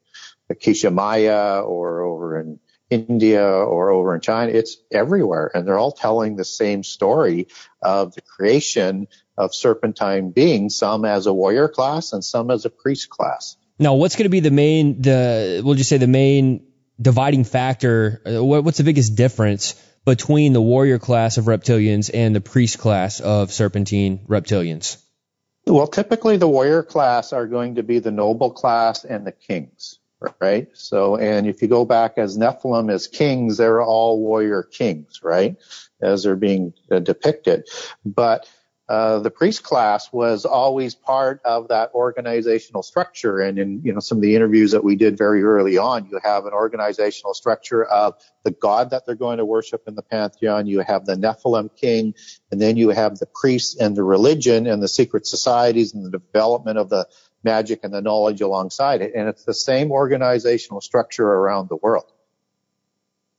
Quiché 0.52 0.94
Maya 0.94 1.62
or 1.62 2.02
over 2.02 2.40
in 2.40 2.60
India 2.90 3.44
or 3.44 3.90
over 3.90 4.16
in 4.16 4.22
China. 4.22 4.52
It's 4.52 4.78
everywhere. 4.92 5.52
And 5.54 5.68
they're 5.68 5.78
all 5.78 5.92
telling 5.92 6.36
the 6.36 6.46
same 6.46 6.84
story 6.84 7.48
of 7.82 8.14
the 8.14 8.22
creation 8.22 9.08
of 9.38 9.54
serpentine 9.54 10.32
beings, 10.32 10.76
some 10.76 11.06
as 11.06 11.26
a 11.26 11.34
warrior 11.34 11.68
class 11.68 12.14
and 12.14 12.24
some 12.24 12.52
as 12.52 12.66
a 12.66 12.70
priest 12.70 13.10
class. 13.10 13.58
Now, 13.80 13.96
what's 13.96 14.16
going 14.16 14.26
to 14.26 14.30
be 14.30 14.40
the 14.40 14.52
main, 14.52 15.02
the, 15.02 15.62
we'll 15.66 15.76
just 15.76 15.90
say 15.90 15.98
the 15.98 16.08
main 16.08 16.68
dividing 17.02 17.44
factor? 17.44 18.22
Uh, 18.26 18.44
what's 18.44 18.78
the 18.78 18.84
biggest 18.84 19.16
difference 19.16 19.74
between 20.06 20.54
the 20.54 20.62
warrior 20.62 21.00
class 21.00 21.38
of 21.38 21.46
reptilians 21.46 22.12
and 22.14 22.36
the 22.36 22.42
priest 22.42 22.78
class 22.78 23.20
of 23.20 23.52
serpentine 23.52 24.20
reptilians? 24.28 25.03
Well, 25.66 25.88
typically 25.88 26.38
the 26.38 26.48
warrior 26.48 26.84
class 26.84 27.32
are 27.34 27.48
going 27.48 27.76
to 27.76 27.84
be 27.84 28.00
the 28.00 28.12
noble 28.12 28.52
class 28.52 29.06
and 29.06 29.26
the 29.26 29.32
kings 29.32 30.00
right? 30.40 30.68
So, 30.74 31.16
and 31.18 31.48
if 31.48 31.62
you 31.62 31.68
go 31.68 31.86
back 31.86 32.18
as 32.18 32.38
Nephilim 32.38 32.92
as 32.92 33.08
kings, 33.08 33.58
they're 33.58 33.82
all 33.82 34.20
warrior 34.20 34.64
kings, 34.64 35.22
right? 35.24 35.56
As 36.02 36.24
they're 36.24 36.36
being 36.36 36.74
uh, 36.92 37.00
depicted. 37.00 37.68
But 38.06 38.48
uh, 38.90 39.20
the 39.20 39.32
priest 39.32 39.64
class 39.64 40.12
was 40.12 40.44
always 40.44 40.94
part 40.94 41.42
of 41.46 41.70
that 41.70 41.92
organizational 41.94 42.84
structure. 42.84 43.40
And 43.40 43.58
in, 43.58 43.82
you 43.82 43.94
know, 43.94 44.02
some 44.02 44.18
of 44.18 44.22
the 44.22 44.36
interviews 44.36 44.72
that 44.72 44.84
we 44.84 44.98
did 44.98 45.18
very 45.18 45.42
early 45.42 45.78
on, 45.78 46.10
you 46.10 46.20
have 46.22 46.46
an 46.46 46.52
organizational 46.52 47.34
structure 47.34 47.84
of 47.84 48.16
the 48.44 48.52
god 48.52 48.90
that 48.90 49.06
they're 49.06 49.16
going 49.16 49.38
to 49.38 49.46
worship 49.46 49.84
in 49.88 49.96
the 49.96 50.02
pantheon. 50.02 50.68
You 50.68 50.82
have 50.82 51.06
the 51.06 51.16
Nephilim 51.16 51.74
king, 51.78 52.14
and 52.52 52.62
then 52.62 52.76
you 52.76 52.90
have 52.90 53.18
the 53.18 53.26
priests 53.26 53.78
and 53.80 53.96
the 53.96 54.04
religion 54.04 54.68
and 54.68 54.84
the 54.84 54.90
secret 54.90 55.26
societies 55.26 55.94
and 55.94 56.06
the 56.06 56.12
development 56.12 56.78
of 56.78 56.90
the 56.90 57.08
magic 57.42 57.82
and 57.84 57.94
the 57.94 58.02
knowledge 58.02 58.42
alongside 58.42 59.02
it. 59.02 59.14
And 59.16 59.30
it's 59.30 59.46
the 59.46 59.54
same 59.54 59.92
organizational 59.92 60.82
structure 60.82 61.26
around 61.26 61.70
the 61.70 61.78
world. 61.78 62.12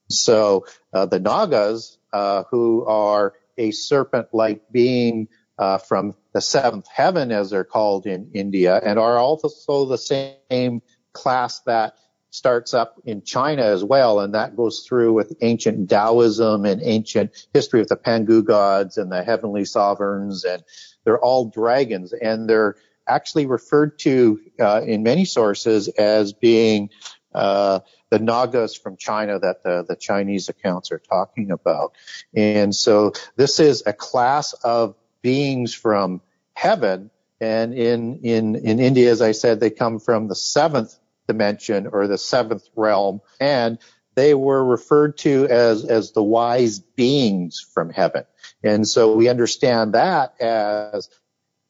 So 0.09 0.67
uh, 0.93 1.07
the 1.07 1.21
Nagas, 1.21 1.99
uh, 2.13 2.45
who 2.51 2.87
are 2.87 3.35
a 3.59 3.71
serpent-like 3.71 4.71
being 4.71 5.29
uh, 5.59 5.79
from 5.79 6.15
the 6.33 6.41
seventh 6.41 6.87
heaven, 6.89 7.31
as 7.31 7.51
they're 7.51 7.65
called 7.65 8.07
in 8.07 8.31
India, 8.35 8.81
and 8.83 8.99
are 8.99 9.19
also 9.19 9.87
the 9.87 9.99
same 9.99 10.83
class 11.13 11.61
that 11.61 11.95
starts 12.31 12.75
up 12.75 13.01
in 13.05 13.23
China 13.23 13.63
as 13.63 13.85
well, 13.85 14.19
and 14.19 14.35
that 14.35 14.57
goes 14.57 14.85
through 14.89 15.13
with 15.13 15.37
ancient 15.41 15.89
Taoism 15.89 16.65
and 16.65 16.83
ancient 16.83 17.31
history 17.55 17.81
of 17.81 17.87
the 17.87 17.97
Pangu 17.97 18.45
gods 18.45 18.99
and 18.99 19.13
the 19.13 19.23
heavenly 19.23 19.65
sovereigns, 19.65 20.45
and 20.45 20.65
they're 21.05 21.21
all 21.21 21.45
dragons, 21.51 22.13
and 22.13 22.49
they're 22.49 22.75
actually 23.07 23.47
referred 23.47 23.99
to 24.01 24.41
uh, 24.59 24.81
in 24.85 25.05
many 25.05 25.25
sources 25.25 25.87
as 25.89 26.33
being 26.33 26.91
uh, 27.33 27.81
the 28.15 28.21
Nagas 28.21 28.77
from 28.77 28.97
China 28.97 29.41
that 29.41 29.65
the, 29.65 29.85
the 29.89 29.97
Chinese 29.97 30.49
accounts 30.49 30.93
are 30.93 31.01
talking 31.01 31.51
about. 31.51 31.95
And 32.33 32.73
so 32.73 33.13
this 33.35 33.59
is 33.59 33.83
a 33.87 33.93
class 33.93 34.53
of 34.53 34.95
beings 35.21 35.75
from 35.75 36.21
heaven. 36.53 37.11
And 37.41 37.75
in, 37.75 38.21
in, 38.23 38.55
in 38.55 38.79
India, 38.79 39.11
as 39.11 39.21
I 39.21 39.33
said, 39.33 39.59
they 39.59 39.71
come 39.71 39.99
from 39.99 40.29
the 40.29 40.37
seventh 40.37 40.97
dimension 41.27 41.89
or 41.89 42.07
the 42.07 42.17
seventh 42.17 42.69
realm. 42.77 43.21
And 43.41 43.79
they 44.15 44.33
were 44.33 44.65
referred 44.65 45.19
to 45.19 45.49
as, 45.49 45.85
as 45.85 46.13
the 46.13 46.23
wise 46.23 46.79
beings 46.79 47.67
from 47.75 47.91
heaven. 47.91 48.27
And 48.63 48.87
so 48.87 49.17
we 49.17 49.29
understand 49.29 49.95
that 49.95 50.41
as 50.41 51.11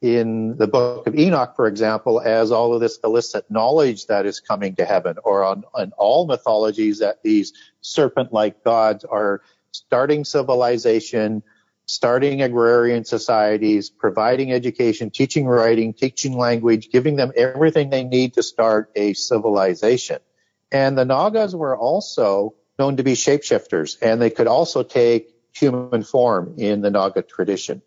in 0.05 0.59
the 0.59 0.67
book 0.67 1.07
of 1.07 1.19
Enoch, 1.19 1.57
for 1.57 1.67
example, 1.67 2.21
as 2.21 2.53
all 2.53 2.75
of 2.75 2.81
this 2.83 2.99
illicit 3.03 3.51
knowledge 3.51 4.05
that 4.09 4.27
is 4.27 4.39
coming 4.39 4.77
to 4.77 4.85
heaven, 4.85 5.17
or 5.25 5.43
on, 5.43 5.65
on 5.73 5.93
all 5.97 6.27
mythologies 6.27 6.99
that 6.99 7.23
these 7.23 7.55
serpent-like 7.81 8.63
gods 8.63 9.07
are 9.07 9.41
starting 9.71 10.27
civilization, 10.27 11.43
starting 11.87 12.43
agrarian 12.43 13.07
societies, 13.07 13.89
providing 13.89 14.53
education, 14.53 15.09
teaching 15.09 15.47
writing, 15.47 15.95
teaching 15.95 16.37
language, 16.37 16.91
giving 16.91 17.17
them 17.17 17.33
everything 17.35 17.89
they 17.89 18.05
need 18.05 18.35
to 18.35 18.43
start 18.43 18.91
a 18.95 19.15
civilization. 19.15 20.19
And 20.71 20.99
the 20.99 21.07
Nagas 21.07 21.55
were 21.55 21.79
also 21.79 22.57
known 22.79 22.99
to 22.99 23.03
be 23.03 23.15
shapeshifters, 23.15 23.97
and 24.03 24.21
they 24.21 24.29
could 24.29 24.49
also 24.49 24.83
take 24.83 25.35
human 25.55 26.03
form 26.03 26.57
in 26.59 26.83
the 26.83 26.91
Naga 26.91 27.23
tradition. 27.23 27.81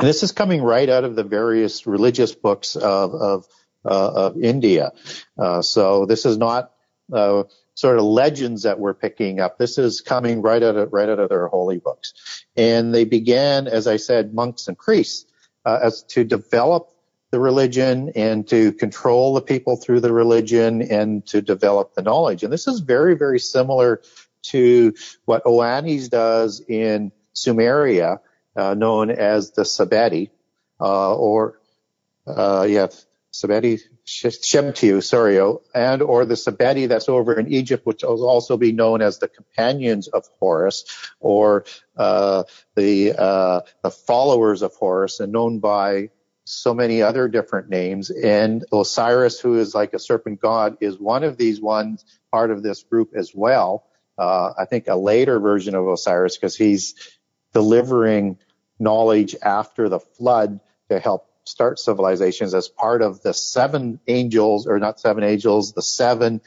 And 0.00 0.08
this 0.08 0.22
is 0.22 0.32
coming 0.32 0.62
right 0.62 0.88
out 0.88 1.04
of 1.04 1.14
the 1.14 1.24
various 1.24 1.86
religious 1.86 2.34
books 2.34 2.74
of, 2.74 3.12
of, 3.14 3.46
uh, 3.84 4.12
of 4.12 4.42
India. 4.42 4.92
Uh, 5.38 5.60
so 5.60 6.06
this 6.06 6.24
is 6.24 6.38
not 6.38 6.72
uh, 7.12 7.42
sort 7.74 7.98
of 7.98 8.04
legends 8.04 8.62
that 8.62 8.80
we're 8.80 8.94
picking 8.94 9.40
up. 9.40 9.58
This 9.58 9.76
is 9.76 10.00
coming 10.00 10.40
right 10.40 10.62
out 10.62 10.76
of 10.76 10.90
right 10.94 11.06
out 11.06 11.18
of 11.18 11.28
their 11.28 11.48
holy 11.48 11.76
books. 11.76 12.46
And 12.56 12.94
they 12.94 13.04
began, 13.04 13.68
as 13.68 13.86
I 13.86 13.98
said, 13.98 14.32
monks 14.32 14.68
and 14.68 14.78
priests, 14.78 15.26
uh, 15.66 15.80
as 15.82 16.02
to 16.04 16.24
develop 16.24 16.92
the 17.30 17.38
religion 17.38 18.12
and 18.16 18.48
to 18.48 18.72
control 18.72 19.34
the 19.34 19.42
people 19.42 19.76
through 19.76 20.00
the 20.00 20.14
religion 20.14 20.80
and 20.80 21.26
to 21.26 21.42
develop 21.42 21.92
the 21.92 22.00
knowledge. 22.00 22.42
And 22.42 22.50
this 22.50 22.66
is 22.66 22.80
very, 22.80 23.18
very 23.18 23.38
similar 23.38 24.00
to 24.44 24.94
what 25.26 25.44
Oannes 25.44 26.08
does 26.08 26.64
in 26.66 27.12
Sumeria, 27.34 28.20
uh, 28.56 28.74
known 28.74 29.10
as 29.10 29.52
the 29.52 29.62
Sabeti, 29.62 30.30
uh, 30.80 31.14
or 31.14 31.60
uh, 32.26 32.66
yeah, 32.68 32.88
Sabeti 33.32 33.80
Shemtiu, 34.06 35.02
sorry, 35.02 35.38
and 35.74 36.02
or 36.02 36.24
the 36.24 36.34
Sabeti 36.34 36.88
that's 36.88 37.08
over 37.08 37.38
in 37.38 37.52
Egypt, 37.52 37.86
which 37.86 38.02
will 38.02 38.28
also 38.28 38.56
be 38.56 38.72
known 38.72 39.02
as 39.02 39.18
the 39.18 39.28
companions 39.28 40.08
of 40.08 40.26
Horus, 40.40 40.84
or 41.20 41.64
uh, 41.96 42.42
the 42.74 43.14
uh, 43.16 43.60
the 43.82 43.90
followers 43.90 44.62
of 44.62 44.74
Horus, 44.74 45.20
and 45.20 45.32
known 45.32 45.60
by 45.60 46.10
so 46.44 46.74
many 46.74 47.02
other 47.02 47.28
different 47.28 47.68
names. 47.68 48.10
And 48.10 48.64
Osiris, 48.72 49.38
who 49.38 49.58
is 49.58 49.74
like 49.74 49.94
a 49.94 50.00
serpent 50.00 50.40
god, 50.40 50.78
is 50.80 50.98
one 50.98 51.22
of 51.22 51.36
these 51.36 51.60
ones, 51.60 52.04
part 52.32 52.50
of 52.50 52.62
this 52.64 52.82
group 52.82 53.12
as 53.14 53.32
well. 53.32 53.86
Uh, 54.18 54.52
I 54.58 54.64
think 54.64 54.88
a 54.88 54.96
later 54.96 55.38
version 55.38 55.76
of 55.76 55.86
Osiris, 55.86 56.36
because 56.36 56.56
he's 56.56 56.94
delivering 57.52 58.38
knowledge 58.78 59.36
after 59.42 59.88
the 59.88 60.00
flood 60.00 60.60
to 60.88 60.98
help 60.98 61.26
start 61.44 61.78
civilizations 61.78 62.54
as 62.54 62.68
part 62.68 63.02
of 63.02 63.22
the 63.22 63.34
seven 63.34 64.00
angels, 64.06 64.66
or 64.66 64.78
not 64.78 65.00
seven 65.00 65.24
angels, 65.24 65.72
the 65.72 65.82
seven 65.82 66.40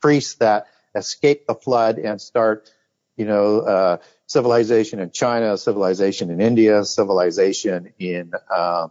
priests 0.00 0.34
that 0.36 0.66
escape 0.94 1.46
the 1.46 1.54
flood 1.54 1.98
and 1.98 2.20
start, 2.20 2.70
you 3.16 3.26
know, 3.26 3.60
uh, 3.60 3.96
civilization 4.26 4.98
in 4.98 5.10
China, 5.10 5.56
civilization 5.56 6.30
in 6.30 6.40
India, 6.40 6.84
civilization 6.84 7.92
in 7.98 8.32
uh, 8.50 8.88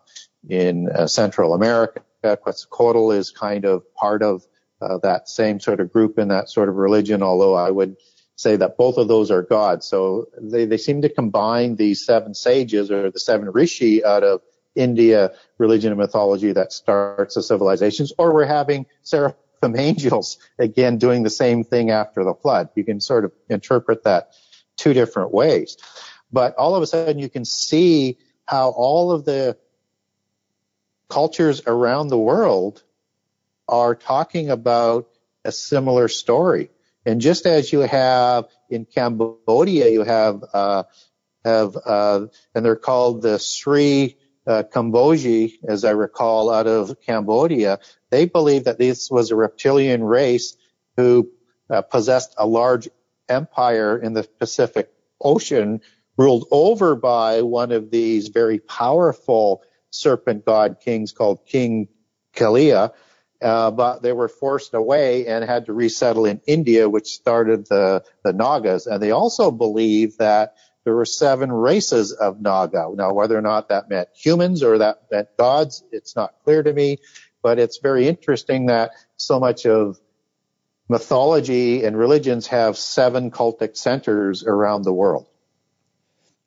in 0.48 0.90
uh, 0.90 1.08
Central 1.08 1.54
America. 1.54 2.02
Quetzalcoatl 2.22 3.12
is 3.12 3.32
kind 3.32 3.66
of 3.66 3.94
part 3.94 4.24
of 4.24 4.44
uh, 4.82 4.98
that 5.00 5.30
same 5.30 5.60
sort 5.60 5.80
of 5.80 5.92
group 5.92 6.18
in 6.18 6.30
that 6.30 6.50
sort 6.50 6.70
of 6.70 6.76
religion, 6.76 7.22
although 7.22 7.54
I 7.54 7.70
would 7.70 7.98
say 8.36 8.58
that 8.58 8.78
both 8.78 8.98
of 8.98 9.08
those 9.08 9.32
are 9.32 9.42
gods. 9.42 9.86
So 9.88 10.28
they, 10.40 10.66
they 10.66 10.78
seem 10.78 11.02
to 11.04 11.10
combine 11.10 11.76
these 11.76 12.06
seven 12.06 12.34
sages 12.34 12.92
or 12.92 13.12
the 13.12 13.20
seven 13.20 13.50
rishi 13.50 14.04
out 14.04 14.24
of 14.24 14.42
India 14.76 15.32
religion 15.58 15.92
and 15.92 16.00
mythology 16.00 16.52
that 16.52 16.74
starts 16.74 17.36
the 17.36 17.44
civilizations, 17.44 18.12
or 18.18 18.34
we're 18.34 18.46
having 18.46 18.86
seraphim 19.04 19.38
angels 19.78 20.38
again 20.60 20.98
doing 20.98 21.24
the 21.24 21.30
same 21.30 21.64
thing 21.64 21.92
after 21.92 22.24
the 22.24 22.34
flood. 22.34 22.70
You 22.76 22.84
can 22.84 23.00
sort 23.00 23.26
of 23.26 23.32
interpret 23.50 24.04
that 24.04 24.32
two 24.76 24.94
different 24.94 25.34
ways. 25.34 25.78
But 26.32 26.56
all 26.56 26.76
of 26.76 26.84
a 26.84 26.88
sudden 26.88 27.20
you 27.20 27.30
can 27.30 27.46
see 27.46 28.18
how 28.46 28.70
all 28.70 29.12
of 29.12 29.26
the 29.26 29.58
cultures 31.10 31.62
around 31.66 32.10
the 32.10 32.18
world 32.18 32.84
are 33.68 33.96
talking 33.96 34.50
about 34.50 35.08
a 35.44 35.52
similar 35.52 36.08
story. 36.08 36.70
And 37.06 37.22
just 37.22 37.46
as 37.46 37.72
you 37.72 37.82
have 37.82 38.46
in 38.70 38.86
Cambodia, 38.86 39.90
you 39.90 40.04
have 40.04 40.44
uh, 40.54 40.84
have 41.44 41.78
uh, 41.86 42.28
and 42.54 42.66
they're 42.66 42.76
called 42.76 43.22
the 43.22 43.38
Sri 43.38 44.18
uh, 44.48 44.64
Kamboji, 44.64 45.54
as 45.68 45.84
I 45.86 45.92
recall, 45.92 46.52
out 46.52 46.68
of 46.68 47.02
Cambodia, 47.02 47.80
they 48.12 48.26
believe 48.26 48.66
that 48.66 48.78
this 48.78 49.10
was 49.10 49.32
a 49.32 49.36
reptilian 49.36 50.04
race 50.04 50.56
who 50.98 51.30
uh, 51.70 51.82
possessed 51.82 52.36
a 52.38 52.46
large 52.46 52.88
empire 53.28 53.98
in 53.98 54.14
the 54.14 54.24
Pacific 54.24 54.92
Ocean, 55.20 55.82
ruled 56.18 56.48
over 56.52 56.96
by 56.96 57.42
one 57.42 57.72
of 57.72 57.90
these 57.90 58.28
very 58.28 58.60
powerful 58.60 59.64
serpent 59.90 60.46
god 60.46 60.78
kings 60.80 61.12
called 61.12 61.46
King 61.46 61.88
Kalia. 62.36 62.92
Uh, 63.46 63.70
but 63.70 64.02
they 64.02 64.12
were 64.12 64.28
forced 64.28 64.74
away 64.74 65.28
and 65.28 65.46
had 65.46 65.68
to 65.68 65.74
resettle 65.74 66.26
in 66.26 66.42
India, 66.48 66.90
which 66.90 67.10
started 67.10 67.68
the, 67.68 68.04
the 68.24 68.34
Nagas. 68.34 68.88
And 68.88 69.00
they 69.00 69.12
also 69.12 69.52
believe 69.52 70.18
that 70.18 70.56
there 70.84 70.96
were 70.96 71.06
seven 71.06 71.52
races 71.52 72.12
of 72.12 72.42
Naga. 72.42 72.90
Now, 72.96 73.14
whether 73.14 73.38
or 73.38 73.44
not 73.44 73.70
that 73.70 73.88
meant 73.88 74.10
humans 74.16 74.64
or 74.64 74.80
that 74.80 75.04
meant 75.12 75.28
gods, 75.38 75.84
it's 75.92 76.16
not 76.16 76.34
clear 76.44 76.64
to 76.64 76.74
me, 76.74 76.98
but 77.44 77.60
it's 77.60 77.78
very 77.78 78.08
interesting 78.08 78.66
that 78.66 78.94
so 79.16 79.40
much 79.40 79.68
of 79.68 80.00
mythology 80.90 81.84
and 81.84 81.96
religions 81.96 82.48
have 82.48 82.80
seven 82.80 83.30
cultic 83.30 83.78
centers 83.78 84.44
around 84.44 84.82
the 84.86 84.94
world. 84.94 85.28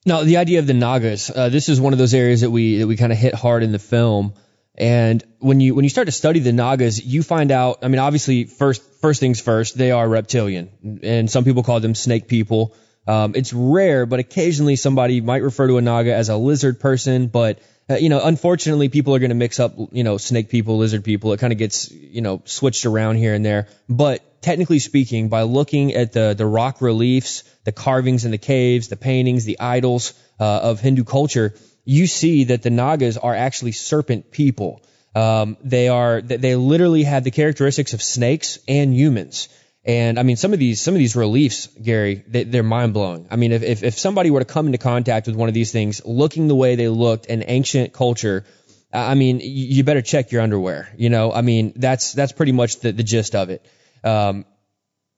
Now, 0.05 0.25
the 0.25 0.39
idea 0.39 0.59
of 0.59 0.67
the 0.67 0.75
Nagas, 0.75 1.31
uh, 1.31 1.49
this 1.49 1.69
is 1.69 1.81
one 1.81 1.93
of 1.93 2.01
those 2.01 2.15
areas 2.15 2.41
that 2.41 2.51
we 2.51 2.79
that 2.79 2.89
we 2.89 2.97
kind 2.97 3.13
of 3.13 3.19
hit 3.19 3.35
hard 3.35 3.63
in 3.63 3.71
the 3.71 3.79
film. 3.79 4.35
And 4.79 5.25
when 5.41 5.59
you 5.59 5.75
when 5.75 5.85
you 5.85 5.89
start 5.91 6.07
to 6.07 6.13
study 6.13 6.39
the 6.39 6.53
Nagas, 6.53 7.05
you 7.05 7.25
find 7.25 7.51
out. 7.51 7.81
I 7.83 7.89
mean, 7.89 7.99
obviously, 7.99 8.45
first 8.45 8.81
first 9.01 9.19
things 9.19 9.41
first, 9.41 9.77
they 9.77 9.91
are 9.91 10.09
reptilian, 10.09 11.01
and 11.03 11.29
some 11.29 11.45
people 11.45 11.65
call 11.65 11.81
them 11.81 11.97
snake 11.97 12.29
people. 12.29 12.75
Um, 13.09 13.33
it's 13.35 13.53
rare, 13.53 14.07
but 14.07 14.21
occasionally 14.21 14.77
somebody 14.77 15.21
might 15.21 15.43
refer 15.43 15.67
to 15.67 15.79
a 15.79 15.81
Naga 15.81 16.15
as 16.15 16.29
a 16.29 16.37
lizard 16.37 16.79
person. 16.79 17.27
But 17.27 17.59
uh, 17.91 17.95
you 17.95 18.09
know, 18.09 18.21
unfortunately, 18.23 18.89
people 18.89 19.17
are 19.17 19.19
going 19.19 19.31
to 19.31 19.35
mix 19.35 19.59
up, 19.59 19.75
you 19.91 20.05
know, 20.05 20.17
snake 20.17 20.49
people, 20.49 20.77
lizard 20.77 21.03
people. 21.03 21.33
It 21.33 21.41
kind 21.41 21.53
of 21.53 21.59
gets, 21.59 21.91
you 21.91 22.21
know, 22.21 22.43
switched 22.45 22.87
around 22.87 23.17
here 23.17 23.35
and 23.35 23.45
there. 23.45 23.67
But 23.89 24.43
technically 24.43 24.79
speaking, 24.79 25.29
by 25.29 25.43
looking 25.43 25.95
at 25.95 26.13
the 26.13 26.35
the 26.35 26.47
rock 26.47 26.81
reliefs, 26.81 27.43
the 27.65 27.73
carvings 27.73 28.25
in 28.25 28.31
the 28.31 28.39
caves, 28.39 28.89
the 28.89 28.97
paintings, 28.97 29.45
the 29.45 29.59
idols 29.59 30.15
uh, 30.39 30.45
of 30.45 30.79
Hindu 30.79 31.03
culture, 31.03 31.55
you 31.89 32.07
see 32.07 32.45
that 32.45 32.61
the 32.61 32.69
Nagas 32.69 33.17
are 33.17 33.35
actually 33.35 33.73
serpent 33.73 34.31
people. 34.31 34.83
Um, 35.15 35.57
they 35.65 35.89
are 35.89 36.21
they 36.21 36.55
literally 36.55 37.05
have 37.05 37.25
the 37.25 37.31
characteristics 37.31 37.95
of 37.95 38.03
snakes 38.03 38.59
and 38.69 38.95
humans. 38.95 39.49
And 39.87 40.19
I 40.19 40.23
mean, 40.23 40.37
some 40.37 40.53
of 40.53 40.59
these, 40.59 40.83
some 40.83 40.93
of 40.93 40.99
these 40.99 41.17
reliefs, 41.17 41.67
Gary, 41.67 42.23
they, 42.29 42.59
are 42.59 42.63
mind 42.63 42.93
blowing. 42.93 43.27
I 43.31 43.37
mean, 43.37 43.53
if, 43.53 43.63
if, 43.63 43.83
if 43.83 43.99
somebody 43.99 44.31
were 44.31 44.41
to 44.41 44.45
come 44.45 44.67
into 44.67 44.77
contact 44.77 45.29
with 45.29 45.37
one 45.37 45.49
of 45.49 45.55
these 45.55 45.73
things, 45.73 46.05
looking 46.05 46.47
the 46.47 46.55
way 46.55 46.77
they 46.77 46.89
looked 46.89 47.25
in 47.25 47.43
ancient 47.47 47.95
culture, 47.95 48.45
I 48.93 49.15
mean, 49.15 49.41
you 49.43 49.83
better 49.83 50.03
check 50.03 50.31
your 50.31 50.43
underwear. 50.43 50.93
You 50.99 51.09
know, 51.09 51.33
I 51.33 51.41
mean, 51.41 51.73
that's, 51.75 52.13
that's 52.13 52.33
pretty 52.33 52.53
much 52.53 52.81
the, 52.81 52.93
the 52.93 53.03
gist 53.03 53.35
of 53.35 53.49
it. 53.49 53.65
Um, 54.05 54.45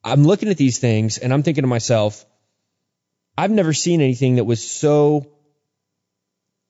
I'm 0.05 0.23
looking 0.23 0.47
at 0.47 0.55
these 0.55 0.79
things 0.79 1.17
and 1.17 1.33
I'm 1.33 1.43
thinking 1.43 1.63
to 1.63 1.67
myself, 1.67 2.25
I've 3.37 3.51
never 3.51 3.73
seen 3.73 3.99
anything 3.99 4.37
that 4.37 4.45
was 4.45 4.65
so 4.65 5.30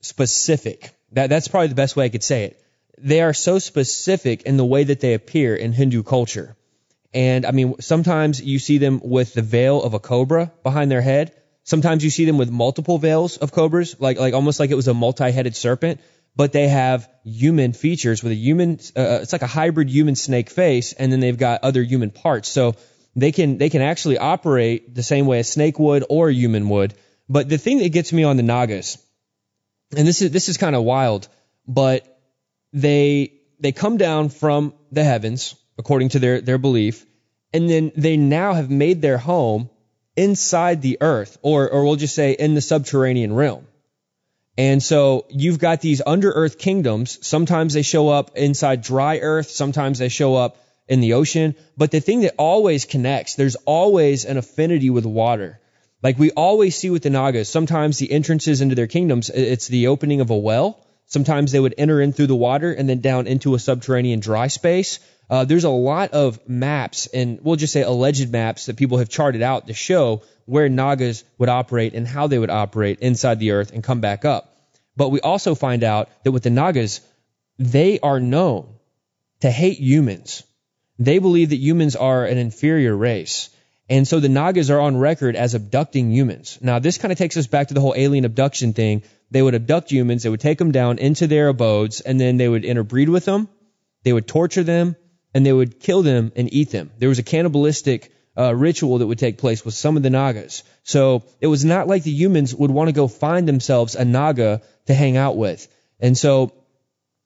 specific. 0.02 0.92
That, 1.14 1.30
that's 1.30 1.48
probably 1.48 1.68
the 1.68 1.76
best 1.76 1.96
way 1.96 2.06
I 2.06 2.10
could 2.10 2.24
say 2.24 2.46
it. 2.46 2.64
They 2.98 3.22
are 3.22 3.34
so 3.34 3.60
specific 3.60 4.44
in 4.44 4.58
the 4.58 4.66
way 4.66 4.84
that 4.84 5.00
they 5.00 5.14
appear 5.14 5.56
in 5.56 5.72
Hindu 5.72 6.04
culture. 6.04 6.56
And 7.14 7.46
I 7.46 7.52
mean, 7.52 7.82
sometimes 7.82 8.42
you 8.42 8.60
see 8.60 8.78
them 8.78 9.02
with 9.04 9.34
the 9.34 9.42
veil 9.42 9.82
of 9.82 9.94
a 9.94 10.00
cobra 10.00 10.52
behind 10.64 10.92
their 10.92 11.02
head. 11.02 11.34
Sometimes 11.64 12.04
you 12.04 12.10
see 12.10 12.26
them 12.26 12.38
with 12.38 12.50
multiple 12.50 12.98
veils 12.98 13.38
of 13.38 13.52
cobras, 13.52 14.00
like, 14.00 14.20
like 14.20 14.34
almost 14.34 14.60
like 14.60 14.72
it 14.72 14.76
was 14.76 14.88
a 14.88 14.94
multi-headed 14.94 15.56
serpent, 15.56 16.00
but 16.36 16.54
they 16.54 16.68
have 16.68 17.10
human 17.24 17.74
features 17.74 18.24
with 18.24 18.32
a 18.32 18.36
human, 18.36 18.80
uh, 18.96 19.00
uh 19.00 19.20
it's 19.22 19.34
like 19.34 19.42
a 19.42 19.48
hybrid 19.48 19.90
human 19.90 20.16
snake 20.16 20.50
face, 20.50 20.94
and 20.94 21.12
then 21.12 21.20
they've 21.20 21.38
got 21.38 21.64
other 21.64 21.84
human 21.84 22.12
parts. 22.12 22.50
So 22.50 22.76
they 23.16 23.32
can, 23.32 23.58
they 23.58 23.70
can 23.70 23.82
actually 23.82 24.18
operate 24.18 24.96
the 24.96 25.04
same 25.04 25.26
way 25.26 25.40
a 25.40 25.44
snake 25.44 25.78
would 25.80 26.06
or 26.10 26.30
a 26.30 26.34
human 26.34 26.70
would. 26.70 26.94
But 27.28 27.50
the 27.50 27.58
thing 27.58 27.80
that 27.80 27.90
gets 27.90 28.14
me 28.14 28.24
on 28.24 28.38
the 28.38 28.44
Nagas, 28.44 28.98
and 29.96 30.08
this 30.08 30.22
is, 30.22 30.32
this 30.32 30.50
is 30.50 30.58
kind 30.58 30.76
of 30.76 30.84
wild, 30.84 31.28
but 31.68 32.20
they, 32.74 33.34
they 33.60 33.72
come 33.72 33.98
down 33.98 34.30
from 34.30 34.74
the 34.92 35.04
heavens, 35.04 35.56
according 35.78 36.10
to 36.10 36.20
their, 36.20 36.42
their 36.42 36.58
belief, 36.58 37.06
and 37.54 37.70
then 37.70 37.92
they 37.96 38.18
now 38.18 38.54
have 38.54 38.70
made 38.70 39.02
their 39.02 39.18
home 39.18 39.70
inside 40.16 40.82
the 40.82 40.98
earth, 41.02 41.38
or, 41.42 41.70
or 41.70 41.84
we'll 41.84 41.96
just 41.96 42.16
say 42.16 42.32
in 42.32 42.56
the 42.56 42.62
subterranean 42.62 43.34
realm. 43.34 43.68
And 44.58 44.84
so 44.84 45.26
you've 45.30 45.60
got 45.60 45.82
these 45.82 46.02
under 46.06 46.30
earth 46.32 46.58
kingdoms. 46.58 47.26
Sometimes 47.26 47.74
they 47.74 47.82
show 47.84 48.10
up 48.10 48.38
inside 48.38 48.82
dry 48.82 49.20
earth. 49.20 49.50
Sometimes 49.50 49.98
they 50.00 50.10
show 50.10 50.36
up 50.36 50.58
in 50.88 51.00
the 51.00 51.14
ocean. 51.14 51.56
But 51.78 51.92
the 51.92 52.02
thing 52.02 52.22
that 52.22 52.36
always 52.38 52.84
connects, 52.86 53.36
there's 53.36 53.56
always 53.66 54.26
an 54.26 54.38
affinity 54.38 54.90
with 54.90 55.06
water. 55.06 55.61
Like 56.04 56.18
we 56.18 56.32
always 56.32 56.76
see 56.76 56.90
with 56.90 57.04
the 57.04 57.10
Nagas, 57.10 57.50
sometimes 57.50 57.98
the 57.98 58.12
entrances 58.12 58.62
into 58.62 58.76
their 58.76 58.88
kingdoms, 58.88 59.30
it's 59.30 59.68
the 59.68 59.88
opening 59.88 60.22
of 60.22 60.32
a 60.32 60.38
well. 60.38 60.80
Sometimes 61.06 61.52
they 61.52 61.60
would 61.60 61.76
enter 61.78 62.02
in 62.02 62.14
through 62.14 62.28
the 62.28 62.36
water 62.36 62.72
and 62.72 62.90
then 62.90 63.02
down 63.02 63.28
into 63.28 63.54
a 63.54 63.60
subterranean 63.60 64.20
dry 64.20 64.48
space. 64.48 65.00
Uh, 65.30 65.46
there's 65.46 65.64
a 65.64 65.70
lot 65.70 66.12
of 66.12 66.40
maps, 66.48 67.08
and 67.08 67.40
we'll 67.42 67.56
just 67.56 67.74
say 67.74 67.84
alleged 67.84 68.32
maps 68.32 68.66
that 68.66 68.78
people 68.78 68.98
have 68.98 69.10
charted 69.10 69.42
out 69.42 69.68
to 69.68 69.74
show 69.74 70.24
where 70.46 70.70
Nagas 70.70 71.24
would 71.38 71.50
operate 71.50 71.94
and 71.94 72.08
how 72.08 72.28
they 72.28 72.40
would 72.40 72.50
operate 72.50 73.00
inside 73.00 73.40
the 73.40 73.52
earth 73.52 73.72
and 73.72 73.84
come 73.84 74.02
back 74.02 74.26
up. 74.26 74.58
But 74.98 75.10
we 75.10 75.22
also 75.22 75.56
find 75.56 75.84
out 75.84 76.10
that 76.24 76.32
with 76.32 76.44
the 76.44 76.50
Nagas, 76.50 77.02
they 77.60 78.00
are 78.00 78.20
known 78.20 78.68
to 79.42 79.52
hate 79.52 79.80
humans. 79.80 80.44
They 80.98 81.20
believe 81.20 81.50
that 81.50 81.58
humans 81.58 81.96
are 81.96 82.26
an 82.26 82.38
inferior 82.38 82.96
race. 82.96 83.50
And 83.92 84.08
so 84.08 84.22
the 84.22 84.30
Nagas 84.30 84.70
are 84.70 84.80
on 84.80 84.96
record 84.96 85.36
as 85.36 85.54
abducting 85.54 86.12
humans. 86.12 86.58
Now, 86.62 86.80
this 86.80 86.98
kind 86.98 87.12
of 87.12 87.18
takes 87.18 87.36
us 87.36 87.48
back 87.48 87.68
to 87.68 87.74
the 87.74 87.82
whole 87.82 87.94
alien 87.94 88.24
abduction 88.24 88.72
thing. 88.72 89.04
They 89.32 89.42
would 89.42 89.54
abduct 89.54 89.92
humans, 89.92 90.24
they 90.24 90.30
would 90.30 90.40
take 90.40 90.58
them 90.60 90.72
down 90.72 90.98
into 90.98 91.28
their 91.28 91.50
abodes, 91.50 92.00
and 92.00 92.18
then 92.18 92.38
they 92.38 92.48
would 92.48 92.64
interbreed 92.64 93.10
with 93.10 93.26
them, 93.26 93.50
they 94.04 94.14
would 94.14 94.30
torture 94.30 94.64
them, 94.64 94.96
and 95.34 95.46
they 95.46 95.52
would 95.52 95.82
kill 95.82 96.04
them 96.04 96.32
and 96.38 96.54
eat 96.54 96.70
them. 96.70 96.90
There 97.00 97.10
was 97.10 97.20
a 97.20 97.24
cannibalistic 97.24 98.14
uh, 98.38 98.56
ritual 98.56 99.00
that 99.00 99.08
would 99.08 99.20
take 99.20 99.38
place 99.38 99.66
with 99.66 99.74
some 99.74 99.98
of 99.98 100.04
the 100.04 100.10
Nagas. 100.10 100.64
So 100.84 101.24
it 101.42 101.48
was 101.48 101.66
not 101.66 101.90
like 101.90 102.04
the 102.04 102.12
humans 102.12 102.56
would 102.56 102.72
want 102.72 102.88
to 102.88 102.94
go 102.94 103.10
find 103.10 103.46
themselves 103.46 103.96
a 103.96 104.06
Naga 104.06 104.62
to 104.86 104.94
hang 104.94 105.18
out 105.18 105.36
with. 105.36 105.68
And 106.00 106.18
so 106.18 106.54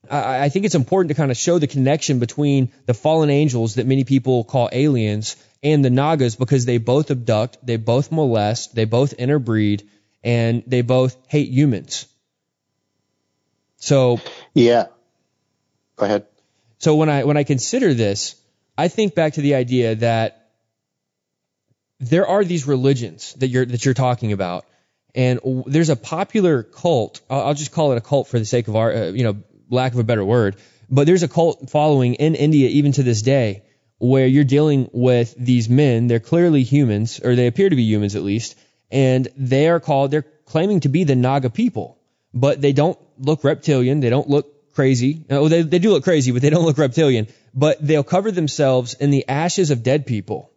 I, 0.10 0.46
I 0.46 0.50
think 0.50 0.66
it's 0.66 0.74
important 0.74 1.10
to 1.10 1.16
kind 1.16 1.30
of 1.30 1.38
show 1.38 1.60
the 1.60 1.68
connection 1.68 2.18
between 2.18 2.72
the 2.88 2.96
fallen 2.96 3.30
angels 3.30 3.76
that 3.76 3.86
many 3.86 4.04
people 4.04 4.44
call 4.44 4.70
aliens 4.72 5.36
and 5.66 5.84
the 5.84 5.90
Nagas 5.90 6.36
because 6.36 6.66
they 6.66 6.78
both 6.78 7.10
abduct, 7.10 7.58
they 7.64 7.78
both 7.78 8.12
molest, 8.12 8.76
they 8.76 8.86
both 8.86 9.14
interbreed, 9.14 9.90
and 10.24 10.64
they 10.68 10.82
both 10.82 11.18
hate 11.28 11.50
humans. 11.50 12.06
So 13.78 14.22
yeah, 14.54 14.86
go 15.96 16.06
ahead. 16.06 16.28
So 16.78 16.96
when 16.96 17.10
I 17.10 17.24
when 17.24 17.36
I 17.36 17.44
consider 17.44 17.94
this, 17.94 18.36
I 18.78 18.88
think 18.90 19.16
back 19.16 19.34
to 19.34 19.42
the 19.42 19.56
idea 19.56 19.96
that 19.96 20.52
there 22.00 22.28
are 22.28 22.44
these 22.44 22.68
religions 22.68 23.34
that 23.36 23.48
you're 23.48 23.66
that 23.66 23.84
you're 23.86 23.96
talking 23.96 24.34
about, 24.34 24.66
and 25.16 25.40
there's 25.66 25.90
a 25.90 25.96
popular 25.96 26.62
cult. 26.62 27.22
I'll, 27.28 27.56
just 27.56 27.72
call 27.72 27.92
it 27.94 27.98
a 27.98 28.02
cult 28.02 28.28
for 28.28 28.38
the 28.38 28.46
sake 28.46 28.68
of 28.68 28.76
our, 28.76 28.94
uh, 28.94 29.06
you 29.08 29.24
know, 29.24 29.38
lack 29.70 29.94
of 29.94 30.00
a 30.00 30.04
better 30.04 30.24
word. 30.24 30.58
But 30.90 31.08
there's 31.08 31.24
a 31.24 31.28
cult 31.28 31.72
following 31.72 32.14
in 32.16 32.36
India 32.36 32.70
even 32.70 32.92
to 32.94 33.04
this 33.04 33.24
day, 33.24 33.64
where 33.98 34.28
you're 34.28 34.44
dealing 34.44 34.90
with 34.92 35.34
these 35.38 35.70
men. 35.70 36.08
They're 36.08 36.20
clearly 36.20 36.64
humans, 36.64 37.20
or 37.24 37.36
they 37.36 37.48
appear 37.48 37.70
to 37.70 37.76
be 37.76 37.84
humans 37.84 38.16
at 38.16 38.24
least, 38.24 38.56
and 38.92 39.28
they 39.38 39.68
are 39.68 39.80
called. 39.80 40.12
They're 40.12 40.26
claiming 40.46 40.82
to 40.82 40.90
be 40.90 41.04
the 41.04 41.16
Naga 41.16 41.50
people, 41.50 41.98
but 42.34 42.62
they 42.62 42.74
don't 42.74 43.00
look 43.18 43.44
reptilian. 43.44 44.00
They 44.00 44.10
don't 44.10 44.30
look 44.30 44.74
crazy. 44.74 45.26
Oh, 45.30 45.48
they, 45.48 45.62
they 45.62 45.80
do 45.80 45.92
look 45.92 46.04
crazy, 46.04 46.32
but 46.32 46.42
they 46.42 46.50
don't 46.50 46.66
look 46.66 46.78
reptilian. 46.78 47.28
But 47.54 47.86
they'll 47.86 48.04
cover 48.04 48.32
themselves 48.32 48.94
in 48.94 49.10
the 49.10 49.28
ashes 49.28 49.72
of 49.72 49.84
dead 49.84 50.06
people. 50.06 50.52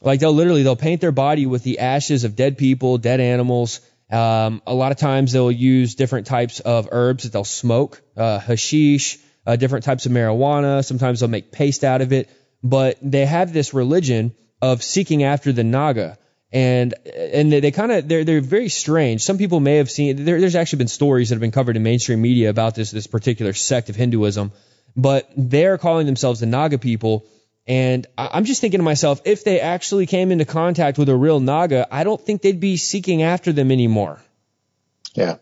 Like 0.00 0.20
they'll 0.20 0.32
literally, 0.32 0.62
they'll 0.62 0.76
paint 0.76 1.00
their 1.00 1.12
body 1.12 1.46
with 1.46 1.64
the 1.64 1.80
ashes 1.80 2.22
of 2.22 2.36
dead 2.36 2.56
people, 2.56 2.98
dead 2.98 3.20
animals. 3.20 3.80
Um, 4.10 4.62
a 4.66 4.72
lot 4.72 4.92
of 4.92 4.98
times 4.98 5.32
they'll 5.32 5.50
use 5.50 5.96
different 5.96 6.28
types 6.28 6.60
of 6.60 6.88
herbs 6.92 7.24
that 7.24 7.32
they'll 7.32 7.44
smoke, 7.44 8.00
uh, 8.16 8.38
hashish, 8.38 9.18
uh, 9.48 9.56
different 9.56 9.84
types 9.84 10.06
of 10.06 10.12
marijuana. 10.12 10.84
Sometimes 10.84 11.20
they'll 11.20 11.28
make 11.28 11.50
paste 11.50 11.82
out 11.82 12.02
of 12.02 12.12
it. 12.12 12.30
But 12.62 12.98
they 13.02 13.26
have 13.26 13.52
this 13.52 13.74
religion 13.74 14.34
of 14.62 14.82
seeking 14.82 15.22
after 15.24 15.52
the 15.52 15.64
Naga 15.64 16.18
and 16.50 16.94
and 17.14 17.52
they, 17.52 17.60
they 17.60 17.70
kind 17.70 17.92
of 17.92 18.08
they're 18.08 18.24
they're 18.24 18.40
very 18.40 18.68
strange. 18.68 19.22
Some 19.22 19.38
people 19.38 19.60
may 19.60 19.76
have 19.76 19.90
seen 19.90 20.24
there, 20.24 20.40
there's 20.40 20.56
actually 20.56 20.78
been 20.78 20.88
stories 20.88 21.28
that 21.28 21.34
have 21.34 21.40
been 21.40 21.50
covered 21.50 21.76
in 21.76 21.82
mainstream 21.82 22.22
media 22.22 22.50
about 22.50 22.74
this 22.74 22.90
this 22.90 23.06
particular 23.06 23.52
sect 23.52 23.90
of 23.90 23.96
Hinduism, 23.96 24.52
but 24.96 25.30
they're 25.36 25.78
calling 25.78 26.06
themselves 26.06 26.40
the 26.40 26.46
Naga 26.46 26.78
people. 26.78 27.26
And 27.66 28.06
I'm 28.16 28.44
just 28.44 28.62
thinking 28.62 28.78
to 28.78 28.84
myself, 28.84 29.20
if 29.26 29.44
they 29.44 29.60
actually 29.60 30.06
came 30.06 30.32
into 30.32 30.46
contact 30.46 30.96
with 30.96 31.10
a 31.10 31.16
real 31.16 31.38
Naga, 31.38 31.86
I 31.90 32.02
don't 32.02 32.18
think 32.18 32.40
they'd 32.40 32.58
be 32.58 32.78
seeking 32.78 33.22
after 33.22 33.52
them 33.52 33.70
anymore. 33.70 34.18
Yeah, 35.12 35.36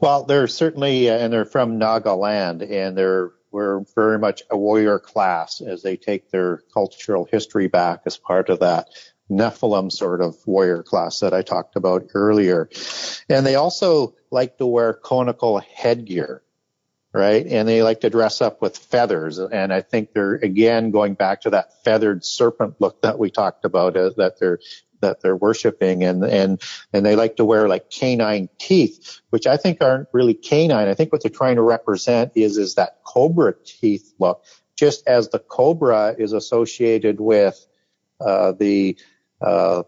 well, 0.00 0.24
they're 0.24 0.48
certainly, 0.48 1.08
uh, 1.08 1.16
and 1.16 1.32
they're 1.32 1.44
from 1.44 1.78
Naga 1.78 2.14
land, 2.14 2.62
and 2.62 2.98
they're 2.98 3.30
we're 3.50 3.80
very 3.94 4.18
much 4.18 4.42
a 4.50 4.56
warrior 4.56 4.98
class 4.98 5.60
as 5.60 5.82
they 5.82 5.96
take 5.96 6.30
their 6.30 6.62
cultural 6.72 7.26
history 7.30 7.68
back 7.68 8.02
as 8.06 8.16
part 8.16 8.48
of 8.48 8.60
that. 8.60 8.88
Nephilim 9.30 9.92
sort 9.92 10.20
of 10.20 10.36
warrior 10.46 10.82
class 10.82 11.20
that 11.20 11.32
I 11.32 11.42
talked 11.42 11.76
about 11.76 12.08
earlier. 12.14 12.68
And 13.28 13.46
they 13.46 13.54
also 13.54 14.16
like 14.30 14.58
to 14.58 14.66
wear 14.66 14.92
conical 14.92 15.60
headgear, 15.60 16.42
right? 17.12 17.46
And 17.46 17.68
they 17.68 17.82
like 17.82 18.00
to 18.00 18.10
dress 18.10 18.40
up 18.40 18.60
with 18.60 18.76
feathers. 18.76 19.38
And 19.38 19.72
I 19.72 19.82
think 19.82 20.12
they're 20.12 20.34
again 20.34 20.90
going 20.90 21.14
back 21.14 21.42
to 21.42 21.50
that 21.50 21.84
feathered 21.84 22.24
serpent 22.24 22.80
look 22.80 23.02
that 23.02 23.20
we 23.20 23.30
talked 23.30 23.64
about 23.64 23.96
uh, 23.96 24.10
that 24.16 24.40
they're 24.40 24.58
that 25.00 25.20
they're 25.20 25.36
worshiping 25.36 26.04
and 26.04 26.24
and 26.24 26.60
and 26.92 27.04
they 27.04 27.16
like 27.16 27.36
to 27.36 27.44
wear 27.44 27.68
like 27.68 27.90
canine 27.90 28.48
teeth 28.58 29.20
which 29.30 29.46
i 29.46 29.56
think 29.56 29.82
aren't 29.82 30.08
really 30.12 30.34
canine 30.34 30.88
i 30.88 30.94
think 30.94 31.12
what 31.12 31.22
they're 31.22 31.30
trying 31.30 31.56
to 31.56 31.62
represent 31.62 32.32
is 32.34 32.56
is 32.56 32.74
that 32.74 32.98
cobra 33.04 33.54
teeth 33.64 34.12
look 34.18 34.44
just 34.76 35.06
as 35.06 35.28
the 35.28 35.38
cobra 35.38 36.14
is 36.18 36.32
associated 36.32 37.20
with 37.20 37.66
uh, 38.20 38.52
the 38.52 38.96
uh, 39.40 39.82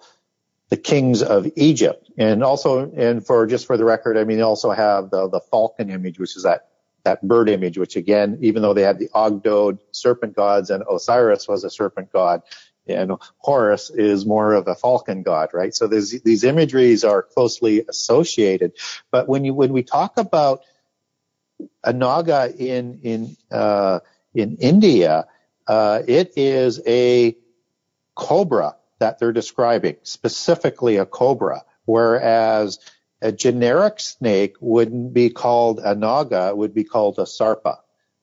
the 0.73 0.77
kings 0.79 1.23
of 1.23 1.47
Egypt. 1.57 2.11
And 2.17 2.43
also, 2.43 2.91
and 2.93 3.27
for 3.27 3.47
just 3.47 3.67
for 3.67 3.77
the 3.77 3.85
record, 3.85 4.17
I 4.17 4.25
mean, 4.25 4.39
they 4.39 4.43
also 4.43 4.71
have 4.71 5.11
the, 5.11 5.29
the 5.29 5.41
falcon 5.41 5.91
image, 5.91 6.19
which 6.19 6.35
is 6.35 6.45
that, 6.45 6.69
that 7.05 7.21
bird 7.21 7.51
image, 7.51 7.77
which 7.77 7.97
again, 7.97 8.39
even 8.41 8.63
though 8.63 8.73
they 8.73 8.83
had 8.83 8.99
the 8.99 9.11
Ogdoad 9.15 9.81
serpent 9.91 10.35
gods 10.35 10.71
and 10.71 10.83
Osiris 10.91 11.47
was 11.47 11.65
a 11.65 11.69
serpent 11.69 12.11
god, 12.11 12.41
and 12.87 13.13
Horus 13.39 13.91
is 13.91 14.27
more 14.27 14.55
of 14.55 14.69
a 14.69 14.75
falcon 14.75 15.23
god, 15.23 15.51
right? 15.53 15.75
So 15.75 15.87
these 15.87 16.45
imageries 16.45 17.05
are 17.05 17.23
closely 17.23 17.85
associated. 17.89 18.73
But 19.11 19.29
when 19.29 19.45
you, 19.45 19.55
when 19.55 19.73
we 19.73 19.83
talk 19.83 20.19
about 20.19 20.63
a 21.85 21.93
Naga 21.93 22.53
in, 22.57 23.01
in, 23.03 23.37
uh, 23.51 24.01
in 24.35 24.57
India, 24.57 25.27
uh, 25.67 26.03
it 26.07 26.33
is 26.37 26.81
a 26.87 27.37
cobra 28.15 28.77
that 28.99 29.19
they're 29.19 29.33
describing, 29.33 29.97
specifically 30.03 30.97
a 30.97 31.07
cobra, 31.07 31.65
whereas 31.85 32.79
a 33.21 33.33
generic 33.33 34.01
snake 34.01 34.57
wouldn't 34.61 35.13
be 35.13 35.31
called 35.31 35.79
a 35.79 35.95
naga, 35.95 36.49
it 36.49 36.57
would 36.57 36.75
be 36.75 36.85
called 36.85 37.19
a 37.19 37.23
sarpa. 37.23 37.79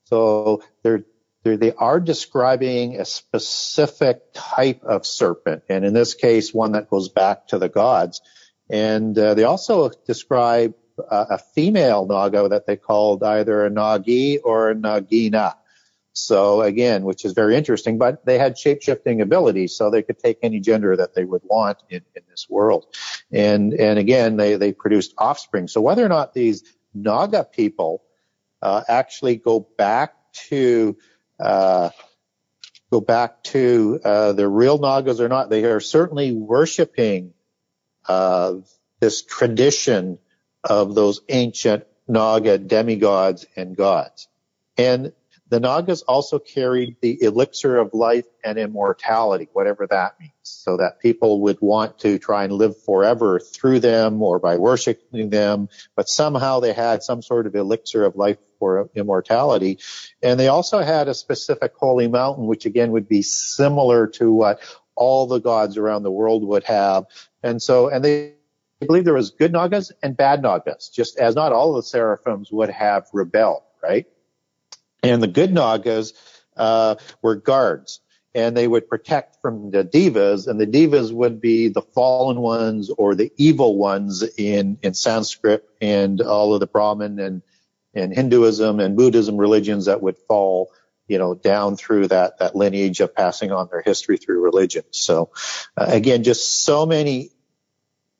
So 0.05 0.63
they're, 0.83 1.05
they 1.43 1.73
are 1.73 1.99
describing 1.99 2.99
a 2.99 3.05
specific 3.05 4.21
type 4.33 4.83
of 4.83 5.05
serpent, 5.05 5.63
and 5.69 5.85
in 5.85 5.93
this 5.93 6.13
case, 6.13 6.53
one 6.53 6.73
that 6.73 6.89
goes 6.89 7.09
back 7.09 7.47
to 7.47 7.57
the 7.57 7.69
gods. 7.69 8.21
And 8.69 9.17
uh, 9.17 9.33
they 9.33 9.45
also 9.45 9.89
describe 10.05 10.75
uh, 10.99 11.25
a 11.31 11.37
female 11.37 12.05
naga 12.05 12.49
that 12.49 12.67
they 12.67 12.75
called 12.75 13.23
either 13.23 13.65
a 13.65 13.69
nagi 13.69 14.39
or 14.43 14.71
a 14.71 14.75
nagina. 14.75 15.55
So 16.13 16.61
again, 16.61 17.03
which 17.03 17.23
is 17.23 17.33
very 17.33 17.55
interesting, 17.55 17.97
but 17.97 18.25
they 18.25 18.37
had 18.37 18.57
shape 18.57 18.81
shifting 18.81 19.21
abilities, 19.21 19.75
so 19.75 19.89
they 19.89 20.03
could 20.03 20.19
take 20.19 20.39
any 20.43 20.59
gender 20.59 20.95
that 20.97 21.13
they 21.13 21.23
would 21.23 21.43
want 21.45 21.77
in, 21.89 22.01
in 22.15 22.23
this 22.29 22.47
world. 22.49 22.87
And, 23.31 23.73
and 23.73 23.97
again, 23.97 24.35
they, 24.35 24.55
they 24.55 24.73
produced 24.73 25.13
offspring. 25.17 25.67
So 25.67 25.81
whether 25.81 26.05
or 26.05 26.09
not 26.09 26.33
these 26.33 26.63
Naga 26.93 27.43
people 27.43 28.03
uh, 28.61 28.83
actually 28.87 29.37
go 29.37 29.67
back 29.77 30.13
to 30.49 30.97
uh, 31.39 31.89
go 32.91 33.01
back 33.01 33.43
to 33.43 33.99
uh, 34.03 34.33
the 34.33 34.47
real 34.47 34.77
Nagas 34.77 35.19
or 35.19 35.29
not. 35.29 35.49
They 35.49 35.65
are 35.65 35.79
certainly 35.79 36.31
worshiping 36.31 37.33
uh, 38.07 38.55
this 38.99 39.23
tradition 39.23 40.19
of 40.63 40.95
those 40.95 41.21
ancient 41.29 41.85
Naga 42.07 42.57
demigods 42.57 43.45
and 43.55 43.75
gods. 43.75 44.27
And 44.77 45.13
the 45.49 45.59
Nagas 45.59 46.03
also 46.03 46.37
carried 46.37 46.97
the 47.01 47.23
elixir 47.23 47.77
of 47.77 47.93
life 47.93 48.25
and 48.43 48.59
immortality, 48.59 49.49
whatever 49.51 49.87
that 49.87 50.19
means, 50.19 50.31
so 50.43 50.77
that 50.77 50.99
people 50.99 51.41
would 51.41 51.59
want 51.59 51.99
to 51.99 52.19
try 52.19 52.43
and 52.43 52.53
live 52.53 52.79
forever 52.83 53.39
through 53.39 53.79
them 53.79 54.21
or 54.21 54.39
by 54.39 54.57
worshiping 54.57 55.29
them, 55.31 55.69
but 55.95 56.07
somehow 56.07 56.59
they 56.59 56.73
had 56.73 57.01
some 57.01 57.23
sort 57.23 57.47
of 57.47 57.55
elixir 57.55 58.05
of 58.05 58.15
life 58.15 58.37
for 58.59 58.89
immortality. 58.93 59.79
And 60.21 60.39
they 60.39 60.49
also 60.49 60.79
had 60.79 61.07
a 61.07 61.13
specific 61.13 61.73
holy 61.75 62.07
mountain, 62.07 62.45
which 62.45 62.65
again 62.65 62.91
would 62.91 63.07
be 63.07 63.21
similar 63.21 64.07
to 64.07 64.31
what 64.31 64.59
all 64.95 65.25
the 65.27 65.39
gods 65.39 65.77
around 65.77 66.03
the 66.03 66.11
world 66.11 66.43
would 66.43 66.65
have. 66.65 67.05
And 67.41 67.61
so, 67.61 67.87
and 67.87 68.03
they 68.03 68.33
believe 68.85 69.05
there 69.05 69.13
was 69.13 69.31
good 69.31 69.53
Nagas 69.53 69.91
and 70.03 70.15
bad 70.15 70.41
Nagas, 70.41 70.89
just 70.89 71.17
as 71.17 71.35
not 71.35 71.53
all 71.53 71.69
of 71.69 71.77
the 71.77 71.87
seraphims 71.87 72.51
would 72.51 72.69
have 72.69 73.07
rebelled, 73.13 73.63
right? 73.81 74.05
And 75.01 75.23
the 75.23 75.27
good 75.27 75.53
Nagas 75.53 76.13
uh, 76.57 76.95
were 77.21 77.35
guards, 77.35 78.01
and 78.35 78.55
they 78.55 78.67
would 78.67 78.89
protect 78.89 79.41
from 79.41 79.71
the 79.71 79.83
devas, 79.83 80.47
and 80.47 80.59
the 80.59 80.65
devas 80.65 81.11
would 81.11 81.39
be 81.41 81.69
the 81.69 81.81
fallen 81.81 82.39
ones 82.39 82.89
or 82.89 83.15
the 83.15 83.31
evil 83.37 83.77
ones 83.77 84.23
in 84.37 84.77
in 84.83 84.93
Sanskrit 84.93 85.63
and 85.81 86.21
all 86.21 86.53
of 86.53 86.59
the 86.59 86.67
Brahmin 86.67 87.19
and 87.19 87.41
and 87.99 88.13
Hinduism 88.13 88.79
and 88.79 88.95
Buddhism 88.95 89.37
religions 89.37 89.85
that 89.85 90.01
would 90.01 90.17
fall 90.17 90.71
you 91.09 91.17
know, 91.17 91.33
down 91.33 91.75
through 91.75 92.07
that, 92.07 92.37
that 92.37 92.55
lineage 92.55 93.01
of 93.01 93.13
passing 93.13 93.51
on 93.51 93.67
their 93.71 93.81
history 93.81 94.17
through 94.17 94.41
religion. 94.41 94.83
So, 94.91 95.31
uh, 95.75 95.87
again, 95.87 96.23
just 96.23 96.63
so 96.63 96.85
many 96.85 97.31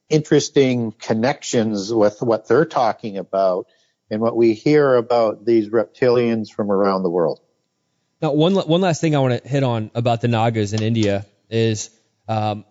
interesting 0.09 0.91
connections 0.91 1.93
with 1.93 2.21
what 2.21 2.47
they're 2.47 2.65
talking 2.65 3.17
about 3.17 3.67
and 4.09 4.19
what 4.21 4.35
we 4.35 4.55
hear 4.55 4.95
about 4.95 5.45
these 5.45 5.69
reptilians 5.69 6.51
from 6.51 6.71
around 6.71 7.03
the 7.03 7.11
world. 7.11 7.39
Now, 8.21 8.33
one 8.33 8.55
one 8.55 8.81
last 8.81 8.99
thing 8.99 9.15
I 9.15 9.19
want 9.19 9.41
to 9.41 9.47
hit 9.47 9.63
on 9.63 9.91
about 9.93 10.21
the 10.21 10.27
Nagas 10.27 10.73
in 10.73 10.81
India 10.81 11.25
is 11.49 11.89
um, 12.27 12.65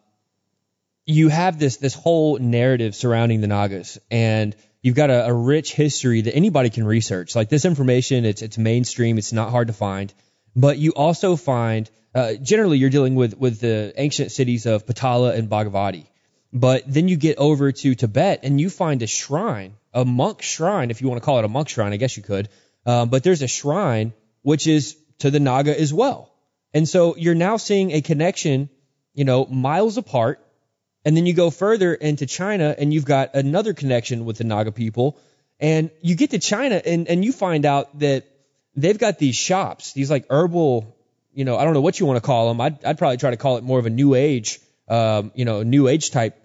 you 1.06 1.28
have 1.28 1.58
this 1.58 1.78
this 1.78 1.94
whole 1.94 2.38
narrative 2.38 2.94
surrounding 2.94 3.40
the 3.40 3.46
Nagas, 3.46 3.98
and 4.10 4.54
you've 4.82 4.94
got 4.94 5.10
a, 5.10 5.26
a, 5.26 5.32
rich 5.32 5.74
history 5.74 6.20
that 6.22 6.34
anybody 6.34 6.70
can 6.70 6.84
research. 6.84 7.34
Like 7.34 7.48
this 7.48 7.64
information, 7.64 8.24
it's 8.24 8.42
it's 8.42 8.58
mainstream, 8.58 9.18
it's 9.18 9.32
not 9.32 9.50
hard 9.50 9.68
to 9.68 9.74
find, 9.74 10.12
but 10.54 10.78
you 10.78 10.92
also 10.92 11.36
find 11.36 11.90
uh, 12.14 12.34
generally 12.34 12.78
you're 12.78 12.90
dealing 12.90 13.14
with 13.14 13.36
with 13.38 13.60
the 13.60 13.92
ancient 13.96 14.32
cities 14.32 14.66
of 14.66 14.86
Patala 14.86 15.34
and 15.34 15.48
Bhagavati. 15.48 16.06
But 16.52 16.84
then 16.86 17.08
you 17.08 17.16
get 17.16 17.36
over 17.38 17.72
to 17.72 17.94
Tibet 17.94 18.40
and 18.42 18.58
you 18.60 18.70
find 18.70 19.02
a 19.02 19.06
shrine 19.06 19.74
a 19.92 20.04
monk 20.04 20.42
shrine, 20.42 20.90
if 20.90 21.00
you 21.00 21.08
want 21.08 21.20
to 21.20 21.24
call 21.24 21.38
it 21.38 21.44
a 21.44 21.48
monk 21.48 21.68
shrine, 21.68 21.92
I 21.92 21.96
guess 21.96 22.16
you 22.16 22.22
could. 22.22 22.48
Um, 22.86 23.08
but 23.08 23.22
there's 23.22 23.42
a 23.42 23.48
shrine 23.48 24.12
which 24.42 24.66
is 24.66 24.96
to 25.18 25.30
the 25.30 25.40
Naga 25.40 25.78
as 25.78 25.92
well. 25.92 26.32
And 26.72 26.88
so 26.88 27.16
you're 27.16 27.34
now 27.34 27.56
seeing 27.56 27.90
a 27.92 28.00
connection, 28.00 28.70
you 29.14 29.24
know, 29.24 29.46
miles 29.46 29.96
apart. 29.96 30.44
And 31.04 31.16
then 31.16 31.26
you 31.26 31.32
go 31.32 31.50
further 31.50 31.94
into 31.94 32.26
China 32.26 32.74
and 32.76 32.92
you've 32.92 33.04
got 33.04 33.34
another 33.34 33.72
connection 33.72 34.24
with 34.24 34.38
the 34.38 34.44
Naga 34.44 34.72
people. 34.72 35.18
And 35.60 35.90
you 36.02 36.14
get 36.14 36.30
to 36.30 36.38
China 36.38 36.80
and, 36.84 37.08
and 37.08 37.24
you 37.24 37.32
find 37.32 37.64
out 37.64 37.98
that 38.00 38.24
they've 38.76 38.98
got 38.98 39.18
these 39.18 39.36
shops, 39.36 39.92
these 39.92 40.10
like 40.10 40.26
herbal, 40.30 40.96
you 41.32 41.44
know, 41.44 41.56
I 41.56 41.64
don't 41.64 41.74
know 41.74 41.80
what 41.80 41.98
you 41.98 42.06
want 42.06 42.16
to 42.16 42.26
call 42.26 42.48
them. 42.48 42.60
I'd, 42.60 42.84
I'd 42.84 42.98
probably 42.98 43.16
try 43.16 43.30
to 43.30 43.36
call 43.36 43.56
it 43.56 43.64
more 43.64 43.78
of 43.78 43.86
a 43.86 43.90
new 43.90 44.14
age, 44.14 44.60
um, 44.88 45.32
you 45.34 45.44
know, 45.44 45.62
new 45.62 45.88
age 45.88 46.10
type, 46.10 46.36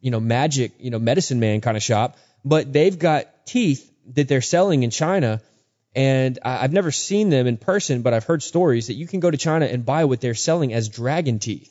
you 0.00 0.10
know, 0.10 0.20
magic, 0.20 0.72
you 0.78 0.90
know, 0.90 0.98
medicine 0.98 1.40
man 1.40 1.60
kind 1.60 1.76
of 1.76 1.82
shop 1.82 2.16
but 2.44 2.72
they've 2.72 2.98
got 2.98 3.46
teeth 3.46 3.90
that 4.14 4.28
they're 4.28 4.40
selling 4.40 4.82
in 4.82 4.90
China. 4.90 5.40
And 5.94 6.38
I've 6.42 6.72
never 6.72 6.90
seen 6.90 7.28
them 7.28 7.46
in 7.46 7.58
person, 7.58 8.00
but 8.00 8.14
I've 8.14 8.24
heard 8.24 8.42
stories 8.42 8.86
that 8.86 8.94
you 8.94 9.06
can 9.06 9.20
go 9.20 9.30
to 9.30 9.36
China 9.36 9.66
and 9.66 9.84
buy 9.84 10.06
what 10.06 10.22
they're 10.22 10.34
selling 10.34 10.72
as 10.72 10.88
dragon 10.88 11.38
teeth. 11.38 11.70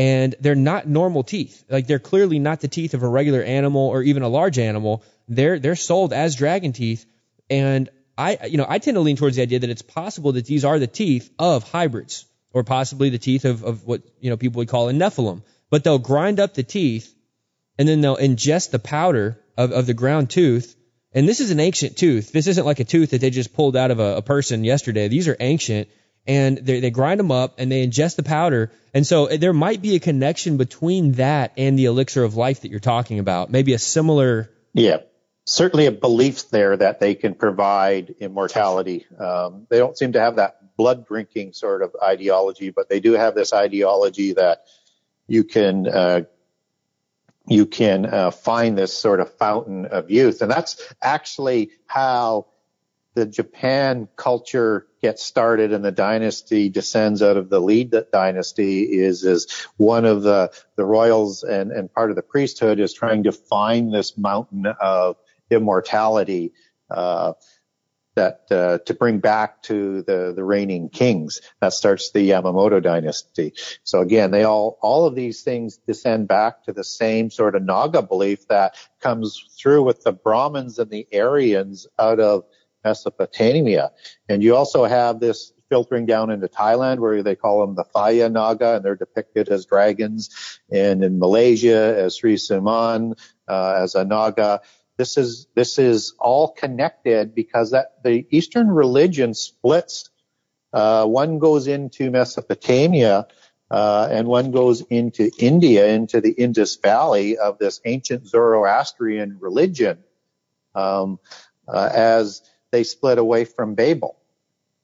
And 0.00 0.34
they're 0.40 0.54
not 0.54 0.88
normal 0.88 1.22
teeth. 1.24 1.62
Like 1.68 1.86
they're 1.86 1.98
clearly 1.98 2.38
not 2.38 2.60
the 2.60 2.68
teeth 2.68 2.94
of 2.94 3.02
a 3.02 3.08
regular 3.08 3.42
animal 3.42 3.82
or 3.82 4.02
even 4.02 4.22
a 4.22 4.28
large 4.28 4.58
animal. 4.58 5.02
They're, 5.28 5.58
they're 5.58 5.76
sold 5.76 6.14
as 6.14 6.36
dragon 6.36 6.72
teeth. 6.72 7.04
And 7.50 7.90
I, 8.16 8.46
you 8.46 8.56
know, 8.56 8.64
I 8.66 8.78
tend 8.78 8.94
to 8.94 9.02
lean 9.02 9.16
towards 9.16 9.36
the 9.36 9.42
idea 9.42 9.58
that 9.58 9.68
it's 9.68 9.82
possible 9.82 10.32
that 10.32 10.46
these 10.46 10.64
are 10.64 10.78
the 10.78 10.86
teeth 10.86 11.30
of 11.38 11.64
hybrids 11.64 12.24
or 12.54 12.64
possibly 12.64 13.10
the 13.10 13.18
teeth 13.18 13.44
of, 13.44 13.62
of 13.62 13.84
what, 13.86 14.00
you 14.20 14.30
know, 14.30 14.38
people 14.38 14.60
would 14.60 14.68
call 14.68 14.88
a 14.88 14.94
Nephilim. 14.94 15.42
But 15.68 15.84
they'll 15.84 15.98
grind 15.98 16.40
up 16.40 16.54
the 16.54 16.62
teeth 16.62 17.14
and 17.76 17.86
then 17.86 18.00
they'll 18.00 18.16
ingest 18.16 18.70
the 18.70 18.78
powder 18.78 19.38
of, 19.58 19.72
of 19.72 19.84
the 19.84 19.92
ground 19.92 20.30
tooth. 20.30 20.76
And 21.12 21.28
this 21.28 21.40
is 21.40 21.50
an 21.50 21.60
ancient 21.60 21.98
tooth. 21.98 22.32
This 22.32 22.46
isn't 22.46 22.64
like 22.64 22.80
a 22.80 22.84
tooth 22.84 23.10
that 23.10 23.20
they 23.20 23.28
just 23.28 23.52
pulled 23.52 23.76
out 23.76 23.90
of 23.90 24.00
a, 24.00 24.16
a 24.16 24.22
person 24.22 24.64
yesterday. 24.64 25.08
These 25.08 25.28
are 25.28 25.36
ancient 25.38 25.88
and 26.26 26.58
they, 26.58 26.80
they 26.80 26.90
grind 26.90 27.18
them 27.18 27.30
up 27.30 27.54
and 27.58 27.70
they 27.70 27.86
ingest 27.86 28.16
the 28.16 28.22
powder. 28.22 28.70
And 28.92 29.06
so 29.06 29.26
eh, 29.26 29.36
there 29.36 29.52
might 29.52 29.82
be 29.82 29.94
a 29.96 30.00
connection 30.00 30.56
between 30.56 31.12
that 31.12 31.52
and 31.56 31.78
the 31.78 31.86
elixir 31.86 32.24
of 32.24 32.36
life 32.36 32.62
that 32.62 32.70
you're 32.70 32.80
talking 32.80 33.18
about. 33.18 33.50
Maybe 33.50 33.72
a 33.72 33.78
similar. 33.78 34.50
Yeah, 34.72 34.98
certainly 35.44 35.86
a 35.86 35.92
belief 35.92 36.50
there 36.50 36.76
that 36.76 37.00
they 37.00 37.14
can 37.14 37.34
provide 37.34 38.14
immortality. 38.20 39.06
Um, 39.18 39.66
they 39.68 39.78
don't 39.78 39.96
seem 39.96 40.12
to 40.12 40.20
have 40.20 40.36
that 40.36 40.76
blood 40.76 41.06
drinking 41.06 41.52
sort 41.52 41.82
of 41.82 41.94
ideology, 42.02 42.70
but 42.70 42.88
they 42.88 43.00
do 43.00 43.12
have 43.12 43.34
this 43.34 43.52
ideology 43.52 44.34
that 44.34 44.64
you 45.26 45.44
can 45.44 45.86
uh, 45.86 46.22
you 47.46 47.66
can 47.66 48.06
uh, 48.06 48.30
find 48.30 48.78
this 48.78 48.96
sort 48.96 49.20
of 49.20 49.32
fountain 49.34 49.86
of 49.86 50.10
youth. 50.10 50.40
And 50.40 50.50
that's 50.50 50.80
actually 51.02 51.70
how 51.86 52.46
the 53.14 53.26
Japan 53.26 54.08
culture 54.16 54.86
gets 55.02 55.24
started 55.24 55.72
and 55.72 55.84
the 55.84 55.92
dynasty 55.92 56.68
descends 56.68 57.22
out 57.22 57.36
of 57.36 57.50
the 57.50 57.60
Li 57.60 57.90
dynasty 58.12 58.82
is, 58.82 59.24
is 59.24 59.50
one 59.76 60.04
of 60.04 60.22
the, 60.22 60.52
the 60.76 60.84
royals 60.84 61.42
and, 61.42 61.72
and 61.72 61.92
part 61.92 62.10
of 62.10 62.16
the 62.16 62.22
priesthood 62.22 62.78
is 62.78 62.92
trying 62.92 63.24
to 63.24 63.32
find 63.32 63.92
this 63.92 64.16
mountain 64.16 64.66
of 64.66 65.16
immortality, 65.50 66.52
uh, 66.90 67.32
that 68.16 68.46
uh, 68.50 68.78
to 68.84 68.94
bring 68.94 69.18
back 69.18 69.62
to 69.62 70.02
the 70.02 70.32
the 70.34 70.44
reigning 70.44 70.88
kings. 70.88 71.40
That 71.60 71.72
starts 71.72 72.10
the 72.10 72.30
Yamamoto 72.30 72.82
dynasty. 72.82 73.54
So 73.84 74.00
again, 74.00 74.30
they 74.30 74.44
all 74.44 74.78
all 74.82 75.06
of 75.06 75.14
these 75.14 75.42
things 75.42 75.78
descend 75.86 76.28
back 76.28 76.64
to 76.64 76.72
the 76.72 76.84
same 76.84 77.30
sort 77.30 77.54
of 77.54 77.62
Naga 77.62 78.02
belief 78.02 78.48
that 78.48 78.74
comes 79.00 79.42
through 79.58 79.84
with 79.84 80.02
the 80.02 80.12
Brahmins 80.12 80.78
and 80.78 80.90
the 80.90 81.06
Aryans 81.14 81.86
out 81.98 82.20
of 82.20 82.44
Mesopotamia. 82.84 83.92
And 84.28 84.42
you 84.42 84.56
also 84.56 84.84
have 84.84 85.20
this 85.20 85.52
filtering 85.70 86.04
down 86.04 86.30
into 86.30 86.48
Thailand 86.48 86.98
where 86.98 87.22
they 87.22 87.36
call 87.36 87.60
them 87.64 87.76
the 87.76 87.84
Phaya 87.84 88.30
Naga 88.30 88.76
and 88.76 88.84
they're 88.84 88.96
depicted 88.96 89.48
as 89.48 89.66
dragons 89.66 90.60
and 90.70 91.02
in 91.02 91.18
Malaysia 91.18 91.96
as 91.96 92.16
Sri 92.16 92.34
Suman, 92.34 93.18
uh, 93.48 93.78
as 93.78 93.94
a 93.94 94.04
Naga. 94.04 94.60
This 94.98 95.16
is 95.16 95.46
this 95.54 95.78
is 95.78 96.12
all 96.18 96.48
connected 96.48 97.34
because 97.34 97.70
that 97.70 98.02
the 98.04 98.26
Eastern 98.30 98.68
religion 98.68 99.32
splits. 99.32 100.10
Uh, 100.72 101.06
one 101.06 101.38
goes 101.38 101.66
into 101.66 102.10
Mesopotamia, 102.10 103.26
uh, 103.70 104.08
and 104.10 104.28
one 104.28 104.50
goes 104.50 104.82
into 104.82 105.30
India, 105.38 105.88
into 105.88 106.20
the 106.20 106.32
Indus 106.32 106.76
Valley 106.76 107.38
of 107.38 107.58
this 107.58 107.80
ancient 107.84 108.26
Zoroastrian 108.26 109.38
religion, 109.40 109.98
um, 110.74 111.18
uh, 111.66 111.88
as 111.92 112.42
they 112.70 112.84
split 112.84 113.18
away 113.18 113.44
from 113.44 113.74
Babel. 113.74 114.16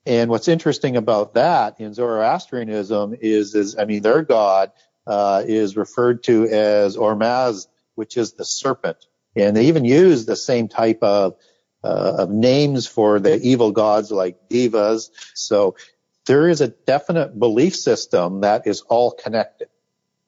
And 0.04 0.30
what's 0.30 0.48
interesting 0.48 0.96
about 0.96 1.34
that 1.34 1.80
in 1.80 1.92
Zoroastrianism 1.92 3.16
is, 3.20 3.54
is 3.54 3.76
I 3.76 3.84
mean, 3.84 4.02
their 4.02 4.22
god 4.22 4.72
uh, 5.06 5.42
is 5.44 5.76
referred 5.76 6.22
to 6.24 6.46
as 6.46 6.96
Ormazd, 6.96 7.66
which 7.96 8.16
is 8.16 8.32
the 8.32 8.44
serpent. 8.44 8.98
And 9.34 9.56
they 9.56 9.66
even 9.66 9.84
use 9.84 10.24
the 10.24 10.36
same 10.36 10.68
type 10.68 11.02
of, 11.02 11.36
uh, 11.82 12.16
of 12.18 12.30
names 12.30 12.86
for 12.86 13.18
the 13.18 13.38
evil 13.40 13.72
gods 13.72 14.10
like 14.10 14.48
devas. 14.48 15.10
So 15.34 15.76
there 16.24 16.48
is 16.48 16.60
a 16.60 16.68
definite 16.68 17.38
belief 17.38 17.74
system 17.74 18.40
that 18.42 18.66
is 18.66 18.82
all 18.82 19.10
connected. 19.10 19.68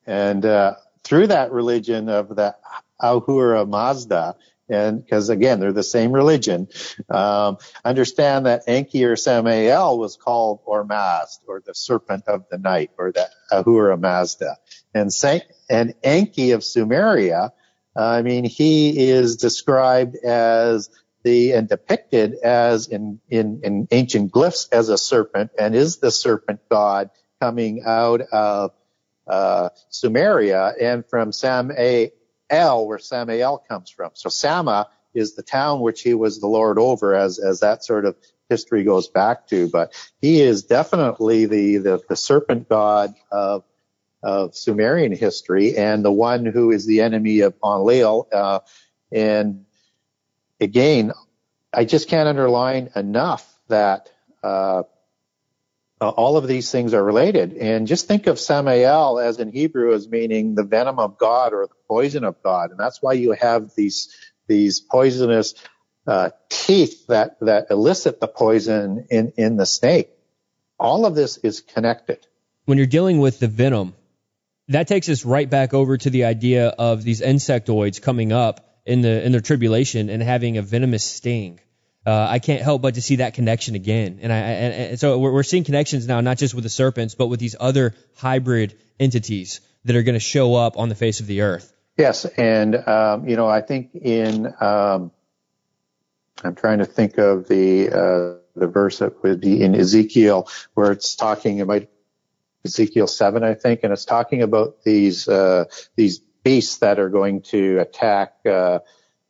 And, 0.07 0.45
uh, 0.45 0.75
through 1.05 1.29
that 1.29 1.53
religion 1.53 2.09
of 2.09 2.35
the 2.35 2.55
Ahura 3.01 3.65
Mazda, 3.65 4.37
and 4.69 5.05
because 5.05 5.29
again, 5.29 5.61
they're 5.61 5.73
the 5.73 5.83
same 5.83 6.13
religion, 6.13 6.69
um, 7.09 7.59
understand 7.85 8.47
that 8.47 8.63
Enki 8.67 9.05
or 9.05 9.17
Samael 9.17 9.99
was 9.99 10.17
called 10.17 10.65
Ormazd 10.67 11.41
or 11.47 11.63
the 11.65 11.75
serpent 11.75 12.25
of 12.27 12.45
the 12.51 12.59
night 12.59 12.91
or 12.99 13.13
the 13.13 13.29
Ahura 13.51 13.97
Mazda. 13.97 14.57
And 14.95 15.11
and 15.71 15.95
Enki 16.03 16.53
of 16.53 16.61
Sumeria 16.61 17.53
I 17.99 18.23
mean, 18.23 18.45
he 18.45 19.11
is 19.11 19.37
described 19.37 20.17
as 20.25 20.89
the 21.25 21.53
and 21.53 21.69
depicted 21.69 22.35
as 22.35 22.87
in, 22.87 23.21
in, 23.29 23.61
in 23.65 23.89
ancient 23.91 24.31
glyphs 24.31 24.69
as 24.71 24.89
a 24.89 24.97
serpent 24.97 25.51
and 25.59 25.75
is 25.75 25.99
the 25.99 26.13
serpent 26.13 26.61
god 26.71 27.11
coming 27.41 27.83
out 27.85 28.21
of 28.21 28.71
uh, 29.27 29.71
Sumeria 29.91 30.73
and 30.81 31.05
from 31.05 31.33
Samael, 32.51 32.87
where 32.87 32.99
Samael 32.99 33.59
comes 33.69 33.91
from. 33.91 34.11
So 34.15 34.29
Sama 34.29 34.89
is 35.15 35.35
the 35.35 35.43
town 35.43 35.81
which 35.81 36.03
he 36.03 36.15
was 36.15 36.41
the 36.41 36.47
lord 36.47 36.79
over, 36.79 37.15
as 37.15 37.39
as 37.39 37.61
that 37.61 37.85
sort 37.85 38.05
of 38.05 38.17
history 38.49 38.85
goes 38.85 39.09
back 39.09 39.47
to. 39.49 39.69
But 39.69 39.93
he 40.21 40.41
is 40.41 40.65
definitely 40.65 41.47
the 41.47 41.79
the, 41.79 42.03
the 42.09 42.17
serpent 42.17 42.69
god 42.69 43.15
of 43.31 43.65
of 44.23 44.57
Sumerian 44.57 45.13
history 45.13 45.77
and 45.77 46.05
the 46.05 46.13
one 46.13 46.45
who 46.45 46.73
is 46.73 46.87
the 46.87 47.03
enemy 47.03 47.41
of 47.41 47.55
Enlil. 47.65 48.27
Uh, 48.33 48.61
and 49.13 49.65
again, 50.61 51.13
I 51.73 51.85
just 51.85 52.09
can't 52.09 52.29
underline 52.29 52.91
enough 52.97 53.47
that 53.69 54.11
uh, 54.43 54.83
uh, 56.01 56.09
all 56.09 56.37
of 56.37 56.47
these 56.47 56.71
things 56.71 56.95
are 56.95 57.03
related. 57.03 57.55
And 57.55 57.87
just 57.87 58.07
think 58.07 58.27
of 58.27 58.39
Samael 58.39 59.19
as 59.19 59.39
in 59.39 59.51
Hebrew 59.51 59.95
as 59.95 60.09
meaning 60.09 60.55
the 60.55 60.63
venom 60.63 60.99
of 60.99 61.19
God 61.19 61.53
or 61.53 61.67
the 61.67 61.75
poison 61.89 62.25
of 62.25 62.43
God. 62.43 62.71
And 62.71 62.79
that's 62.79 63.03
why 63.03 63.15
you 63.15 63.33
have 63.33 63.75
these, 63.75 64.15
these 64.47 64.81
poisonous, 64.81 65.55
uh, 66.07 66.31
teeth 66.49 67.07
that, 67.09 67.39
that 67.41 67.67
elicit 67.71 68.21
the 68.21 68.29
poison 68.29 69.07
in, 69.11 69.33
in 69.37 69.57
the 69.57 69.67
snake. 69.67 70.11
All 70.79 71.05
of 71.05 71.15
this 71.15 71.37
is 71.39 71.61
connected. 71.61 72.27
When 72.65 72.79
you're 72.79 72.87
dealing 72.87 73.19
with 73.19 73.41
the 73.41 73.49
venom, 73.49 73.95
that 74.69 74.87
takes 74.87 75.09
us 75.09 75.25
right 75.25 75.49
back 75.49 75.75
over 75.75 75.97
to 75.97 76.11
the 76.11 76.25
idea 76.25 76.69
of 76.69 77.03
these 77.03 77.21
insectoids 77.21 78.01
coming 78.01 78.33
up 78.33 78.81
in 78.87 79.01
the, 79.01 79.25
in 79.25 79.33
the 79.33 79.41
tribulation 79.41 80.11
and 80.11 80.23
having 80.23 80.57
a 80.59 80.63
venomous 80.63 81.05
sting 81.05 81.61
uh, 82.07 82.27
I 82.29 82.39
can't 82.39 82.63
help 82.63 82.83
but 82.83 82.95
to 82.95 83.03
see 83.03 83.17
that 83.17 83.35
connection 83.35 83.75
again. 83.75 84.21
And 84.23 84.33
I, 84.33 84.37
and, 84.37 84.75
and 84.75 85.01
so 85.01 85.19
we're, 85.19 85.33
we're 85.33 85.43
seeing 85.43 85.65
connections 85.65 86.07
now, 86.07 86.21
not 86.21 86.39
just 86.39 86.55
with 86.55 86.65
the 86.65 86.71
serpents, 86.71 87.15
but 87.15 87.27
with 87.27 87.41
these 87.41 87.57
other 87.59 87.95
hybrid 88.17 88.79
entities 88.99 89.61
that 89.85 89.97
are 89.97 90.03
going 90.03 90.15
to 90.15 90.21
show 90.21 90.55
up 90.55 90.79
on 90.79 90.89
the 90.89 90.95
face 90.95 91.21
of 91.21 91.27
the 91.27 91.43
earth. 91.43 91.73
Yes, 91.97 92.25
and 92.25 92.77
um, 92.77 93.29
you 93.29 93.37
know, 93.37 93.49
I 93.49 93.61
think 93.61 93.95
in 93.95 94.47
um, 94.61 95.11
I'm 96.45 96.55
trying 96.55 96.79
to 96.79 96.85
think 96.85 97.19
of 97.19 97.49
the 97.49 97.89
uh, 97.89 98.39
the 98.59 98.69
verse 98.69 99.01
that 99.01 99.23
would 99.23 99.41
be 99.41 99.63
in 99.63 99.75
Ezekiel 99.75 100.49
where 100.75 100.93
it's 100.93 101.17
talking 101.17 101.61
about 101.61 101.83
Ezekiel 102.65 103.07
seven, 103.07 103.43
I 103.43 103.55
think, 103.55 103.81
and 103.83 103.93
it's 103.93 104.05
talking 104.05 104.43
about 104.43 104.83
these 104.85 105.29
uh, 105.29 105.65
these 105.97 106.21
beasts 106.45 106.79
that 106.79 106.99
are 106.99 107.09
going 107.09 107.43
to 107.43 107.79
attack 107.79 108.35
uh, 108.47 108.79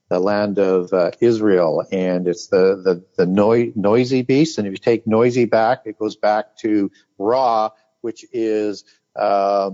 the 0.09 0.19
land 0.19 0.59
of 0.59 0.93
uh, 0.93 1.11
Israel, 1.21 1.85
and 1.93 2.27
it's 2.27 2.49
the 2.49 2.81
the, 2.83 3.05
the 3.17 3.27
noi- 3.27 3.73
noisy 3.75 4.23
beast. 4.23 4.59
And 4.59 4.67
if 4.67 4.73
you 4.73 4.79
take 4.79 5.07
noisy 5.07 5.45
back, 5.45 5.83
it 5.85 5.99
goes 5.99 6.17
back 6.17 6.57
to 6.59 6.91
Ra, 7.19 7.71
which 8.01 8.25
is 8.33 8.85
uh, 9.15 9.71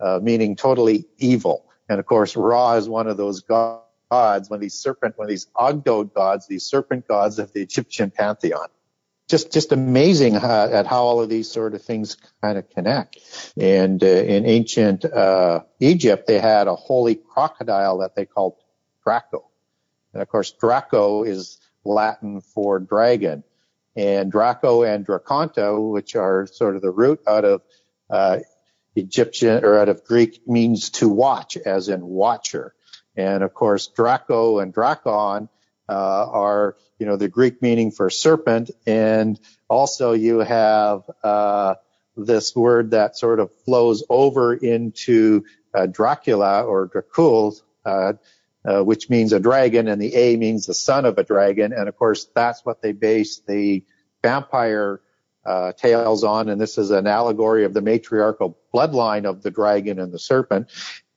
uh, 0.00 0.20
meaning 0.22 0.56
totally 0.56 1.06
evil. 1.18 1.66
And 1.88 1.98
of 1.98 2.06
course, 2.06 2.36
Ra 2.36 2.74
is 2.74 2.88
one 2.88 3.06
of 3.06 3.16
those 3.16 3.40
gods, 3.40 4.50
one 4.50 4.58
of 4.58 4.60
these 4.60 4.74
serpent, 4.74 5.14
when 5.16 5.28
these 5.28 5.46
Ogdoad 5.56 6.14
gods, 6.14 6.46
these 6.46 6.64
serpent 6.64 7.08
gods 7.08 7.38
of 7.38 7.52
the 7.52 7.62
Egyptian 7.62 8.10
pantheon. 8.10 8.68
Just, 9.28 9.52
just 9.52 9.72
amazing 9.72 10.36
at 10.36 10.86
how 10.86 11.02
all 11.02 11.20
of 11.20 11.28
these 11.28 11.50
sort 11.50 11.74
of 11.74 11.82
things 11.82 12.16
kind 12.40 12.56
of 12.56 12.70
connect. 12.70 13.18
And 13.56 14.00
uh, 14.00 14.06
in 14.06 14.46
ancient 14.46 15.04
uh, 15.04 15.62
Egypt, 15.80 16.28
they 16.28 16.38
had 16.38 16.68
a 16.68 16.76
holy 16.76 17.16
crocodile 17.16 17.98
that 17.98 18.14
they 18.14 18.24
called 18.24 18.54
Draco 19.02 19.50
and 20.16 20.22
of 20.22 20.30
course, 20.30 20.50
Draco 20.50 21.24
is 21.24 21.58
Latin 21.84 22.40
for 22.40 22.78
dragon. 22.78 23.44
And 23.94 24.32
Draco 24.32 24.82
and 24.82 25.06
Draconta, 25.06 25.92
which 25.92 26.16
are 26.16 26.46
sort 26.46 26.74
of 26.74 26.80
the 26.80 26.90
root 26.90 27.20
out 27.28 27.44
of 27.44 27.60
uh, 28.08 28.38
Egyptian 28.94 29.62
or 29.62 29.78
out 29.78 29.90
of 29.90 30.04
Greek, 30.04 30.48
means 30.48 30.88
to 30.92 31.10
watch, 31.10 31.58
as 31.58 31.90
in 31.90 32.02
watcher. 32.06 32.74
And 33.14 33.42
of 33.42 33.52
course, 33.52 33.88
Draco 33.88 34.58
and 34.58 34.72
Drakon 34.72 35.50
uh, 35.86 35.92
are, 35.92 36.76
you 36.98 37.04
know, 37.04 37.16
the 37.16 37.28
Greek 37.28 37.60
meaning 37.60 37.90
for 37.90 38.08
serpent. 38.08 38.70
And 38.86 39.38
also 39.68 40.12
you 40.12 40.38
have 40.38 41.02
uh, 41.22 41.74
this 42.16 42.56
word 42.56 42.92
that 42.92 43.18
sort 43.18 43.38
of 43.38 43.52
flows 43.66 44.02
over 44.08 44.54
into 44.54 45.44
uh, 45.74 45.84
Dracula 45.84 46.62
or 46.64 46.88
Dracul, 46.88 47.60
uh, 48.66 48.82
which 48.82 49.08
means 49.08 49.32
a 49.32 49.40
dragon, 49.40 49.88
and 49.88 50.00
the 50.00 50.14
A 50.14 50.36
means 50.36 50.66
the 50.66 50.74
son 50.74 51.04
of 51.04 51.18
a 51.18 51.24
dragon. 51.24 51.72
And 51.72 51.88
of 51.88 51.96
course, 51.96 52.28
that's 52.34 52.64
what 52.64 52.82
they 52.82 52.92
base 52.92 53.40
the 53.46 53.84
vampire 54.22 55.00
uh, 55.44 55.72
tales 55.72 56.24
on. 56.24 56.48
And 56.48 56.60
this 56.60 56.76
is 56.76 56.90
an 56.90 57.06
allegory 57.06 57.64
of 57.64 57.72
the 57.72 57.80
matriarchal 57.80 58.58
bloodline 58.74 59.24
of 59.24 59.42
the 59.42 59.50
dragon 59.50 60.00
and 60.00 60.12
the 60.12 60.18
serpent. 60.18 60.68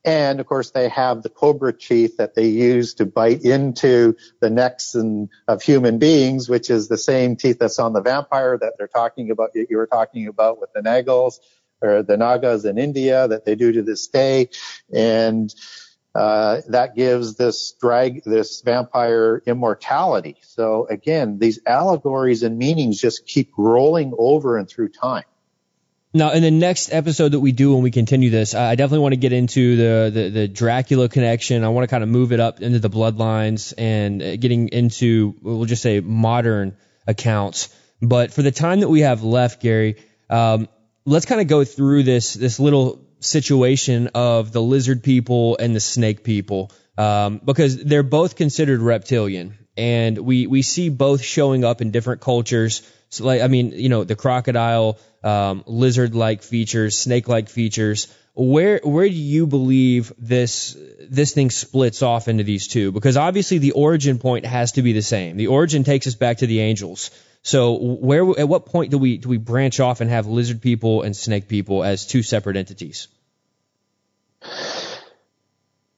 And 0.05 0.39
of 0.39 0.45
course, 0.45 0.71
they 0.71 0.87
have 0.89 1.23
the 1.23 1.29
cobra 1.29 1.73
teeth 1.73 2.17
that 2.17 2.35
they 2.35 2.47
use 2.47 2.93
to 2.95 3.05
bite 3.05 3.43
into 3.43 4.15
the 4.39 4.49
necks 4.49 4.95
and, 4.95 5.29
of 5.47 5.61
human 5.61 5.97
beings, 5.97 6.47
which 6.47 6.69
is 6.69 6.87
the 6.87 6.97
same 6.97 7.35
teeth 7.35 7.57
that's 7.59 7.79
on 7.79 7.93
the 7.93 8.01
vampire 8.01 8.57
that 8.57 8.73
they're 8.77 8.87
talking 8.87 9.29
about. 9.29 9.49
You 9.53 9.77
were 9.77 9.87
talking 9.87 10.27
about 10.27 10.61
with 10.61 10.71
the 10.73 10.81
Nagals 10.81 11.39
or 11.81 12.03
the 12.03 12.15
Nagas 12.15 12.63
in 12.63 12.77
India 12.77 13.27
that 13.27 13.43
they 13.45 13.55
do 13.55 13.71
to 13.73 13.81
this 13.81 14.07
day. 14.07 14.49
And 14.93 15.53
uh, 16.15 16.61
that 16.69 16.95
gives 16.95 17.35
this 17.35 17.75
drag, 17.79 18.23
this 18.23 18.61
vampire 18.61 19.41
immortality. 19.45 20.37
So 20.41 20.87
again, 20.89 21.39
these 21.39 21.59
allegories 21.65 22.43
and 22.43 22.57
meanings 22.57 22.99
just 22.99 23.25
keep 23.25 23.51
rolling 23.57 24.13
over 24.17 24.57
and 24.57 24.67
through 24.67 24.89
time. 24.89 25.23
Now, 26.11 26.31
in 26.31 26.41
the 26.41 26.49
next 26.49 26.91
episode 26.91 27.33
that 27.33 27.39
we 27.39 27.51
do 27.51 27.73
when 27.73 27.83
we 27.83 27.91
continue 27.91 28.31
this, 28.31 28.55
I 28.55 28.73
definitely 28.73 29.03
want 29.03 29.13
to 29.13 29.19
get 29.19 29.31
into 29.31 29.75
the, 29.75 30.11
the, 30.11 30.29
the 30.29 30.47
Dracula 30.47 31.07
connection. 31.07 31.63
I 31.63 31.69
want 31.69 31.87
to 31.87 31.87
kind 31.87 32.01
of 32.01 32.09
move 32.09 32.31
it 32.31 32.39
up 32.39 32.61
into 32.61 32.79
the 32.79 32.89
bloodlines 32.89 33.75
and 33.77 34.19
uh, 34.19 34.35
getting 34.37 34.69
into, 34.69 35.35
we'll 35.43 35.65
just 35.65 35.83
say, 35.83 35.99
modern 35.99 36.75
accounts. 37.05 37.69
But 38.01 38.33
for 38.33 38.41
the 38.41 38.51
time 38.51 38.79
that 38.79 38.89
we 38.89 39.01
have 39.01 39.21
left, 39.21 39.61
Gary, 39.61 39.97
um, 40.31 40.67
let's 41.05 41.25
kind 41.25 41.41
of 41.41 41.47
go 41.47 41.63
through 41.63 42.03
this 42.03 42.33
this 42.33 42.59
little 42.59 43.05
situation 43.19 44.09
of 44.15 44.51
the 44.51 44.61
lizard 44.61 45.03
people 45.03 45.57
and 45.57 45.75
the 45.75 45.79
snake 45.79 46.23
people 46.23 46.71
um, 46.99 47.39
because 47.43 47.81
they're 47.81 48.03
both 48.03 48.35
considered 48.35 48.81
reptilian, 48.81 49.57
and 49.77 50.17
we 50.17 50.47
we 50.47 50.61
see 50.61 50.89
both 50.89 51.23
showing 51.23 51.63
up 51.63 51.81
in 51.81 51.91
different 51.91 52.19
cultures. 52.19 52.81
So 53.07 53.23
like 53.23 53.41
I 53.41 53.47
mean, 53.47 53.71
you 53.71 53.87
know, 53.87 54.03
the 54.03 54.17
crocodile, 54.17 54.99
um, 55.23 55.63
lizard-like 55.65 56.43
features, 56.43 56.97
snake-like 56.97 57.47
features. 57.47 58.13
Where 58.35 58.81
where 58.83 59.07
do 59.07 59.15
you 59.15 59.47
believe 59.47 60.11
this 60.17 60.75
this 61.09 61.33
thing 61.33 61.51
splits 61.51 62.01
off 62.03 62.27
into 62.27 62.43
these 62.43 62.67
two? 62.67 62.91
Because 62.91 63.15
obviously 63.15 63.59
the 63.59 63.71
origin 63.71 64.19
point 64.19 64.45
has 64.45 64.73
to 64.73 64.81
be 64.81 64.91
the 64.91 65.01
same. 65.01 65.37
The 65.37 65.47
origin 65.47 65.85
takes 65.85 66.05
us 66.05 66.15
back 66.15 66.39
to 66.39 66.47
the 66.47 66.59
angels. 66.59 67.11
So 67.41 67.73
where 67.73 68.39
at 68.39 68.47
what 68.47 68.65
point 68.65 68.91
do 68.91 68.97
we 68.97 69.17
do 69.17 69.29
we 69.29 69.37
branch 69.37 69.79
off 69.79 70.01
and 70.01 70.09
have 70.09 70.27
lizard 70.27 70.61
people 70.61 71.03
and 71.03 71.15
snake 71.15 71.47
people 71.47 71.83
as 71.83 72.05
two 72.05 72.21
separate 72.21 72.57
entities? 72.57 73.07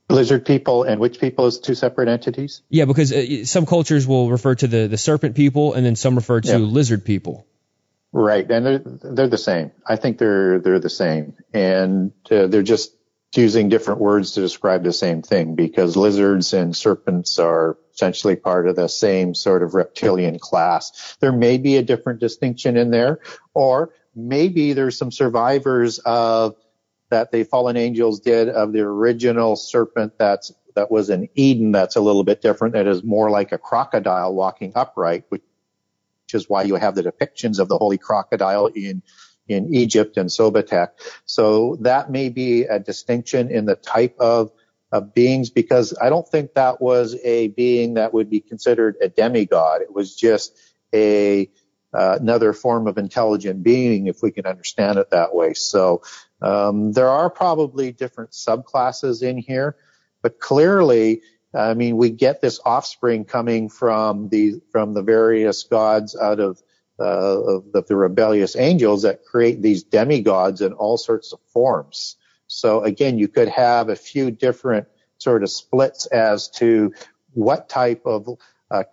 Lizard 0.09 0.45
people 0.45 0.83
and 0.83 0.99
which 0.99 1.19
people 1.19 1.45
as 1.45 1.59
two 1.59 1.73
separate 1.73 2.09
entities? 2.09 2.61
Yeah, 2.69 2.85
because 2.85 3.11
uh, 3.11 3.45
some 3.45 3.65
cultures 3.65 4.05
will 4.05 4.29
refer 4.29 4.55
to 4.55 4.67
the, 4.67 4.87
the 4.87 4.97
serpent 4.97 5.35
people 5.35 5.73
and 5.73 5.85
then 5.85 5.95
some 5.95 6.15
refer 6.15 6.41
to 6.41 6.51
yeah. 6.51 6.57
lizard 6.57 7.05
people. 7.05 7.47
Right, 8.13 8.49
and 8.51 8.65
they're 8.65 8.79
they're 8.79 9.27
the 9.29 9.37
same. 9.37 9.71
I 9.87 9.95
think 9.95 10.17
they're 10.17 10.59
they're 10.59 10.79
the 10.79 10.89
same, 10.89 11.37
and 11.53 12.11
uh, 12.29 12.47
they're 12.47 12.61
just 12.61 12.91
using 13.35 13.69
different 13.69 14.01
words 14.01 14.31
to 14.31 14.41
describe 14.41 14.83
the 14.83 14.91
same 14.93 15.21
thing 15.21 15.55
because 15.55 15.95
lizards 15.95 16.53
and 16.53 16.75
serpents 16.75 17.39
are 17.39 17.77
essentially 17.93 18.35
part 18.35 18.67
of 18.67 18.75
the 18.75 18.89
same 18.89 19.33
sort 19.33 19.63
of 19.63 19.73
reptilian 19.73 20.37
class. 20.37 21.15
There 21.19 21.31
may 21.31 21.57
be 21.57 21.77
a 21.77 21.83
different 21.83 22.19
distinction 22.19 22.75
in 22.75 22.91
there, 22.91 23.19
or 23.53 23.93
maybe 24.13 24.73
there's 24.73 24.97
some 24.97 25.11
survivors 25.11 25.99
of 25.99 26.55
that 27.09 27.31
the 27.31 27.43
fallen 27.43 27.77
angels 27.77 28.19
did 28.21 28.49
of 28.49 28.73
the 28.73 28.81
original 28.81 29.55
serpent 29.55 30.17
that's 30.17 30.53
that 30.75 30.89
was 30.89 31.09
in 31.09 31.27
Eden 31.35 31.71
that's 31.71 31.97
a 31.97 32.01
little 32.01 32.23
bit 32.23 32.41
different. 32.41 32.73
That 32.73 32.87
is 32.87 33.03
more 33.03 33.29
like 33.29 33.51
a 33.51 33.57
crocodile 33.57 34.33
walking 34.33 34.71
upright, 34.75 35.25
which 35.29 35.43
is 36.33 36.49
why 36.49 36.63
you 36.63 36.75
have 36.75 36.95
the 36.95 37.03
depictions 37.03 37.59
of 37.59 37.67
the 37.67 37.77
holy 37.77 37.97
crocodile 37.97 38.67
in 38.67 39.03
in 39.47 39.73
Egypt 39.73 40.17
and 40.17 40.29
Sobektech. 40.29 40.89
So 41.25 41.77
that 41.81 42.11
may 42.11 42.29
be 42.29 42.63
a 42.63 42.79
distinction 42.79 43.51
in 43.51 43.65
the 43.65 43.75
type 43.75 44.15
of 44.19 44.51
of 44.91 45.13
beings 45.13 45.49
because 45.49 45.97
I 46.01 46.09
don't 46.09 46.27
think 46.27 46.53
that 46.55 46.81
was 46.81 47.15
a 47.23 47.47
being 47.47 47.93
that 47.93 48.13
would 48.13 48.29
be 48.29 48.41
considered 48.41 48.97
a 49.01 49.07
demigod. 49.07 49.81
It 49.81 49.93
was 49.93 50.15
just 50.15 50.57
a 50.93 51.49
uh, 51.93 52.17
another 52.19 52.53
form 52.53 52.87
of 52.87 52.97
intelligent 52.97 53.63
being, 53.63 54.07
if 54.07 54.21
we 54.21 54.31
can 54.31 54.45
understand 54.45 54.97
it 54.97 55.09
that 55.11 55.35
way. 55.35 55.53
So 55.53 56.03
um, 56.41 56.93
there 56.93 57.09
are 57.09 57.29
probably 57.29 57.91
different 57.91 58.31
subclasses 58.31 59.23
in 59.23 59.37
here, 59.37 59.75
but 60.21 60.39
clearly 60.39 61.21
I 61.53 61.73
mean, 61.73 61.97
we 61.97 62.11
get 62.11 62.41
this 62.41 62.59
offspring 62.63 63.25
coming 63.25 63.69
from 63.69 64.29
the 64.29 64.61
from 64.71 64.93
the 64.93 65.01
various 65.01 65.63
gods 65.63 66.15
out 66.15 66.39
of, 66.39 66.61
uh, 67.01 67.55
of 67.55 67.71
the, 67.71 67.83
the 67.83 67.95
rebellious 67.95 68.55
angels 68.55 69.01
that 69.01 69.25
create 69.25 69.61
these 69.61 69.83
demigods 69.83 70.61
in 70.61 70.73
all 70.73 70.97
sorts 70.97 71.33
of 71.33 71.39
forms. 71.53 72.15
So 72.47 72.83
again, 72.83 73.17
you 73.17 73.27
could 73.27 73.49
have 73.49 73.89
a 73.89 73.95
few 73.95 74.29
different 74.31 74.87
sort 75.17 75.43
of 75.43 75.49
splits 75.49 76.05
as 76.05 76.49
to 76.49 76.93
what 77.33 77.69
type 77.69 78.05
of 78.05 78.27
uh, 78.69 78.83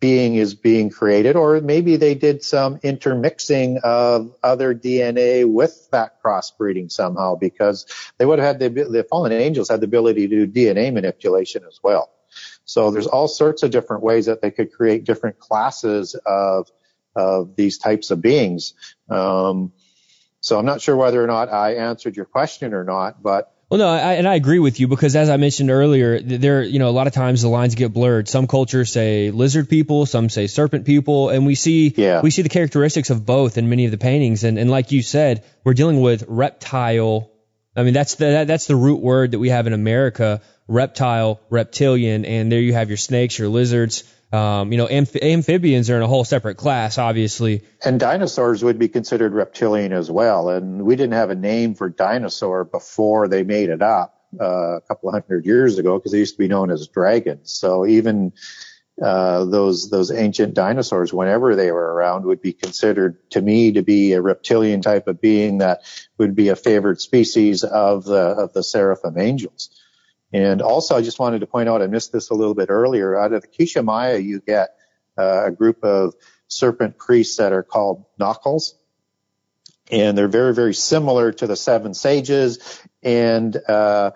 being 0.00 0.34
is 0.34 0.54
being 0.54 0.90
created, 0.90 1.36
or 1.36 1.60
maybe 1.60 1.96
they 1.96 2.14
did 2.14 2.42
some 2.42 2.78
intermixing 2.82 3.78
of 3.82 4.34
other 4.42 4.74
DNA 4.74 5.50
with 5.50 5.88
that 5.90 6.22
crossbreeding 6.22 6.92
somehow, 6.92 7.34
because 7.34 7.86
they 8.18 8.26
would 8.26 8.38
have 8.38 8.60
had 8.60 8.74
the, 8.74 8.84
the 8.84 9.04
fallen 9.04 9.32
angels 9.32 9.70
had 9.70 9.80
the 9.80 9.86
ability 9.86 10.28
to 10.28 10.46
do 10.46 10.52
DNA 10.52 10.92
manipulation 10.92 11.64
as 11.66 11.80
well. 11.82 12.10
So 12.64 12.90
there's 12.90 13.06
all 13.06 13.28
sorts 13.28 13.62
of 13.62 13.70
different 13.70 14.02
ways 14.02 14.26
that 14.26 14.42
they 14.42 14.50
could 14.50 14.72
create 14.72 15.04
different 15.04 15.38
classes 15.38 16.14
of 16.26 16.70
of 17.16 17.56
these 17.56 17.78
types 17.78 18.10
of 18.10 18.20
beings. 18.20 18.74
Um, 19.08 19.72
so 20.40 20.58
I'm 20.58 20.66
not 20.66 20.80
sure 20.80 20.96
whether 20.96 21.22
or 21.22 21.26
not 21.26 21.52
I 21.52 21.74
answered 21.74 22.16
your 22.16 22.26
question 22.26 22.74
or 22.74 22.84
not, 22.84 23.22
but 23.22 23.52
well, 23.68 23.78
no, 23.78 23.88
I, 23.88 24.12
and 24.12 24.28
I 24.28 24.36
agree 24.36 24.60
with 24.60 24.78
you 24.78 24.86
because 24.86 25.16
as 25.16 25.28
I 25.28 25.38
mentioned 25.38 25.72
earlier, 25.72 26.20
there, 26.20 26.62
you 26.62 26.78
know, 26.78 26.88
a 26.88 26.90
lot 26.90 27.08
of 27.08 27.12
times 27.12 27.42
the 27.42 27.48
lines 27.48 27.74
get 27.74 27.92
blurred. 27.92 28.28
Some 28.28 28.46
cultures 28.46 28.92
say 28.92 29.32
lizard 29.32 29.68
people, 29.68 30.06
some 30.06 30.28
say 30.28 30.46
serpent 30.46 30.86
people, 30.86 31.30
and 31.30 31.44
we 31.44 31.56
see, 31.56 31.92
yeah. 31.96 32.20
we 32.20 32.30
see 32.30 32.42
the 32.42 32.48
characteristics 32.48 33.10
of 33.10 33.26
both 33.26 33.58
in 33.58 33.68
many 33.68 33.84
of 33.84 33.90
the 33.90 33.98
paintings. 33.98 34.44
And, 34.44 34.56
and 34.56 34.70
like 34.70 34.92
you 34.92 35.02
said, 35.02 35.44
we're 35.64 35.74
dealing 35.74 36.00
with 36.00 36.22
reptile. 36.28 37.32
I 37.74 37.82
mean, 37.82 37.92
that's 37.92 38.14
the, 38.14 38.44
that's 38.46 38.68
the 38.68 38.76
root 38.76 39.00
word 39.00 39.32
that 39.32 39.40
we 39.40 39.48
have 39.48 39.66
in 39.66 39.72
America, 39.72 40.42
reptile, 40.68 41.40
reptilian, 41.50 42.24
and 42.24 42.52
there 42.52 42.60
you 42.60 42.72
have 42.72 42.88
your 42.88 42.96
snakes, 42.96 43.36
your 43.36 43.48
lizards, 43.48 44.04
um, 44.32 44.72
you 44.72 44.78
know, 44.78 44.88
amph- 44.88 45.22
amphibians 45.22 45.88
are 45.90 45.96
in 45.96 46.02
a 46.02 46.08
whole 46.08 46.24
separate 46.24 46.56
class, 46.56 46.98
obviously. 46.98 47.62
And 47.84 48.00
dinosaurs 48.00 48.64
would 48.64 48.78
be 48.78 48.88
considered 48.88 49.32
reptilian 49.32 49.92
as 49.92 50.10
well. 50.10 50.48
And 50.48 50.84
we 50.84 50.96
didn't 50.96 51.14
have 51.14 51.30
a 51.30 51.34
name 51.34 51.74
for 51.74 51.88
dinosaur 51.88 52.64
before 52.64 53.28
they 53.28 53.44
made 53.44 53.68
it 53.68 53.82
up 53.82 54.20
uh, 54.40 54.76
a 54.76 54.80
couple 54.82 55.10
hundred 55.12 55.46
years 55.46 55.78
ago 55.78 55.98
because 55.98 56.12
they 56.12 56.18
used 56.18 56.34
to 56.34 56.38
be 56.38 56.48
known 56.48 56.70
as 56.70 56.88
dragons. 56.88 57.52
So 57.52 57.86
even 57.86 58.32
uh, 59.00 59.44
those 59.44 59.90
those 59.90 60.10
ancient 60.10 60.54
dinosaurs, 60.54 61.12
whenever 61.12 61.54
they 61.54 61.70
were 61.70 61.94
around, 61.94 62.24
would 62.24 62.40
be 62.40 62.52
considered 62.52 63.18
to 63.30 63.40
me 63.42 63.72
to 63.72 63.82
be 63.82 64.12
a 64.12 64.22
reptilian 64.22 64.80
type 64.80 65.06
of 65.06 65.20
being 65.20 65.58
that 65.58 65.82
would 66.18 66.34
be 66.34 66.48
a 66.48 66.56
favored 66.56 67.00
species 67.00 67.62
of 67.62 68.04
the 68.04 68.16
of 68.16 68.52
the 68.54 68.62
seraphim 68.62 69.18
angels. 69.18 69.70
And 70.36 70.60
also, 70.60 70.94
I 70.94 71.00
just 71.00 71.18
wanted 71.18 71.38
to 71.38 71.46
point 71.46 71.66
out, 71.66 71.80
I 71.80 71.86
missed 71.86 72.12
this 72.12 72.28
a 72.28 72.34
little 72.34 72.52
bit 72.54 72.68
earlier. 72.68 73.18
Out 73.18 73.32
of 73.32 73.40
the 73.40 73.48
Quiché 73.48 73.82
Maya, 73.82 74.18
you 74.18 74.40
get 74.40 74.76
uh, 75.16 75.46
a 75.46 75.50
group 75.50 75.82
of 75.82 76.12
serpent 76.46 76.98
priests 76.98 77.38
that 77.38 77.54
are 77.54 77.62
called 77.62 78.04
Nacals. 78.20 78.74
And 79.90 80.18
they're 80.18 80.28
very, 80.28 80.52
very 80.52 80.74
similar 80.74 81.32
to 81.32 81.46
the 81.46 81.56
seven 81.56 81.94
sages. 81.94 82.82
And 83.02 83.56
uh, 83.66 84.10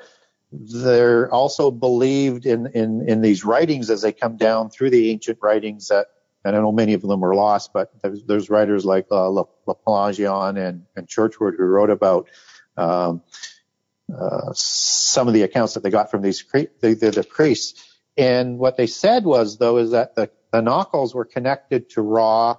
they're 0.53 1.33
also 1.33 1.71
believed 1.71 2.45
in, 2.45 2.67
in, 2.67 3.09
in 3.09 3.23
these 3.23 3.43
writings 3.43 3.89
as 3.89 4.03
they 4.03 4.13
come 4.13 4.37
down 4.37 4.69
through 4.69 4.91
the 4.91 5.11
ancient 5.11 5.39
writings 5.41 5.89
that, 5.89 6.09
and 6.45 6.55
I 6.55 6.61
know 6.61 6.71
many 6.71 6.93
of 6.93 7.01
them 7.01 7.21
were 7.21 7.35
lost, 7.35 7.73
but 7.73 7.93
there's, 8.03 8.25
there's 8.25 8.51
writers 8.51 8.85
like 8.85 9.07
uh, 9.11 9.31
La, 9.31 9.45
Le 9.67 9.75
Plongeon 9.75 10.59
and, 10.59 10.85
and 10.95 11.09
Churchward 11.09 11.57
who 11.57 11.65
wrote 11.65 11.89
about 11.89 12.29
um, 12.77 13.23
uh, 14.13 14.53
some 14.55 15.29
of 15.29 15.35
the 15.35 15.43
accounts 15.43 15.75
that 15.75 15.83
they 15.83 15.91
got 15.91 16.11
from 16.11 16.23
these 16.23 16.45
the, 16.53 16.69
the, 16.81 17.11
the, 17.11 17.25
priests. 17.25 17.99
And 18.17 18.59
what 18.59 18.77
they 18.77 18.87
said 18.87 19.25
was, 19.25 19.59
though, 19.59 19.79
is 19.79 19.93
that 19.93 20.15
the, 20.15 20.31
the 20.53 20.61
Nacals 20.61 21.15
were 21.15 21.25
connected 21.25 21.91
to 21.91 22.03
Ra, 22.03 22.57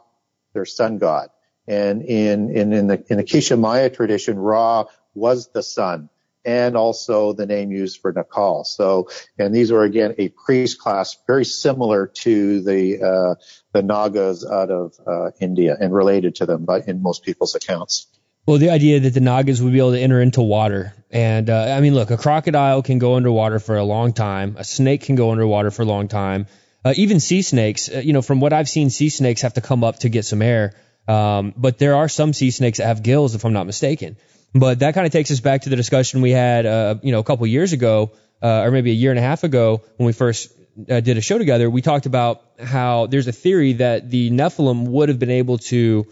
their 0.54 0.66
sun 0.66 0.97
god. 0.97 1.30
And 1.68 2.02
in, 2.02 2.49
in, 2.49 2.74
in 2.74 2.88
the, 2.88 3.04
in 3.10 3.18
the 3.18 3.24
Quiché 3.24 3.60
Maya 3.60 3.89
tradition, 3.89 4.38
Ra 4.38 4.86
was 5.14 5.49
the 5.49 5.64
sun 5.64 6.10
and 6.43 6.76
also 6.76 7.34
the 7.34 7.45
name 7.45 7.72
used 7.72 8.02
for 8.02 8.12
Nakal. 8.12 8.66
So, 8.66 9.10
and 9.38 9.54
these 9.54 9.72
were 9.72 9.84
again 9.84 10.16
a 10.18 10.30
priest 10.30 10.80
class 10.80 11.18
very 11.28 11.45
similar 11.45 12.08
to 12.08 12.62
the, 12.62 13.04
uh, 13.04 13.36
the 13.74 13.84
Nagas 13.84 14.45
out 14.45 14.72
of, 14.72 14.95
uh, 15.06 15.32
India 15.39 15.78
and 15.80 15.93
related 15.93 16.36
to 16.36 16.45
them 16.45 16.66
by, 16.66 16.82
in 16.82 17.02
most 17.02 17.24
people's 17.24 17.56
accounts. 17.56 18.08
Well, 18.48 18.58
the 18.58 18.72
idea 18.72 19.00
that 19.00 19.14
the 19.14 19.20
Nagas 19.20 19.62
would 19.62 19.72
be 19.72 19.80
able 19.80 19.92
to 19.92 20.00
enter 20.00 20.20
into 20.20 20.42
water. 20.42 20.94
And, 21.12 21.50
uh, 21.50 21.76
I 21.78 21.80
mean, 21.82 21.94
look, 21.94 22.10
a 22.10 22.18
crocodile 22.18 22.82
can 22.82 22.98
go 22.98 23.16
underwater 23.16 23.60
for 23.60 23.78
a 23.78 23.84
long 23.84 24.14
time. 24.14 24.56
A 24.58 24.64
snake 24.64 25.04
can 25.04 25.16
go 25.16 25.32
underwater 25.32 25.70
for 25.70 25.84
a 25.84 25.86
long 25.86 26.08
time. 26.08 26.48
Uh, 26.84 26.94
even 26.98 27.20
sea 27.20 27.44
snakes, 27.44 27.89
uh, 27.89 28.00
you 28.00 28.14
know, 28.14 28.24
from 28.24 28.39
what 28.39 28.52
I've 28.52 28.68
seen, 28.68 28.89
sea 28.89 29.10
snakes 29.10 29.42
have 29.44 29.54
to 29.54 29.62
come 29.62 29.84
up 29.84 30.00
to 30.00 30.10
get 30.10 30.26
some 30.26 30.42
air. 30.42 30.74
Um, 31.08 31.54
but 31.56 31.78
there 31.78 31.96
are 31.96 32.10
some 32.10 32.34
sea 32.34 32.50
snakes 32.50 32.80
that 32.80 32.88
have 32.88 33.04
gills, 33.04 33.36
if 33.36 33.46
I'm 33.46 33.54
not 33.54 33.68
mistaken. 33.68 34.18
But 34.56 34.80
that 34.80 34.96
kind 34.96 35.06
of 35.06 35.14
takes 35.14 35.30
us 35.30 35.39
back 35.39 35.62
to 35.62 35.70
the 35.70 35.76
discussion 35.76 36.22
we 36.22 36.32
had, 36.32 36.66
uh, 36.66 36.96
you 37.04 37.12
know, 37.12 37.20
a 37.20 37.24
couple 37.24 37.46
years 37.46 37.74
ago, 37.74 38.12
uh, 38.42 38.64
or 38.64 38.72
maybe 38.72 38.89
a 38.89 38.96
year 38.96 39.12
and 39.12 39.20
a 39.20 39.22
half 39.22 39.44
ago 39.44 39.84
when 39.98 40.08
we 40.08 40.14
first 40.14 40.52
uh, 40.89 41.00
did 41.00 41.18
a 41.18 41.22
show 41.22 41.38
together. 41.38 41.70
We 41.70 41.82
talked 41.82 42.08
about 42.08 42.42
how 42.60 43.06
there's 43.06 43.28
a 43.28 43.32
theory 43.32 43.74
that 43.74 44.10
the 44.10 44.32
Nephilim 44.32 44.88
would 44.88 45.10
have 45.10 45.20
been 45.20 45.32
able 45.32 45.60
to 45.60 46.08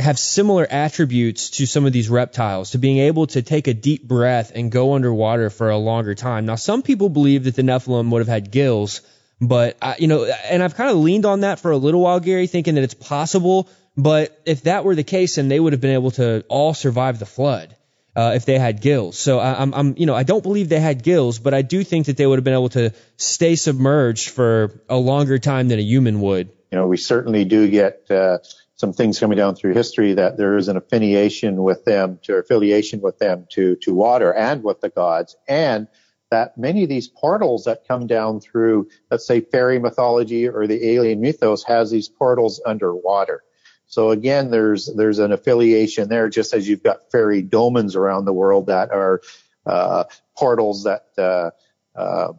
have 0.00 0.18
similar 0.18 0.66
attributes 0.68 1.50
to 1.50 1.66
some 1.66 1.86
of 1.86 1.92
these 1.92 2.08
reptiles, 2.08 2.70
to 2.70 2.78
being 2.78 2.98
able 2.98 3.26
to 3.28 3.42
take 3.42 3.68
a 3.68 3.74
deep 3.74 4.06
breath 4.06 4.52
and 4.54 4.70
go 4.70 4.94
underwater 4.94 5.50
for 5.50 5.70
a 5.70 5.76
longer 5.76 6.14
time. 6.14 6.46
Now, 6.46 6.56
some 6.56 6.82
people 6.82 7.08
believe 7.08 7.44
that 7.44 7.56
the 7.56 7.62
Nephilim 7.62 8.10
would 8.10 8.20
have 8.20 8.28
had 8.28 8.50
gills, 8.50 9.02
but 9.40 9.76
I, 9.80 9.96
you 9.98 10.08
know, 10.08 10.24
and 10.24 10.62
I've 10.62 10.74
kind 10.74 10.90
of 10.90 10.96
leaned 10.96 11.26
on 11.26 11.40
that 11.40 11.60
for 11.60 11.70
a 11.70 11.76
little 11.76 12.00
while, 12.00 12.20
Gary, 12.20 12.46
thinking 12.46 12.74
that 12.74 12.84
it's 12.84 12.94
possible. 12.94 13.68
But 13.96 14.40
if 14.46 14.62
that 14.62 14.84
were 14.84 14.94
the 14.94 15.04
case, 15.04 15.36
then 15.36 15.48
they 15.48 15.60
would 15.60 15.72
have 15.72 15.80
been 15.80 15.94
able 15.94 16.12
to 16.12 16.44
all 16.48 16.74
survive 16.74 17.18
the 17.18 17.26
flood. 17.26 17.76
Uh, 18.16 18.32
if 18.34 18.44
they 18.44 18.58
had 18.58 18.80
gills. 18.80 19.16
So 19.16 19.38
I, 19.38 19.62
I'm, 19.62 19.72
I'm, 19.72 19.94
you 19.96 20.04
know, 20.04 20.16
I 20.16 20.24
don't 20.24 20.42
believe 20.42 20.68
they 20.68 20.80
had 20.80 21.04
gills, 21.04 21.38
but 21.38 21.54
I 21.54 21.62
do 21.62 21.84
think 21.84 22.06
that 22.06 22.16
they 22.16 22.26
would 22.26 22.38
have 22.38 22.44
been 22.44 22.54
able 22.54 22.68
to 22.70 22.92
stay 23.16 23.54
submerged 23.54 24.30
for 24.30 24.82
a 24.88 24.96
longer 24.96 25.38
time 25.38 25.68
than 25.68 25.78
a 25.78 25.82
human 25.82 26.20
would. 26.20 26.48
You 26.72 26.78
know, 26.78 26.88
we 26.88 26.96
certainly 26.96 27.44
do 27.44 27.68
get 27.68 28.10
uh, 28.10 28.38
some 28.80 28.94
things 28.94 29.20
coming 29.20 29.36
down 29.36 29.54
through 29.54 29.74
history 29.74 30.14
that 30.14 30.38
there 30.38 30.56
is 30.56 30.68
an 30.68 30.78
affiliation 30.78 31.62
with 31.62 31.84
them 31.84 32.18
to 32.22 32.36
affiliation 32.36 33.02
with 33.02 33.18
them 33.18 33.46
to 33.50 33.76
to 33.76 33.94
water 33.94 34.32
and 34.32 34.64
with 34.64 34.80
the 34.80 34.88
gods. 34.88 35.36
And 35.46 35.86
that 36.30 36.56
many 36.56 36.84
of 36.84 36.88
these 36.88 37.06
portals 37.06 37.64
that 37.64 37.86
come 37.86 38.06
down 38.06 38.40
through 38.40 38.88
let's 39.10 39.26
say 39.26 39.40
fairy 39.40 39.78
mythology 39.78 40.48
or 40.48 40.66
the 40.66 40.92
alien 40.92 41.20
mythos 41.20 41.62
has 41.64 41.90
these 41.90 42.08
portals 42.08 42.60
underwater 42.64 43.42
so 43.86 44.10
again 44.10 44.50
there's 44.50 44.86
there's 44.96 45.18
an 45.18 45.32
affiliation 45.32 46.08
there 46.08 46.28
just 46.28 46.54
as 46.54 46.68
you've 46.68 46.82
got 46.82 47.10
fairy 47.10 47.42
dolmens 47.42 47.96
around 47.96 48.24
the 48.24 48.32
world 48.32 48.66
that 48.66 48.90
are 48.92 49.20
uh, 49.66 50.04
portals 50.36 50.84
that 50.84 51.06
uh, 51.18 51.50
uh, 51.98 52.32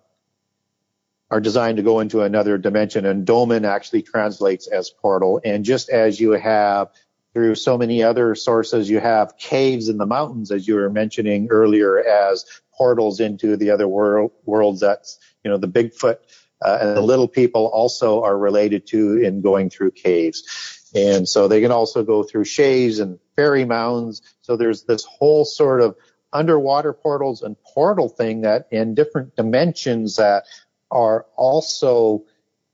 are 1.31 1.39
designed 1.39 1.77
to 1.77 1.83
go 1.83 2.01
into 2.01 2.21
another 2.21 2.57
dimension 2.57 3.05
and 3.05 3.25
dolmen 3.25 3.63
actually 3.63 4.01
translates 4.01 4.67
as 4.67 4.89
portal. 4.89 5.39
And 5.43 5.63
just 5.63 5.89
as 5.89 6.19
you 6.19 6.31
have 6.31 6.89
through 7.33 7.55
so 7.55 7.77
many 7.77 8.03
other 8.03 8.35
sources, 8.35 8.89
you 8.89 8.99
have 8.99 9.37
caves 9.37 9.87
in 9.87 9.97
the 9.97 10.05
mountains, 10.05 10.51
as 10.51 10.67
you 10.67 10.75
were 10.75 10.89
mentioning 10.89 11.47
earlier, 11.49 12.03
as 12.03 12.45
portals 12.73 13.21
into 13.21 13.55
the 13.55 13.69
other 13.69 13.87
world, 13.87 14.31
worlds. 14.45 14.81
That's, 14.81 15.19
you 15.43 15.49
know, 15.49 15.57
the 15.57 15.69
Bigfoot 15.69 16.17
uh, 16.61 16.79
and 16.81 16.97
the 16.97 17.01
little 17.01 17.29
people 17.29 17.67
also 17.67 18.23
are 18.23 18.37
related 18.37 18.85
to 18.87 19.17
in 19.17 19.41
going 19.41 19.69
through 19.69 19.91
caves. 19.91 20.89
And 20.93 21.27
so 21.27 21.47
they 21.47 21.61
can 21.61 21.71
also 21.71 22.03
go 22.03 22.23
through 22.23 22.43
shaves 22.43 22.99
and 22.99 23.17
fairy 23.37 23.63
mounds. 23.63 24.21
So 24.41 24.57
there's 24.57 24.83
this 24.83 25.05
whole 25.05 25.45
sort 25.45 25.79
of 25.79 25.95
underwater 26.33 26.93
portals 26.93 27.41
and 27.41 27.61
portal 27.63 28.09
thing 28.09 28.41
that 28.41 28.67
in 28.71 28.95
different 28.95 29.35
dimensions 29.35 30.15
that 30.17 30.45
are 30.91 31.25
also 31.35 32.25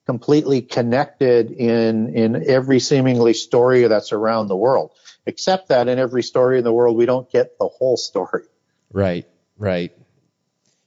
completely 0.05 0.61
connected 0.61 1.51
in 1.51 2.15
in 2.15 2.49
every 2.49 2.80
seemingly 2.80 3.34
story 3.34 3.88
that's 3.88 4.13
around 4.13 4.47
the 4.47 4.55
world. 4.55 4.91
Except 5.26 5.68
that 5.70 5.89
in 5.89 5.99
every 5.99 6.24
story 6.24 6.59
in 6.59 6.63
the 6.63 6.72
world, 6.72 6.95
we 6.95 7.05
don't 7.05 7.30
get 7.30 7.59
the 7.59 7.68
whole 7.68 7.97
story. 7.97 8.43
Right, 8.91 9.26
right. 9.57 9.91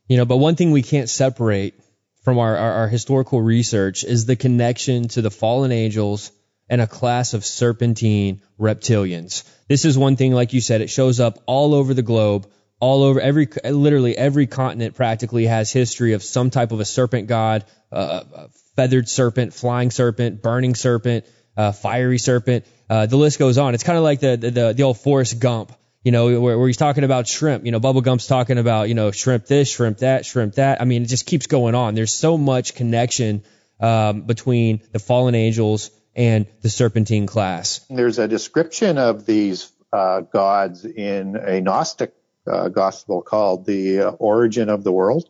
You 0.08 0.16
know, 0.16 0.24
but 0.24 0.38
one 0.38 0.56
thing 0.56 0.70
we 0.70 0.82
can't 0.82 1.10
separate 1.10 1.78
from 2.22 2.38
our, 2.38 2.56
our, 2.56 2.72
our 2.72 2.88
historical 2.88 3.40
research 3.40 4.02
is 4.02 4.24
the 4.24 4.36
connection 4.36 5.08
to 5.08 5.22
the 5.22 5.30
fallen 5.30 5.72
angels 5.72 6.32
and 6.70 6.80
a 6.80 6.86
class 6.86 7.34
of 7.34 7.44
serpentine 7.44 8.40
reptilians. 8.58 9.44
This 9.68 9.84
is 9.84 9.98
one 9.98 10.16
thing, 10.16 10.32
like 10.32 10.52
you 10.52 10.60
said, 10.60 10.80
it 10.80 10.88
shows 10.88 11.20
up 11.20 11.38
all 11.46 11.74
over 11.74 11.92
the 11.92 12.02
globe 12.02 12.50
all 12.80 13.02
over 13.04 13.20
every 13.20 13.46
literally 13.64 14.16
every 14.16 14.46
continent 14.46 14.94
practically 14.94 15.46
has 15.46 15.70
history 15.70 16.14
of 16.14 16.22
some 16.22 16.50
type 16.50 16.72
of 16.72 16.80
a 16.80 16.84
serpent 16.84 17.28
god, 17.28 17.64
uh, 17.92 18.24
a 18.34 18.48
feathered 18.74 19.08
serpent, 19.08 19.54
flying 19.54 19.90
serpent, 19.90 20.42
burning 20.42 20.74
serpent, 20.74 21.26
uh, 21.56 21.72
fiery 21.72 22.18
serpent. 22.18 22.66
Uh, 22.88 23.06
the 23.06 23.16
list 23.16 23.38
goes 23.38 23.58
on. 23.58 23.74
It's 23.74 23.84
kind 23.84 23.98
of 23.98 24.04
like 24.04 24.20
the, 24.20 24.36
the 24.36 24.72
the 24.72 24.82
old 24.82 24.98
Forrest 24.98 25.38
Gump. 25.38 25.72
you 26.02 26.12
know, 26.12 26.40
where, 26.40 26.58
where 26.58 26.66
he's 26.66 26.76
talking 26.78 27.04
about 27.04 27.28
shrimp. 27.28 27.64
You 27.66 27.72
know, 27.72 27.80
Bubba 27.80 28.02
Gump's 28.02 28.26
talking 28.26 28.58
about, 28.58 28.88
you 28.88 28.94
know, 28.94 29.10
shrimp 29.10 29.46
this, 29.46 29.70
shrimp 29.70 29.98
that, 29.98 30.24
shrimp 30.24 30.54
that. 30.54 30.80
I 30.80 30.84
mean, 30.84 31.02
it 31.02 31.08
just 31.08 31.26
keeps 31.26 31.46
going 31.46 31.74
on. 31.74 31.94
There's 31.94 32.12
so 32.14 32.38
much 32.38 32.74
connection 32.74 33.42
um, 33.80 34.22
between 34.22 34.80
the 34.92 34.98
fallen 34.98 35.34
angels 35.34 35.90
and 36.14 36.46
the 36.62 36.70
serpentine 36.70 37.26
class. 37.26 37.84
There's 37.90 38.18
a 38.18 38.26
description 38.26 38.98
of 38.98 39.26
these 39.26 39.70
uh, 39.92 40.22
gods 40.22 40.84
in 40.84 41.36
a 41.36 41.60
Gnostic 41.60 42.14
uh, 42.46 42.68
gospel 42.68 43.22
called 43.22 43.66
the 43.66 44.02
Origin 44.18 44.68
of 44.68 44.84
the 44.84 44.92
World, 44.92 45.28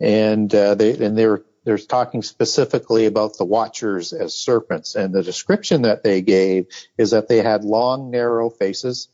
and 0.00 0.52
uh, 0.54 0.74
they 0.74 1.04
and 1.04 1.16
they're 1.16 1.42
they're 1.64 1.78
talking 1.78 2.22
specifically 2.22 3.06
about 3.06 3.36
the 3.36 3.44
watchers 3.44 4.12
as 4.12 4.34
serpents, 4.34 4.94
and 4.94 5.14
the 5.14 5.22
description 5.22 5.82
that 5.82 6.02
they 6.02 6.22
gave 6.22 6.66
is 6.96 7.10
that 7.10 7.28
they 7.28 7.42
had 7.42 7.64
long, 7.64 8.10
narrow 8.10 8.50
faces 8.50 9.08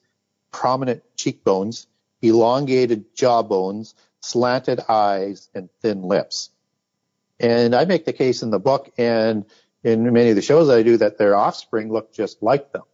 prominent 0.54 1.02
cheekbones, 1.16 1.88
elongated 2.22 3.12
jawbones, 3.16 3.94
slanted 4.20 4.80
eyes, 4.88 5.50
and 5.52 5.68
thin 5.82 6.02
lips. 6.02 6.50
And 7.40 7.74
I 7.74 7.84
make 7.86 8.04
the 8.04 8.12
case 8.12 8.42
in 8.42 8.50
the 8.50 8.60
book 8.60 8.92
and 8.96 9.44
in 9.82 10.12
many 10.12 10.30
of 10.30 10.36
the 10.36 10.42
shows 10.42 10.70
I 10.70 10.84
do 10.84 10.96
that 10.98 11.18
their 11.18 11.34
offspring 11.34 11.92
look 11.92 12.14
just 12.14 12.40
like 12.40 12.70
them. 12.72 12.84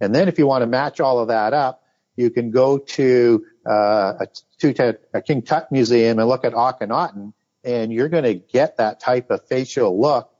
And 0.00 0.14
then 0.14 0.28
if 0.28 0.38
you 0.38 0.46
want 0.46 0.62
to 0.62 0.66
match 0.66 1.00
all 1.00 1.18
of 1.18 1.28
that 1.28 1.54
up, 1.54 1.82
you 2.18 2.30
can 2.30 2.50
go 2.50 2.78
to, 2.78 3.46
uh, 3.64 4.14
a, 4.20 4.26
to 4.58 4.98
a 5.14 5.22
King 5.22 5.42
Tut 5.42 5.70
museum 5.70 6.18
and 6.18 6.28
look 6.28 6.44
at 6.44 6.52
Akhenaten 6.52 7.32
and 7.62 7.92
you're 7.92 8.08
going 8.08 8.24
to 8.24 8.34
get 8.34 8.78
that 8.78 8.98
type 8.98 9.30
of 9.30 9.46
facial 9.46 10.00
look. 10.00 10.30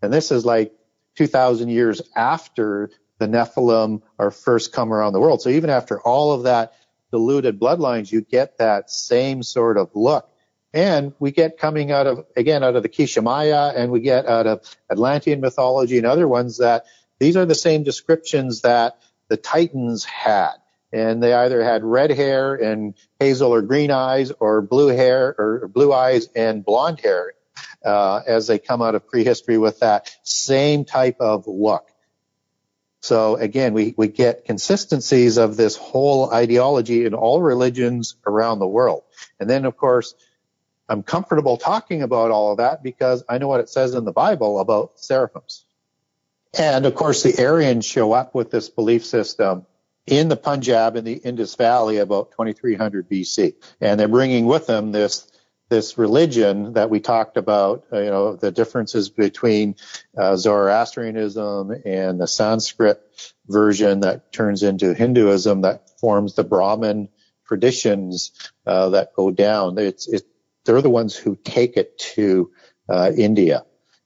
And 0.00 0.12
this 0.12 0.30
is 0.30 0.46
like 0.46 0.72
2000 1.16 1.68
years 1.68 2.00
after 2.14 2.90
the 3.18 3.26
Nephilim 3.26 4.02
are 4.18 4.30
first 4.30 4.72
come 4.72 4.92
around 4.92 5.12
the 5.12 5.20
world. 5.20 5.42
So 5.42 5.50
even 5.50 5.68
after 5.68 6.00
all 6.00 6.32
of 6.32 6.44
that 6.44 6.72
diluted 7.10 7.60
bloodlines, 7.60 8.10
you 8.10 8.22
get 8.22 8.58
that 8.58 8.90
same 8.90 9.42
sort 9.42 9.76
of 9.76 9.90
look. 9.94 10.30
And 10.72 11.12
we 11.18 11.32
get 11.32 11.58
coming 11.58 11.92
out 11.92 12.06
of, 12.06 12.26
again, 12.36 12.62
out 12.62 12.76
of 12.76 12.82
the 12.82 12.88
Quiché 12.88 13.22
Maya 13.22 13.72
and 13.74 13.90
we 13.90 14.00
get 14.00 14.26
out 14.26 14.46
of 14.46 14.60
Atlantean 14.90 15.40
mythology 15.40 15.98
and 15.98 16.06
other 16.06 16.28
ones 16.28 16.58
that 16.58 16.84
these 17.18 17.36
are 17.36 17.46
the 17.46 17.54
same 17.54 17.82
descriptions 17.82 18.62
that 18.62 18.98
the 19.28 19.36
Titans 19.36 20.04
had. 20.04 20.54
And 20.92 21.22
they 21.22 21.34
either 21.34 21.62
had 21.62 21.84
red 21.84 22.10
hair 22.10 22.54
and 22.54 22.94
hazel 23.18 23.52
or 23.52 23.62
green 23.62 23.90
eyes 23.90 24.32
or 24.38 24.62
blue 24.62 24.88
hair 24.88 25.34
or 25.38 25.68
blue 25.68 25.92
eyes 25.92 26.28
and 26.34 26.64
blonde 26.64 27.00
hair, 27.00 27.32
uh, 27.84 28.22
as 28.26 28.46
they 28.46 28.58
come 28.58 28.82
out 28.82 28.94
of 28.94 29.06
prehistory 29.06 29.58
with 29.58 29.80
that 29.80 30.10
same 30.22 30.84
type 30.84 31.16
of 31.20 31.46
look. 31.46 31.90
So 33.00 33.36
again, 33.36 33.72
we, 33.72 33.94
we 33.96 34.08
get 34.08 34.44
consistencies 34.44 35.36
of 35.36 35.56
this 35.56 35.76
whole 35.76 36.32
ideology 36.32 37.04
in 37.04 37.14
all 37.14 37.40
religions 37.40 38.16
around 38.26 38.58
the 38.58 38.66
world. 38.66 39.04
And 39.38 39.48
then 39.48 39.64
of 39.64 39.76
course, 39.76 40.14
I'm 40.88 41.02
comfortable 41.02 41.56
talking 41.56 42.02
about 42.02 42.30
all 42.30 42.52
of 42.52 42.58
that 42.58 42.82
because 42.82 43.22
I 43.28 43.38
know 43.38 43.48
what 43.48 43.60
it 43.60 43.68
says 43.68 43.94
in 43.94 44.04
the 44.04 44.12
Bible 44.12 44.58
about 44.60 44.98
seraphims. 44.98 45.64
And 46.58 46.86
of 46.86 46.94
course, 46.94 47.22
the 47.22 47.44
Aryans 47.44 47.84
show 47.84 48.12
up 48.12 48.34
with 48.34 48.50
this 48.50 48.68
belief 48.70 49.04
system 49.04 49.66
in 50.06 50.28
the 50.28 50.36
Punjab 50.36 50.96
in 50.96 51.04
the 51.04 51.14
Indus 51.14 51.54
Valley 51.56 51.98
about 51.98 52.32
2300 52.32 53.08
BC. 53.08 53.54
And 53.80 53.98
they're 53.98 54.08
bringing 54.08 54.46
with 54.46 54.66
them 54.66 54.92
this 54.92 55.30
this 55.68 55.98
religion 55.98 56.74
that 56.74 56.90
we 56.90 57.00
talked 57.00 57.36
about, 57.36 57.86
uh, 57.92 57.98
you 57.98 58.10
know, 58.10 58.36
the 58.36 58.52
differences 58.52 59.08
between 59.08 59.74
uh, 60.16 60.36
Zoroastrianism 60.36 61.72
and 61.84 62.20
the 62.20 62.28
Sanskrit 62.28 63.02
version 63.48 64.00
that 64.00 64.32
turns 64.32 64.62
into 64.62 64.94
Hinduism 64.94 65.62
that 65.62 65.98
forms 65.98 66.34
the 66.34 66.44
Brahmin 66.44 67.08
traditions 67.46 68.30
uh, 68.64 68.90
that 68.90 69.14
go 69.14 69.30
down. 69.32 69.76
It's, 69.78 70.06
it, 70.06 70.22
they're 70.64 70.82
the 70.82 70.90
ones 70.90 71.16
who 71.16 71.36
take 71.36 71.76
it 71.76 71.98
to 72.14 72.52
uh, 72.88 73.10
India. 73.16 73.64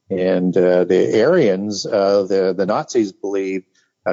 And 0.08 0.56
uh, 0.56 0.84
the 0.84 1.22
Aryans, 1.22 1.86
uh, 1.86 2.24
the, 2.24 2.54
the 2.56 2.66
Nazis 2.66 3.12
believe, 3.12 3.64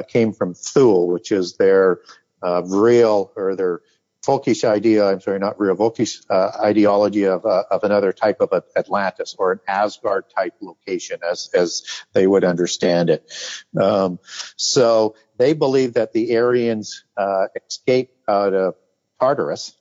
came 0.08 0.32
from 0.32 0.54
Thule, 0.54 1.08
which 1.08 1.32
is 1.32 1.56
their 1.56 2.00
real 2.42 3.32
or 3.36 3.56
their 3.56 3.80
folkish 4.28 4.64
idea, 4.64 5.06
I'm 5.06 5.20
sorry, 5.20 5.38
not 5.38 5.58
real, 5.58 5.74
folkish 5.74 6.22
uh, 6.28 6.50
ideology 6.60 7.24
of, 7.24 7.46
uh, 7.46 7.64
of 7.70 7.84
another 7.84 8.12
type 8.12 8.40
of 8.40 8.52
Atlantis 8.76 9.34
or 9.38 9.52
an 9.52 9.60
Asgard 9.66 10.24
type 10.36 10.54
location 10.60 11.20
as, 11.28 11.50
as 11.54 11.86
they 12.12 12.26
would 12.26 12.44
understand 12.44 13.10
it. 13.10 13.32
Um, 13.80 14.18
so 14.56 15.16
they 15.38 15.54
believe 15.54 15.94
that 15.94 16.12
the 16.12 16.36
Aryans, 16.36 17.04
uh, 17.16 17.46
escaped 17.66 18.16
out 18.28 18.52
of 18.54 18.74
Tartarus, 19.18 19.74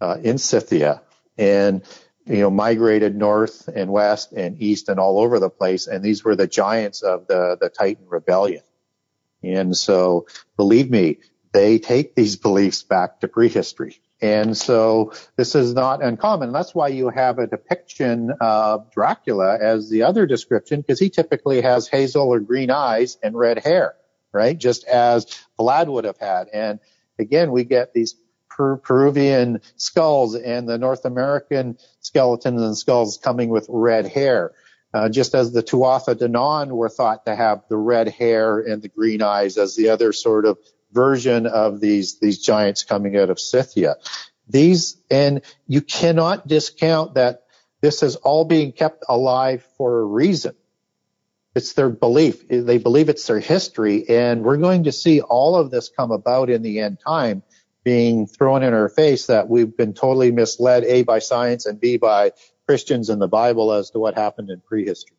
uh, 0.00 0.18
in 0.22 0.36
Scythia 0.38 1.02
and, 1.38 1.82
you 2.26 2.38
know, 2.38 2.50
migrated 2.50 3.16
north 3.16 3.68
and 3.68 3.90
west 3.90 4.32
and 4.32 4.60
east 4.60 4.88
and 4.88 5.00
all 5.00 5.18
over 5.18 5.38
the 5.38 5.50
place. 5.50 5.86
And 5.86 6.04
these 6.04 6.22
were 6.24 6.36
the 6.36 6.46
giants 6.46 7.02
of 7.02 7.26
the, 7.26 7.56
the 7.60 7.70
Titan 7.70 8.06
rebellion. 8.08 8.62
And 9.42 9.76
so 9.76 10.26
believe 10.56 10.90
me, 10.90 11.18
they 11.52 11.78
take 11.78 12.14
these 12.14 12.36
beliefs 12.36 12.82
back 12.82 13.20
to 13.20 13.28
prehistory. 13.28 14.00
And 14.22 14.56
so 14.56 15.12
this 15.36 15.54
is 15.54 15.72
not 15.72 16.02
uncommon. 16.02 16.52
That's 16.52 16.74
why 16.74 16.88
you 16.88 17.08
have 17.08 17.38
a 17.38 17.46
depiction 17.46 18.30
of 18.40 18.90
Dracula 18.92 19.58
as 19.58 19.88
the 19.88 20.02
other 20.02 20.26
description, 20.26 20.82
because 20.82 20.98
he 20.98 21.08
typically 21.08 21.62
has 21.62 21.88
hazel 21.88 22.28
or 22.28 22.38
green 22.40 22.70
eyes 22.70 23.16
and 23.22 23.34
red 23.34 23.58
hair, 23.58 23.94
right? 24.32 24.56
Just 24.56 24.84
as 24.84 25.26
Vlad 25.58 25.86
would 25.88 26.04
have 26.04 26.18
had. 26.18 26.48
And 26.52 26.80
again, 27.18 27.50
we 27.50 27.64
get 27.64 27.94
these 27.94 28.14
per- 28.50 28.76
Peruvian 28.76 29.62
skulls 29.76 30.34
and 30.34 30.68
the 30.68 30.76
North 30.76 31.06
American 31.06 31.78
skeletons 32.00 32.60
and 32.60 32.76
skulls 32.76 33.16
coming 33.16 33.48
with 33.48 33.66
red 33.70 34.06
hair. 34.06 34.52
Uh, 34.92 35.08
just 35.08 35.34
as 35.34 35.52
the 35.52 35.62
Tuatha 35.62 36.18
De 36.18 36.28
Danann 36.28 36.68
were 36.68 36.88
thought 36.88 37.26
to 37.26 37.36
have 37.36 37.62
the 37.68 37.76
red 37.76 38.08
hair 38.08 38.58
and 38.58 38.82
the 38.82 38.88
green 38.88 39.22
eyes 39.22 39.56
as 39.56 39.76
the 39.76 39.90
other 39.90 40.12
sort 40.12 40.44
of 40.44 40.58
version 40.92 41.46
of 41.46 41.80
these, 41.80 42.18
these 42.18 42.40
giants 42.40 42.82
coming 42.82 43.16
out 43.16 43.30
of 43.30 43.38
Scythia. 43.38 43.96
These, 44.48 44.96
and 45.08 45.42
you 45.68 45.80
cannot 45.80 46.48
discount 46.48 47.14
that 47.14 47.44
this 47.80 48.02
is 48.02 48.16
all 48.16 48.44
being 48.44 48.72
kept 48.72 49.04
alive 49.08 49.64
for 49.76 50.00
a 50.00 50.04
reason. 50.04 50.54
It's 51.54 51.72
their 51.72 51.88
belief. 51.88 52.48
They 52.48 52.78
believe 52.78 53.08
it's 53.08 53.26
their 53.26 53.40
history 53.40 54.08
and 54.08 54.42
we're 54.42 54.56
going 54.56 54.84
to 54.84 54.92
see 54.92 55.20
all 55.20 55.56
of 55.56 55.70
this 55.70 55.88
come 55.88 56.10
about 56.10 56.50
in 56.50 56.62
the 56.62 56.80
end 56.80 56.98
time 57.04 57.42
being 57.82 58.26
thrown 58.26 58.62
in 58.62 58.74
our 58.74 58.88
face 58.88 59.26
that 59.26 59.48
we've 59.48 59.76
been 59.76 59.94
totally 59.94 60.30
misled, 60.30 60.84
A, 60.84 61.02
by 61.02 61.18
science 61.18 61.66
and 61.66 61.80
B, 61.80 61.96
by 61.96 62.32
Christians 62.70 63.10
and 63.10 63.20
the 63.20 63.26
Bible 63.26 63.72
as 63.72 63.90
to 63.90 63.98
what 63.98 64.14
happened 64.14 64.48
in 64.48 64.60
prehistory. 64.60 65.16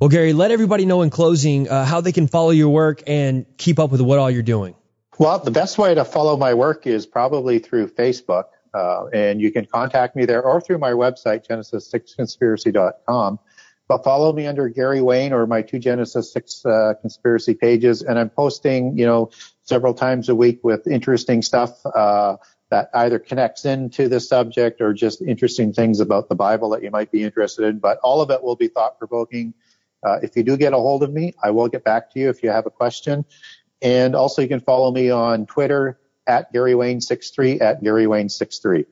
Well, 0.00 0.10
Gary, 0.10 0.32
let 0.32 0.50
everybody 0.50 0.84
know 0.84 1.02
in 1.02 1.10
closing 1.10 1.68
uh, 1.68 1.84
how 1.84 2.00
they 2.00 2.10
can 2.10 2.26
follow 2.26 2.50
your 2.50 2.70
work 2.70 3.04
and 3.06 3.46
keep 3.56 3.78
up 3.78 3.92
with 3.92 4.00
what 4.00 4.18
all 4.18 4.28
you're 4.28 4.42
doing. 4.42 4.74
Well, 5.16 5.38
the 5.38 5.52
best 5.52 5.78
way 5.78 5.94
to 5.94 6.04
follow 6.04 6.36
my 6.36 6.54
work 6.54 6.88
is 6.88 7.06
probably 7.06 7.60
through 7.60 7.90
Facebook, 7.90 8.46
uh, 8.74 9.04
and 9.12 9.40
you 9.40 9.52
can 9.52 9.64
contact 9.64 10.16
me 10.16 10.24
there 10.24 10.42
or 10.42 10.60
through 10.60 10.78
my 10.78 10.90
website, 10.90 11.46
genesis6conspiracy.com. 11.46 13.38
But 13.86 14.02
follow 14.02 14.32
me 14.32 14.48
under 14.48 14.68
Gary 14.68 15.00
Wayne 15.00 15.32
or 15.32 15.46
my 15.46 15.62
two 15.62 15.78
Genesis 15.78 16.32
6 16.32 16.66
uh, 16.66 16.94
conspiracy 17.00 17.54
pages, 17.54 18.02
and 18.02 18.18
I'm 18.18 18.30
posting, 18.30 18.98
you 18.98 19.06
know, 19.06 19.30
several 19.62 19.94
times 19.94 20.28
a 20.28 20.34
week 20.34 20.64
with 20.64 20.88
interesting 20.88 21.42
stuff 21.42 21.86
uh, 21.86 22.38
that 22.70 22.90
either 22.94 23.18
connects 23.18 23.64
into 23.64 24.08
the 24.08 24.20
subject 24.20 24.80
or 24.80 24.92
just 24.92 25.22
interesting 25.22 25.72
things 25.72 26.00
about 26.00 26.28
the 26.28 26.34
Bible 26.34 26.70
that 26.70 26.82
you 26.82 26.90
might 26.90 27.10
be 27.10 27.22
interested 27.22 27.64
in. 27.64 27.78
But 27.78 27.98
all 28.02 28.20
of 28.20 28.30
it 28.30 28.42
will 28.42 28.56
be 28.56 28.68
thought 28.68 28.98
provoking. 28.98 29.54
Uh, 30.02 30.18
if 30.22 30.36
you 30.36 30.42
do 30.42 30.56
get 30.56 30.72
a 30.72 30.76
hold 30.76 31.02
of 31.02 31.12
me, 31.12 31.34
I 31.42 31.50
will 31.50 31.68
get 31.68 31.82
back 31.82 32.12
to 32.12 32.20
you 32.20 32.28
if 32.28 32.42
you 32.42 32.50
have 32.50 32.66
a 32.66 32.70
question. 32.70 33.24
And 33.80 34.14
also 34.14 34.42
you 34.42 34.48
can 34.48 34.60
follow 34.60 34.90
me 34.90 35.10
on 35.10 35.46
Twitter 35.46 35.98
at 36.26 36.52
Gary 36.52 36.74
Wayne 36.74 37.00
63 37.00 37.60
at 37.60 37.82
Gary 37.82 38.06
Wayne 38.06 38.28
63. 38.28 38.84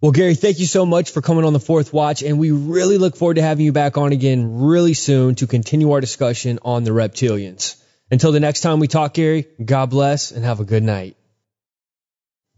Well, 0.00 0.10
Gary, 0.10 0.34
thank 0.34 0.58
you 0.58 0.66
so 0.66 0.84
much 0.84 1.12
for 1.12 1.20
coming 1.20 1.44
on 1.44 1.52
the 1.52 1.60
fourth 1.60 1.92
watch. 1.92 2.24
And 2.24 2.40
we 2.40 2.50
really 2.50 2.98
look 2.98 3.14
forward 3.14 3.34
to 3.34 3.42
having 3.42 3.64
you 3.64 3.72
back 3.72 3.96
on 3.96 4.10
again 4.10 4.60
really 4.60 4.94
soon 4.94 5.36
to 5.36 5.46
continue 5.46 5.92
our 5.92 6.00
discussion 6.00 6.58
on 6.62 6.82
the 6.82 6.90
reptilians. 6.90 7.80
Until 8.10 8.32
the 8.32 8.40
next 8.40 8.62
time 8.62 8.80
we 8.80 8.88
talk, 8.88 9.14
Gary, 9.14 9.46
God 9.64 9.90
bless 9.90 10.32
and 10.32 10.44
have 10.44 10.58
a 10.58 10.64
good 10.64 10.82
night. 10.82 11.16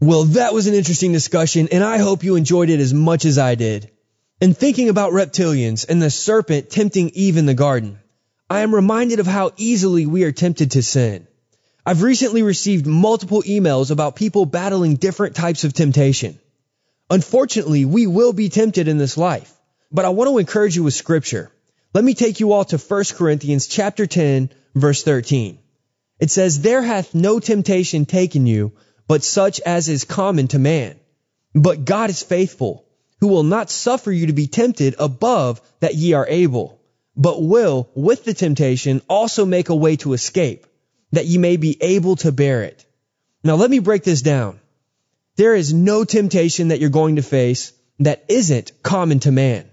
Well, 0.01 0.25
that 0.25 0.53
was 0.53 0.67
an 0.67 0.75
interesting 0.75 1.13
discussion 1.13 1.69
and 1.71 1.83
I 1.83 1.99
hope 1.99 2.25
you 2.25 2.37
enjoyed 2.37 2.71
it 2.71 2.81
as 2.81 2.93
much 2.93 3.25
as 3.25 3.39
I 3.39 3.55
did. 3.55 3.91
In 4.41 4.53
thinking 4.53 4.89
about 4.89 5.13
reptilians 5.13 5.87
and 5.89 6.03
the 6.03 6.11
serpent 6.11 6.71
tempting 6.71 7.11
Eve 7.11 7.37
in 7.37 7.47
the 7.47 7.55
garden, 7.55 7.99
I 8.51 8.61
am 8.61 8.75
reminded 8.75 9.21
of 9.21 9.27
how 9.27 9.53
easily 9.57 10.07
we 10.07 10.25
are 10.25 10.33
tempted 10.33 10.73
to 10.73 10.83
sin. 10.83 11.27
I've 11.87 12.03
recently 12.03 12.43
received 12.43 12.87
multiple 12.87 13.43
emails 13.43 13.91
about 13.91 14.17
people 14.17 14.47
battling 14.47 14.97
different 14.97 15.37
types 15.37 15.65
of 15.65 15.73
temptation. 15.73 16.39
Unfortunately, 17.09 17.85
we 17.85 18.07
will 18.07 18.33
be 18.33 18.49
tempted 18.49 18.89
in 18.89 18.99
this 18.99 19.17
life, 19.17 19.53
but 19.93 20.05
I 20.05 20.11
want 20.11 20.29
to 20.29 20.39
encourage 20.39 20.77
you 20.77 20.83
with 20.83 20.95
scripture. 20.95 21.51
Let 21.93 22.05
me 22.05 22.15
take 22.15 22.41
you 22.41 22.53
all 22.53 22.65
to 22.65 22.79
1 22.79 23.05
Corinthians 23.15 23.67
chapter 23.67 24.07
10 24.07 24.51
verse 24.75 25.03
13. 25.03 25.59
It 26.19 26.31
says, 26.31 26.61
there 26.61 26.83
hath 26.83 27.15
no 27.15 27.39
temptation 27.39 28.07
taken 28.07 28.47
you, 28.47 28.73
but 29.07 29.23
such 29.23 29.61
as 29.61 29.89
is 29.89 30.05
common 30.05 30.49
to 30.49 30.59
man. 30.59 30.99
But 31.55 31.85
God 31.85 32.11
is 32.11 32.23
faithful, 32.23 32.85
who 33.21 33.29
will 33.29 33.43
not 33.43 33.71
suffer 33.71 34.11
you 34.11 34.27
to 34.27 34.33
be 34.33 34.47
tempted 34.47 34.97
above 34.99 35.61
that 35.81 35.95
ye 35.95 36.13
are 36.15 36.27
able, 36.29 36.81
but 37.17 37.43
will, 37.43 37.89
with 37.95 38.25
the 38.25 38.35
temptation, 38.35 39.03
also 39.09 39.45
make 39.45 39.69
a 39.69 39.77
way 39.77 39.97
to 39.97 40.15
escape, 40.15 40.67
that 41.13 41.27
ye 41.27 41.39
may 41.39 41.57
be 41.57 41.77
able 41.81 42.17
to 42.17 42.33
bear 42.33 42.63
it. 42.63 42.85
Now 43.43 43.57
let 43.57 43.71
me 43.71 43.79
break 43.79 44.03
this 44.05 44.23
down. 44.23 44.59
There 45.37 45.55
is 45.55 45.73
no 45.73 46.05
temptation 46.05 46.69
that 46.69 46.81
you're 46.81 46.91
going 46.91 47.17
to 47.17 47.23
face 47.23 47.73
that 48.01 48.25
isn't 48.29 48.73
common 48.83 49.21
to 49.21 49.33
man. 49.33 49.69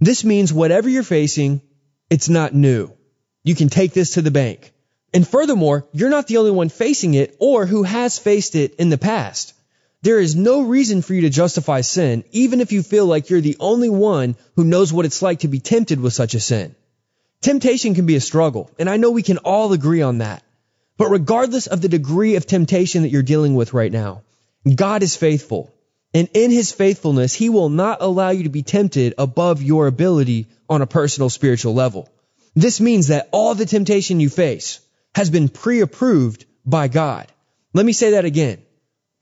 This 0.00 0.24
means 0.24 0.52
whatever 0.52 0.88
you're 0.88 1.02
facing, 1.02 1.60
it's 2.10 2.28
not 2.28 2.54
new. 2.54 2.92
You 3.42 3.54
can 3.54 3.68
take 3.68 3.92
this 3.92 4.14
to 4.14 4.22
the 4.22 4.30
bank. 4.30 4.72
And 5.16 5.26
furthermore, 5.26 5.86
you're 5.94 6.10
not 6.10 6.26
the 6.26 6.36
only 6.36 6.50
one 6.50 6.68
facing 6.68 7.14
it 7.14 7.36
or 7.38 7.64
who 7.64 7.84
has 7.84 8.18
faced 8.18 8.54
it 8.54 8.74
in 8.74 8.90
the 8.90 8.98
past. 8.98 9.54
There 10.02 10.20
is 10.20 10.36
no 10.36 10.64
reason 10.64 11.00
for 11.00 11.14
you 11.14 11.22
to 11.22 11.30
justify 11.30 11.80
sin, 11.80 12.22
even 12.32 12.60
if 12.60 12.70
you 12.70 12.82
feel 12.82 13.06
like 13.06 13.30
you're 13.30 13.40
the 13.40 13.56
only 13.58 13.88
one 13.88 14.36
who 14.56 14.64
knows 14.64 14.92
what 14.92 15.06
it's 15.06 15.22
like 15.22 15.38
to 15.38 15.48
be 15.48 15.58
tempted 15.58 16.00
with 16.00 16.12
such 16.12 16.34
a 16.34 16.38
sin. 16.38 16.74
Temptation 17.40 17.94
can 17.94 18.04
be 18.04 18.16
a 18.16 18.20
struggle, 18.20 18.70
and 18.78 18.90
I 18.90 18.98
know 18.98 19.10
we 19.10 19.22
can 19.22 19.38
all 19.38 19.72
agree 19.72 20.02
on 20.02 20.18
that. 20.18 20.42
But 20.98 21.08
regardless 21.08 21.66
of 21.66 21.80
the 21.80 21.88
degree 21.88 22.36
of 22.36 22.44
temptation 22.44 23.00
that 23.00 23.08
you're 23.08 23.22
dealing 23.22 23.54
with 23.54 23.72
right 23.72 23.90
now, 23.90 24.20
God 24.74 25.02
is 25.02 25.16
faithful. 25.16 25.72
And 26.12 26.28
in 26.34 26.50
his 26.50 26.72
faithfulness, 26.72 27.32
he 27.32 27.48
will 27.48 27.70
not 27.70 28.02
allow 28.02 28.28
you 28.28 28.42
to 28.42 28.50
be 28.50 28.62
tempted 28.62 29.14
above 29.16 29.62
your 29.62 29.86
ability 29.86 30.48
on 30.68 30.82
a 30.82 30.86
personal 30.86 31.30
spiritual 31.30 31.72
level. 31.72 32.06
This 32.54 32.82
means 32.82 33.06
that 33.06 33.30
all 33.32 33.54
the 33.54 33.64
temptation 33.64 34.20
you 34.20 34.28
face 34.28 34.80
has 35.16 35.30
been 35.30 35.48
pre-approved 35.48 36.44
by 36.66 36.88
God. 36.88 37.26
Let 37.72 37.86
me 37.86 37.94
say 37.94 38.10
that 38.10 38.26
again. 38.26 38.58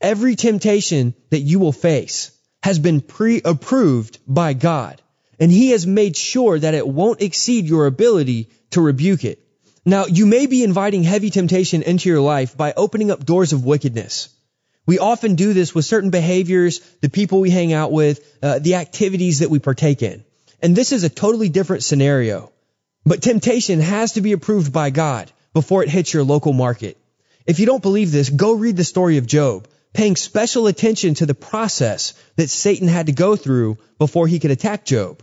Every 0.00 0.34
temptation 0.34 1.14
that 1.30 1.38
you 1.38 1.60
will 1.60 1.70
face 1.70 2.32
has 2.64 2.80
been 2.80 3.00
pre-approved 3.00 4.18
by 4.26 4.54
God. 4.54 5.00
And 5.38 5.52
he 5.52 5.70
has 5.70 5.86
made 5.86 6.16
sure 6.16 6.58
that 6.58 6.74
it 6.74 6.88
won't 6.88 7.22
exceed 7.22 7.66
your 7.66 7.86
ability 7.86 8.48
to 8.70 8.80
rebuke 8.80 9.24
it. 9.24 9.38
Now, 9.84 10.06
you 10.06 10.26
may 10.26 10.46
be 10.46 10.64
inviting 10.64 11.04
heavy 11.04 11.30
temptation 11.30 11.84
into 11.84 12.08
your 12.08 12.20
life 12.20 12.56
by 12.56 12.72
opening 12.76 13.12
up 13.12 13.24
doors 13.24 13.52
of 13.52 13.64
wickedness. 13.64 14.30
We 14.86 14.98
often 14.98 15.36
do 15.36 15.52
this 15.52 15.76
with 15.76 15.84
certain 15.84 16.10
behaviors, 16.10 16.80
the 17.02 17.08
people 17.08 17.38
we 17.38 17.50
hang 17.50 17.72
out 17.72 17.92
with, 17.92 18.18
uh, 18.42 18.58
the 18.58 18.74
activities 18.74 19.38
that 19.38 19.50
we 19.50 19.60
partake 19.60 20.02
in. 20.02 20.24
And 20.60 20.74
this 20.74 20.90
is 20.90 21.04
a 21.04 21.08
totally 21.08 21.50
different 21.50 21.84
scenario. 21.84 22.50
But 23.06 23.22
temptation 23.22 23.78
has 23.78 24.14
to 24.14 24.22
be 24.22 24.32
approved 24.32 24.72
by 24.72 24.90
God 24.90 25.30
before 25.54 25.82
it 25.82 25.88
hits 25.88 26.12
your 26.12 26.24
local 26.24 26.52
market. 26.52 26.98
If 27.46 27.58
you 27.58 27.66
don't 27.66 27.82
believe 27.82 28.12
this, 28.12 28.28
go 28.28 28.52
read 28.52 28.76
the 28.76 28.84
story 28.84 29.16
of 29.16 29.26
Job, 29.26 29.66
paying 29.94 30.16
special 30.16 30.66
attention 30.66 31.14
to 31.14 31.26
the 31.26 31.34
process 31.34 32.12
that 32.36 32.50
Satan 32.50 32.88
had 32.88 33.06
to 33.06 33.12
go 33.12 33.36
through 33.36 33.78
before 33.98 34.26
he 34.26 34.40
could 34.40 34.50
attack 34.50 34.84
Job. 34.84 35.22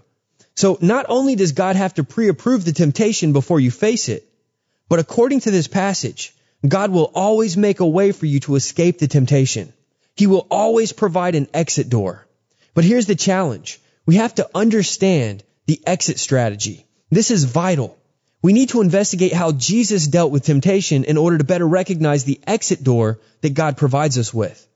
So 0.56 0.78
not 0.82 1.06
only 1.10 1.36
does 1.36 1.52
God 1.52 1.76
have 1.76 1.94
to 1.96 2.04
pre-approve 2.04 2.66
the 2.66 2.72
temptation 2.72 3.34
before 3.34 3.60
you 3.60 3.72
face 3.72 4.10
it, 4.10 4.28
but 4.90 5.00
according 5.00 5.42
to 5.42 5.52
this 5.52 5.68
passage, 5.68 6.34
God 6.68 6.92
will 6.92 7.12
always 7.16 7.58
make 7.58 7.80
a 7.80 7.88
way 7.88 8.12
for 8.12 8.26
you 8.26 8.40
to 8.42 8.56
escape 8.56 9.00
the 9.00 9.08
temptation. 9.08 9.74
He 10.16 10.28
will 10.28 10.48
always 10.52 10.92
provide 10.94 11.36
an 11.36 11.48
exit 11.54 11.90
door. 11.90 12.28
But 12.74 12.84
here's 12.84 13.08
the 13.08 13.16
challenge. 13.16 13.80
We 14.06 14.16
have 14.16 14.36
to 14.36 14.50
understand 14.54 15.44
the 15.66 15.82
exit 15.86 16.20
strategy. 16.20 16.86
This 17.10 17.32
is 17.32 17.44
vital. 17.44 17.98
We 18.42 18.54
need 18.54 18.70
to 18.70 18.82
investigate 18.82 19.34
how 19.34 19.52
Jesus 19.52 20.08
dealt 20.08 20.32
with 20.32 20.44
temptation 20.44 21.04
in 21.04 21.18
order 21.18 21.38
to 21.38 21.44
better 21.44 21.68
recognize 21.68 22.24
the 22.24 22.40
exit 22.48 22.84
door 22.84 23.20
that 23.42 23.54
God 23.54 23.78
provides 23.78 24.18
us 24.18 24.34
with. 24.34 24.68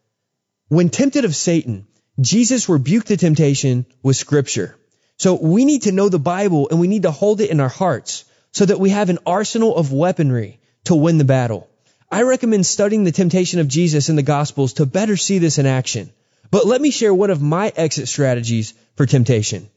When 0.67 0.89
tempted 0.89 1.25
of 1.25 1.35
Satan, 1.35 1.87
Jesus 2.19 2.69
rebuked 2.69 3.07
the 3.07 3.17
temptation 3.17 3.85
with 4.03 4.17
scripture. 4.17 4.75
So 5.17 5.33
we 5.35 5.65
need 5.65 5.83
to 5.83 5.91
know 5.91 6.09
the 6.09 6.19
Bible 6.19 6.67
and 6.69 6.79
we 6.79 6.87
need 6.87 7.03
to 7.03 7.11
hold 7.11 7.41
it 7.41 7.49
in 7.49 7.59
our 7.59 7.69
hearts 7.69 8.25
so 8.51 8.65
that 8.65 8.79
we 8.79 8.91
have 8.91 9.09
an 9.09 9.19
arsenal 9.25 9.75
of 9.75 9.91
weaponry 9.91 10.59
to 10.85 10.95
win 10.95 11.17
the 11.17 11.25
battle. 11.25 11.67
I 12.11 12.21
recommend 12.21 12.65
studying 12.65 13.03
the 13.03 13.11
temptation 13.11 13.59
of 13.59 13.67
Jesus 13.67 14.09
in 14.09 14.15
the 14.15 14.21
Gospels 14.21 14.73
to 14.73 14.85
better 14.85 15.17
see 15.17 15.39
this 15.39 15.57
in 15.57 15.65
action. 15.65 16.11
But 16.51 16.67
let 16.67 16.79
me 16.79 16.91
share 16.91 17.13
one 17.13 17.31
of 17.31 17.41
my 17.41 17.73
exit 17.75 18.07
strategies 18.07 18.73
for 18.95 19.05
temptation. 19.05 19.69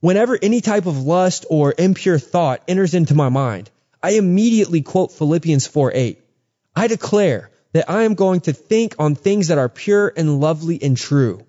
Whenever 0.00 0.38
any 0.40 0.60
type 0.60 0.86
of 0.86 1.02
lust 1.02 1.46
or 1.50 1.74
impure 1.76 2.18
thought 2.18 2.62
enters 2.66 2.94
into 2.94 3.14
my 3.14 3.28
mind, 3.28 3.70
I 4.02 4.12
immediately 4.12 4.80
quote 4.80 5.12
Philippians 5.12 5.66
4 5.66 5.92
8. 5.94 6.18
I 6.74 6.86
declare 6.86 7.50
that 7.72 7.90
I 7.90 8.02
am 8.02 8.14
going 8.14 8.40
to 8.42 8.52
think 8.52 8.94
on 8.98 9.14
things 9.14 9.48
that 9.48 9.58
are 9.58 9.68
pure 9.68 10.12
and 10.16 10.40
lovely 10.40 10.82
and 10.82 10.96
true. 10.96 11.44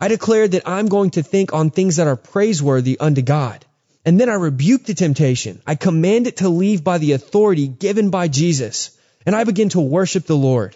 I 0.00 0.08
declare 0.08 0.48
that 0.48 0.66
I'm 0.66 0.86
going 0.86 1.10
to 1.10 1.22
think 1.22 1.52
on 1.52 1.70
things 1.70 1.96
that 1.96 2.06
are 2.06 2.16
praiseworthy 2.16 2.98
unto 2.98 3.22
God. 3.22 3.64
And 4.04 4.18
then 4.18 4.30
I 4.30 4.34
rebuke 4.34 4.84
the 4.84 4.94
temptation. 4.94 5.60
I 5.66 5.74
command 5.74 6.26
it 6.26 6.38
to 6.38 6.48
leave 6.48 6.82
by 6.82 6.98
the 6.98 7.12
authority 7.12 7.68
given 7.68 8.10
by 8.10 8.28
Jesus 8.28 8.96
and 9.26 9.36
I 9.36 9.44
begin 9.44 9.68
to 9.70 9.80
worship 9.80 10.24
the 10.24 10.36
Lord. 10.36 10.74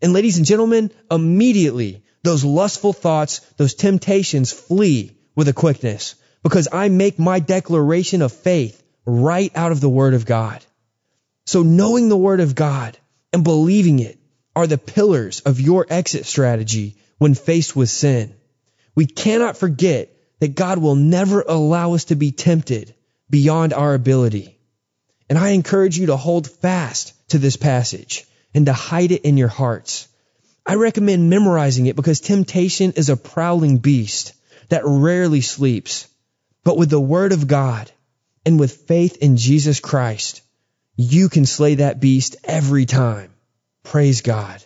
And 0.00 0.12
ladies 0.12 0.36
and 0.36 0.46
gentlemen, 0.46 0.92
immediately 1.10 2.04
those 2.22 2.44
lustful 2.44 2.92
thoughts, 2.92 3.40
those 3.56 3.74
temptations 3.74 4.52
flee 4.52 5.10
with 5.34 5.48
a 5.48 5.52
quickness 5.52 6.14
because 6.42 6.68
I 6.72 6.88
make 6.88 7.18
my 7.18 7.38
declaration 7.40 8.22
of 8.22 8.32
faith 8.32 8.82
right 9.04 9.52
out 9.54 9.72
of 9.72 9.80
the 9.80 9.88
Word 9.88 10.14
of 10.14 10.26
God. 10.26 10.64
So 11.46 11.62
knowing 11.62 12.08
the 12.08 12.16
Word 12.16 12.40
of 12.40 12.54
God 12.54 12.96
and 13.32 13.44
believing 13.44 13.98
it 13.98 14.18
are 14.54 14.66
the 14.66 14.78
pillars 14.78 15.40
of 15.40 15.60
your 15.60 15.86
exit 15.88 16.26
strategy 16.26 16.96
when 17.18 17.34
faced 17.34 17.76
with 17.76 17.90
sin. 17.90 18.34
We 18.94 19.06
cannot 19.06 19.56
forget 19.56 20.10
that 20.40 20.54
God 20.54 20.78
will 20.78 20.96
never 20.96 21.42
allow 21.42 21.94
us 21.94 22.06
to 22.06 22.14
be 22.16 22.32
tempted 22.32 22.94
beyond 23.28 23.72
our 23.72 23.94
ability. 23.94 24.58
And 25.28 25.38
I 25.38 25.50
encourage 25.50 25.98
you 25.98 26.06
to 26.06 26.16
hold 26.16 26.48
fast 26.48 27.14
to 27.28 27.38
this 27.38 27.56
passage 27.56 28.26
and 28.54 28.66
to 28.66 28.72
hide 28.72 29.12
it 29.12 29.22
in 29.22 29.36
your 29.36 29.48
hearts. 29.48 30.08
I 30.66 30.74
recommend 30.74 31.30
memorizing 31.30 31.86
it 31.86 31.96
because 31.96 32.20
temptation 32.20 32.92
is 32.92 33.08
a 33.08 33.16
prowling 33.16 33.78
beast 33.78 34.32
that 34.68 34.82
rarely 34.84 35.40
sleeps. 35.40 36.08
But 36.64 36.76
with 36.76 36.90
the 36.90 37.00
word 37.00 37.32
of 37.32 37.46
God 37.46 37.90
and 38.44 38.60
with 38.60 38.72
faith 38.72 39.16
in 39.16 39.36
Jesus 39.36 39.80
Christ, 39.80 40.42
you 40.96 41.28
can 41.28 41.46
slay 41.46 41.76
that 41.76 42.00
beast 42.00 42.36
every 42.44 42.84
time. 42.84 43.32
Praise 43.82 44.20
God. 44.20 44.62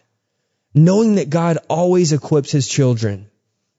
Knowing 0.74 1.16
that 1.16 1.30
God 1.30 1.58
always 1.68 2.12
equips 2.12 2.50
his 2.50 2.66
children 2.66 3.30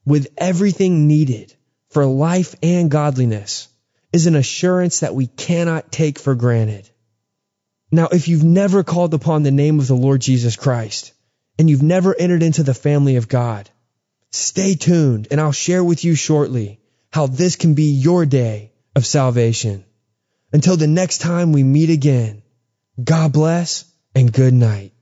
with 0.06 0.28
everything 0.38 1.06
needed 1.06 1.54
for 1.90 2.06
life 2.06 2.54
and 2.62 2.90
godliness 2.90 3.68
is 4.12 4.26
an 4.26 4.36
assurance 4.36 5.00
that 5.00 5.14
we 5.14 5.26
cannot 5.26 5.92
take 5.92 6.18
for 6.18 6.34
granted. 6.34 6.88
Now, 7.92 8.08
if 8.10 8.28
you've 8.28 8.44
never 8.44 8.82
called 8.82 9.12
upon 9.12 9.42
the 9.42 9.50
name 9.50 9.78
of 9.78 9.86
the 9.86 9.94
Lord 9.94 10.20
Jesus 10.20 10.56
Christ 10.56 11.12
and 11.58 11.68
you've 11.68 11.82
never 11.82 12.14
entered 12.18 12.42
into 12.42 12.62
the 12.62 12.74
family 12.74 13.16
of 13.16 13.28
God, 13.28 13.68
stay 14.30 14.74
tuned 14.74 15.28
and 15.30 15.40
I'll 15.40 15.52
share 15.52 15.84
with 15.84 16.04
you 16.04 16.14
shortly 16.14 16.80
how 17.10 17.26
this 17.26 17.56
can 17.56 17.74
be 17.74 17.92
your 17.92 18.26
day 18.26 18.72
of 18.94 19.06
salvation. 19.06 19.84
Until 20.52 20.76
the 20.76 20.86
next 20.86 21.18
time 21.18 21.52
we 21.52 21.62
meet 21.62 21.90
again, 21.90 22.42
God 23.02 23.32
bless 23.32 23.84
and 24.14 24.32
good 24.32 24.54
night. 24.54 24.92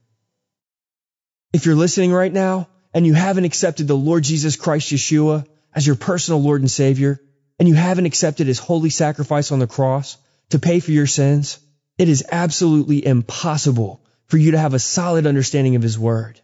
If 1.53 1.65
you're 1.65 1.75
listening 1.75 2.11
right 2.11 2.33
now 2.33 2.67
and 2.93 3.05
you 3.05 3.13
haven't 3.13 3.45
accepted 3.45 3.87
the 3.87 3.95
Lord 3.95 4.23
Jesus 4.23 4.55
Christ 4.55 4.91
Yeshua 4.91 5.45
as 5.73 5.85
your 5.87 5.95
personal 5.95 6.41
Lord 6.41 6.61
and 6.61 6.71
Savior, 6.71 7.21
and 7.59 7.69
you 7.69 7.75
haven't 7.75 8.05
accepted 8.05 8.47
his 8.47 8.59
holy 8.59 8.89
sacrifice 8.89 9.51
on 9.51 9.59
the 9.59 9.67
cross 9.67 10.17
to 10.49 10.59
pay 10.59 10.79
for 10.79 10.91
your 10.91 11.07
sins, 11.07 11.59
it 11.97 12.09
is 12.09 12.25
absolutely 12.29 13.05
impossible 13.05 14.01
for 14.27 14.37
you 14.37 14.51
to 14.51 14.59
have 14.59 14.73
a 14.73 14.79
solid 14.79 15.25
understanding 15.27 15.75
of 15.75 15.81
his 15.81 15.97
word. 15.97 16.39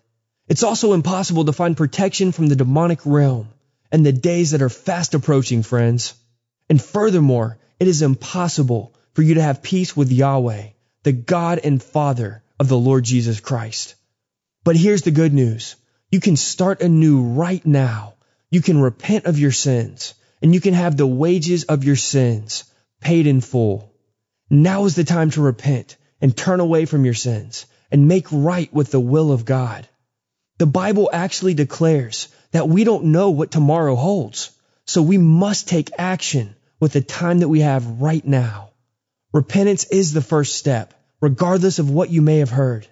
It's 0.48 0.64
also 0.64 0.94
impossible 0.94 1.46
to 1.46 1.54
find 1.54 1.76
protection 1.76 2.32
from 2.32 2.48
the 2.48 2.56
demonic 2.56 3.00
realm 3.06 3.50
and 3.92 4.06
the 4.06 4.12
days 4.12 4.52
that 4.52 4.62
are 4.62 4.70
fast 4.70 5.14
approaching, 5.14 5.64
friends. 5.64 6.14
And 6.70 6.82
furthermore, 6.82 7.58
it 7.80 7.88
is 7.88 8.02
impossible 8.02 8.94
for 9.14 9.22
you 9.22 9.36
to 9.36 9.42
have 9.42 9.62
peace 9.62 9.96
with 9.96 10.12
Yahweh, 10.12 10.68
the 11.04 11.12
God 11.12 11.60
and 11.64 11.82
Father 11.82 12.44
of 12.60 12.70
the 12.70 12.78
Lord 12.78 13.04
Jesus 13.04 13.40
Christ. 13.40 13.96
But 14.64 14.76
here's 14.76 15.02
the 15.02 15.12
good 15.12 15.34
news. 15.34 15.76
You 16.12 16.20
can 16.20 16.38
start 16.38 16.82
anew 16.82 17.22
right 17.22 17.66
now. 17.66 18.14
You 18.50 18.62
can 18.62 18.80
repent 18.80 19.26
of 19.26 19.40
your 19.40 19.52
sins 19.52 20.14
and 20.42 20.54
you 20.54 20.62
can 20.62 20.74
have 20.74 20.98
the 20.98 21.08
wages 21.08 21.64
of 21.66 21.84
your 21.84 21.96
sins 21.96 22.64
paid 23.00 23.28
in 23.28 23.42
full. 23.42 23.92
Now 24.50 24.86
is 24.86 24.96
the 24.96 25.04
time 25.04 25.32
to 25.32 25.42
repent 25.42 25.98
and 26.20 26.36
turn 26.36 26.60
away 26.60 26.86
from 26.86 27.06
your 27.06 27.14
sins 27.14 27.66
and 27.92 28.08
make 28.08 28.28
right 28.32 28.72
with 28.74 28.92
the 28.92 29.00
will 29.00 29.32
of 29.32 29.46
God. 29.46 29.88
The 30.58 30.66
Bible 30.66 31.10
actually 31.12 31.54
declares 31.54 32.28
that 32.52 32.70
we 32.70 32.84
don't 32.84 33.06
know 33.06 33.32
what 33.32 33.52
tomorrow 33.52 33.96
holds. 33.96 34.52
So 34.86 35.02
we 35.02 35.18
must 35.18 35.68
take 35.68 35.92
action 35.98 36.56
with 36.80 36.94
the 36.94 37.02
time 37.02 37.40
that 37.40 37.50
we 37.50 37.62
have 37.62 38.02
right 38.02 38.26
now. 38.26 38.72
Repentance 39.34 39.86
is 39.86 40.12
the 40.12 40.22
first 40.22 40.56
step, 40.56 40.94
regardless 41.22 41.80
of 41.80 41.90
what 41.90 42.10
you 42.10 42.22
may 42.22 42.40
have 42.40 42.50
heard. 42.50 42.88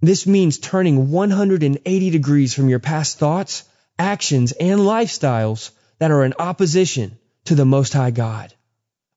This 0.00 0.26
means 0.26 0.58
turning 0.58 1.10
180 1.10 2.10
degrees 2.10 2.54
from 2.54 2.68
your 2.68 2.78
past 2.78 3.18
thoughts, 3.18 3.64
actions, 3.98 4.52
and 4.52 4.80
lifestyles 4.80 5.70
that 5.98 6.10
are 6.10 6.24
in 6.24 6.34
opposition 6.38 7.18
to 7.46 7.54
the 7.54 7.64
Most 7.64 7.92
High 7.92 8.10
God. 8.10 8.52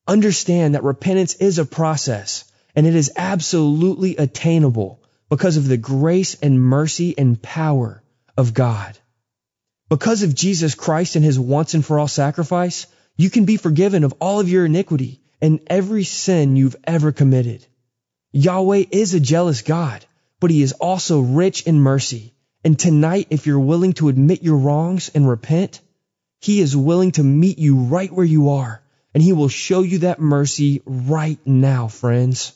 Understand 0.08 0.76
that 0.76 0.84
repentance 0.84 1.36
is 1.36 1.60
a 1.60 1.66
process 1.66 2.46
and 2.76 2.86
it 2.86 2.96
is 2.96 3.12
absolutely 3.16 4.18
attainable 4.18 5.02
because 5.30 5.58
of 5.58 5.68
the 5.68 5.78
grace 5.78 6.36
and 6.42 6.62
mercy 6.62 7.18
and 7.18 7.42
power 7.42 8.02
of 8.38 8.54
God. 8.54 8.98
Because 9.90 10.24
of 10.24 10.36
Jesus 10.36 10.76
Christ 10.76 11.16
and 11.16 11.24
his 11.24 11.40
once 11.40 11.74
and 11.74 11.86
for 11.86 11.98
all 11.98 12.08
sacrifice, 12.08 12.88
you 13.16 13.30
can 13.30 13.46
be 13.46 13.58
forgiven 13.58 14.04
of 14.04 14.14
all 14.20 14.40
of 14.40 14.50
your 14.50 14.66
iniquity 14.66 15.22
and 15.42 15.60
every 15.68 16.04
sin 16.04 16.56
you've 16.56 16.76
ever 16.84 17.12
committed. 17.12 17.66
Yahweh 18.32 18.86
is 18.92 19.14
a 19.14 19.20
jealous 19.20 19.62
God, 19.62 20.06
but 20.40 20.52
he 20.52 20.62
is 20.62 20.74
also 20.74 21.22
rich 21.22 21.64
in 21.64 21.80
mercy. 21.80 22.34
And 22.64 22.78
tonight, 22.78 23.28
if 23.30 23.48
you're 23.48 23.60
willing 23.60 23.94
to 23.94 24.10
admit 24.10 24.44
your 24.44 24.58
wrongs 24.58 25.10
and 25.14 25.28
repent, 25.28 25.80
he 26.40 26.60
is 26.60 26.76
willing 26.76 27.12
to 27.14 27.24
meet 27.24 27.58
you 27.58 27.78
right 27.78 28.12
where 28.12 28.26
you 28.26 28.50
are, 28.50 28.82
and 29.14 29.24
he 29.24 29.34
will 29.34 29.48
show 29.48 29.82
you 29.82 30.00
that 30.00 30.20
mercy 30.20 30.82
right 30.86 31.40
now, 31.46 31.88
friends. 31.88 32.54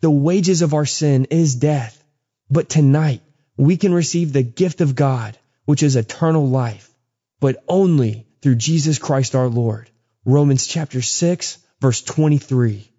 The 0.00 0.10
wages 0.10 0.62
of 0.62 0.74
our 0.74 0.86
sin 0.86 1.26
is 1.30 1.54
death, 1.54 2.02
but 2.50 2.68
tonight 2.68 3.22
we 3.56 3.76
can 3.76 3.92
receive 3.92 4.32
the 4.32 4.42
gift 4.42 4.80
of 4.80 4.94
God, 4.94 5.38
which 5.70 5.84
is 5.84 5.94
eternal 5.94 6.48
life, 6.48 6.92
but 7.38 7.62
only 7.68 8.26
through 8.42 8.56
Jesus 8.56 8.98
Christ 8.98 9.36
our 9.36 9.46
Lord. 9.46 9.88
Romans 10.24 10.66
chapter 10.66 11.00
6, 11.00 11.58
verse 11.80 12.02
23. 12.02 12.90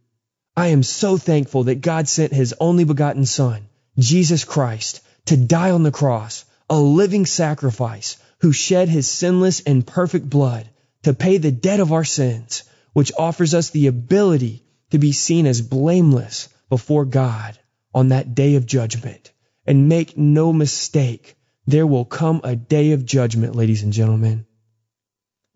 I 0.56 0.68
am 0.68 0.82
so 0.82 1.18
thankful 1.18 1.66
that 1.66 1.82
God 1.82 2.08
sent 2.08 2.32
his 2.32 2.56
only 2.62 2.86
begotten 2.86 3.26
Son, 3.26 3.68
Jesus 4.00 4.46
Christ, 4.46 5.02
to 5.26 5.36
die 5.36 5.72
on 5.72 5.84
the 5.84 5.92
cross, 5.92 6.46
a 6.70 6.80
living 6.80 7.26
sacrifice, 7.26 8.16
who 8.40 8.54
shed 8.54 8.88
his 8.88 9.06
sinless 9.06 9.60
and 9.60 9.86
perfect 9.86 10.30
blood 10.30 10.70
to 11.04 11.14
pay 11.14 11.40
the 11.40 11.52
debt 11.52 11.82
of 11.82 11.92
our 11.92 12.06
sins, 12.06 12.64
which 12.94 13.12
offers 13.20 13.54
us 13.54 13.72
the 13.72 13.88
ability 13.88 14.64
to 14.92 14.98
be 14.98 15.12
seen 15.12 15.46
as 15.46 15.62
blameless 15.62 16.48
before 16.70 17.04
God 17.04 17.60
on 17.94 18.08
that 18.10 18.34
day 18.34 18.56
of 18.56 18.66
judgment. 18.66 19.30
And 19.68 19.90
make 19.90 20.18
no 20.18 20.54
mistake, 20.54 21.36
there 21.68 21.86
will 21.86 22.06
come 22.06 22.42
a 22.44 22.56
day 22.56 22.92
of 22.92 23.06
judgment, 23.06 23.56
ladies 23.56 23.84
and 23.84 23.94
gentlemen. 23.94 24.46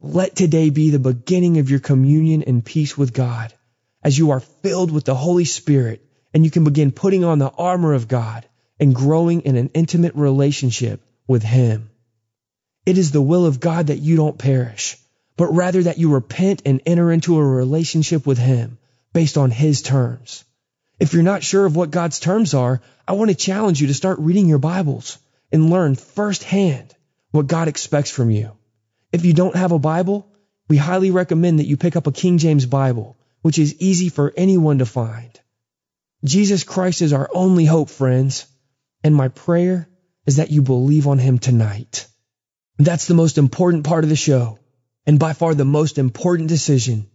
Let 0.02 0.36
today 0.36 0.69
be 0.69 0.90
the 0.91 0.99
beginning 0.99 1.57
of 1.57 1.69
your 1.69 1.80
communion 1.80 2.44
and 2.44 2.64
peace 2.64 2.98
with 2.98 3.14
God 3.14 3.53
as 4.03 4.18
you 4.18 4.32
are 4.32 4.40
filled 4.40 4.91
with 4.91 5.06
the 5.06 5.15
Holy 5.15 5.45
Spirit 5.45 6.06
and 6.34 6.45
you 6.45 6.52
can 6.52 6.64
begin 6.64 6.91
putting 6.91 7.23
on 7.23 7.40
the 7.40 7.49
armor 7.49 7.94
of 7.94 8.07
God 8.07 8.45
and 8.80 8.94
growing 8.94 9.41
in 9.41 9.56
an 9.56 9.72
intimate 9.73 10.15
relationship 10.15 11.02
with 11.27 11.41
Him. 11.41 11.90
It 12.86 12.98
is 12.98 13.11
the 13.11 13.22
will 13.22 13.45
of 13.45 13.60
God 13.60 13.88
that 13.88 13.98
you 13.98 14.15
don't 14.15 14.38
perish, 14.38 14.98
but 15.38 15.56
rather 15.56 15.82
that 15.84 15.98
you 15.98 16.14
repent 16.14 16.61
and 16.65 16.82
enter 16.86 17.11
into 17.11 17.40
a 17.40 17.44
relationship 17.44 18.27
with 18.27 18.38
Him 18.38 18.77
based 19.11 19.38
on 19.38 19.49
His 19.49 19.82
terms. 19.82 20.44
If 20.99 21.14
you're 21.14 21.23
not 21.23 21.44
sure 21.44 21.65
of 21.65 21.76
what 21.76 21.90
God's 21.90 22.19
terms 22.19 22.53
are, 22.53 22.82
I 23.07 23.14
want 23.14 23.32
to 23.32 23.36
challenge 23.36 23.82
you 23.82 23.88
to 23.88 23.94
start 23.94 24.19
reading 24.19 24.48
your 24.48 24.60
Bibles 24.60 25.18
and 25.52 25.70
learn 25.70 25.96
firsthand 25.96 26.96
what 27.32 27.48
God 27.48 27.68
expects 27.68 28.12
from 28.12 28.32
you. 28.32 28.52
If 29.12 29.26
you 29.26 29.34
don't 29.34 29.56
have 29.56 29.72
a 29.72 29.80
Bible, 29.80 30.28
we 30.68 30.78
highly 30.78 31.12
recommend 31.12 31.60
that 31.60 31.68
you 31.68 31.78
pick 31.78 31.96
up 31.96 32.08
a 32.08 32.12
King 32.12 32.38
James 32.38 32.66
Bible, 32.66 33.18
which 33.42 33.60
is 33.60 33.80
easy 33.80 34.10
for 34.10 34.34
anyone 34.36 34.80
to 34.80 34.86
find. 34.86 35.40
Jesus 36.24 36.64
Christ 36.64 37.02
is 37.02 37.14
our 37.14 37.30
only 37.34 37.66
hope, 37.66 37.90
friends, 37.90 38.48
and 39.04 39.14
my 39.14 39.28
prayer 39.28 39.88
is 40.26 40.38
that 40.38 40.50
you 40.50 40.62
believe 40.62 41.08
on 41.08 41.20
Him 41.20 41.38
tonight. 41.38 42.08
That's 42.78 43.08
the 43.08 43.14
most 43.14 43.38
important 43.38 43.86
part 43.86 44.04
of 44.04 44.10
the 44.10 44.16
show, 44.16 44.60
and 45.06 45.20
by 45.20 45.34
far 45.34 45.54
the 45.54 45.66
most 45.66 45.98
important 45.98 46.50
decision 46.50 47.08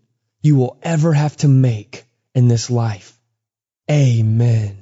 you 0.43 0.57
will 0.57 0.79
ever 0.83 1.13
have 1.13 1.37
to 1.39 1.49
make 1.49 2.05
in 2.35 2.49
this 2.49 2.71
life. 2.71 3.19
Amen. 3.91 4.80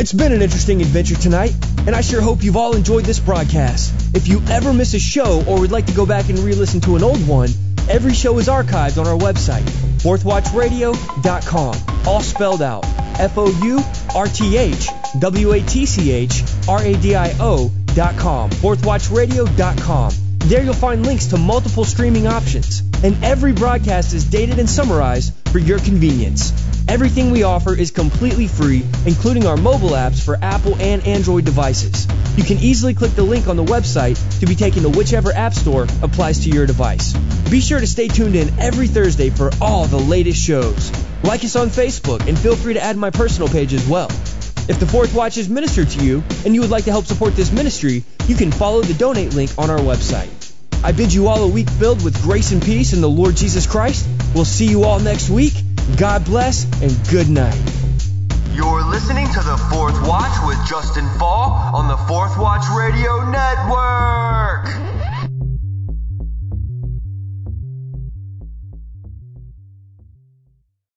It's 0.00 0.14
been 0.14 0.32
an 0.32 0.40
interesting 0.40 0.80
adventure 0.80 1.14
tonight, 1.14 1.54
and 1.86 1.94
I 1.94 2.00
sure 2.00 2.22
hope 2.22 2.42
you've 2.42 2.56
all 2.56 2.74
enjoyed 2.74 3.04
this 3.04 3.20
broadcast. 3.20 4.16
If 4.16 4.28
you 4.28 4.40
ever 4.48 4.72
miss 4.72 4.94
a 4.94 4.98
show 4.98 5.44
or 5.46 5.60
would 5.60 5.72
like 5.72 5.84
to 5.86 5.92
go 5.92 6.06
back 6.06 6.30
and 6.30 6.38
re-listen 6.38 6.80
to 6.80 6.96
an 6.96 7.02
old 7.02 7.28
one, 7.28 7.50
every 7.86 8.14
show 8.14 8.38
is 8.38 8.48
archived 8.48 8.98
on 8.98 9.06
our 9.06 9.18
website, 9.18 9.68
fourthwatchradio.com, 10.00 11.74
all 12.06 12.22
spelled 12.22 12.62
out. 12.62 12.86
F 13.20 13.36
O 13.36 13.50
U 13.62 13.82
R 14.16 14.26
T 14.26 14.56
H 14.56 14.88
W 15.18 15.52
A 15.52 15.60
T 15.60 15.84
C 15.84 16.12
H 16.12 16.44
R 16.66 16.82
A 16.82 16.94
D 16.94 17.14
I 17.14 17.36
O.com, 17.38 18.48
fourthwatchradio.com. 18.48 20.29
There 20.40 20.62
you'll 20.64 20.74
find 20.74 21.06
links 21.06 21.26
to 21.26 21.36
multiple 21.36 21.84
streaming 21.84 22.26
options, 22.26 22.82
and 23.04 23.22
every 23.22 23.52
broadcast 23.52 24.14
is 24.14 24.24
dated 24.24 24.58
and 24.58 24.68
summarized 24.68 25.32
for 25.50 25.58
your 25.58 25.78
convenience. 25.78 26.52
Everything 26.88 27.30
we 27.30 27.44
offer 27.44 27.72
is 27.72 27.92
completely 27.92 28.48
free, 28.48 28.82
including 29.06 29.46
our 29.46 29.56
mobile 29.56 29.90
apps 29.90 30.20
for 30.24 30.36
Apple 30.42 30.74
and 30.80 31.06
Android 31.06 31.44
devices. 31.44 32.08
You 32.36 32.42
can 32.42 32.58
easily 32.58 32.94
click 32.94 33.12
the 33.12 33.22
link 33.22 33.46
on 33.46 33.56
the 33.56 33.64
website 33.64 34.18
to 34.40 34.46
be 34.46 34.56
taken 34.56 34.82
to 34.82 34.88
whichever 34.88 35.30
app 35.32 35.54
store 35.54 35.86
applies 36.02 36.40
to 36.40 36.50
your 36.50 36.66
device. 36.66 37.12
Be 37.48 37.60
sure 37.60 37.78
to 37.78 37.86
stay 37.86 38.08
tuned 38.08 38.34
in 38.34 38.58
every 38.58 38.88
Thursday 38.88 39.30
for 39.30 39.50
all 39.60 39.86
the 39.86 39.98
latest 39.98 40.42
shows. 40.44 40.90
Like 41.22 41.44
us 41.44 41.54
on 41.54 41.68
Facebook 41.68 42.26
and 42.26 42.36
feel 42.36 42.56
free 42.56 42.74
to 42.74 42.82
add 42.82 42.96
my 42.96 43.10
personal 43.10 43.48
page 43.48 43.72
as 43.72 43.86
well. 43.86 44.08
If 44.70 44.78
the 44.78 44.86
Fourth 44.86 45.12
Watch 45.16 45.36
is 45.36 45.48
ministered 45.48 45.88
to 45.90 46.04
you 46.04 46.22
and 46.46 46.54
you 46.54 46.60
would 46.60 46.70
like 46.70 46.84
to 46.84 46.92
help 46.92 47.04
support 47.04 47.34
this 47.34 47.50
ministry, 47.50 48.04
you 48.28 48.36
can 48.36 48.52
follow 48.52 48.82
the 48.82 48.94
donate 48.94 49.34
link 49.34 49.50
on 49.58 49.68
our 49.68 49.80
website. 49.80 50.30
I 50.84 50.92
bid 50.92 51.12
you 51.12 51.26
all 51.26 51.42
a 51.42 51.48
week 51.48 51.68
filled 51.68 52.04
with 52.04 52.22
grace 52.22 52.52
and 52.52 52.62
peace 52.62 52.92
in 52.92 53.00
the 53.00 53.08
Lord 53.08 53.36
Jesus 53.36 53.66
Christ. 53.66 54.08
We'll 54.32 54.44
see 54.44 54.66
you 54.66 54.84
all 54.84 55.00
next 55.00 55.28
week. 55.28 55.54
God 55.96 56.24
bless 56.24 56.66
and 56.80 56.96
good 57.10 57.28
night. 57.28 57.60
You're 58.54 58.84
listening 58.84 59.26
to 59.26 59.40
the 59.40 59.56
Fourth 59.72 60.00
Watch 60.06 60.38
with 60.46 60.58
Justen 60.58 61.18
Faull 61.18 61.50
on 61.74 61.88
the 61.88 61.96
Fourth 61.96 62.38
Watch 62.38 62.62
Radio 62.70 63.28
Network. 63.28 64.99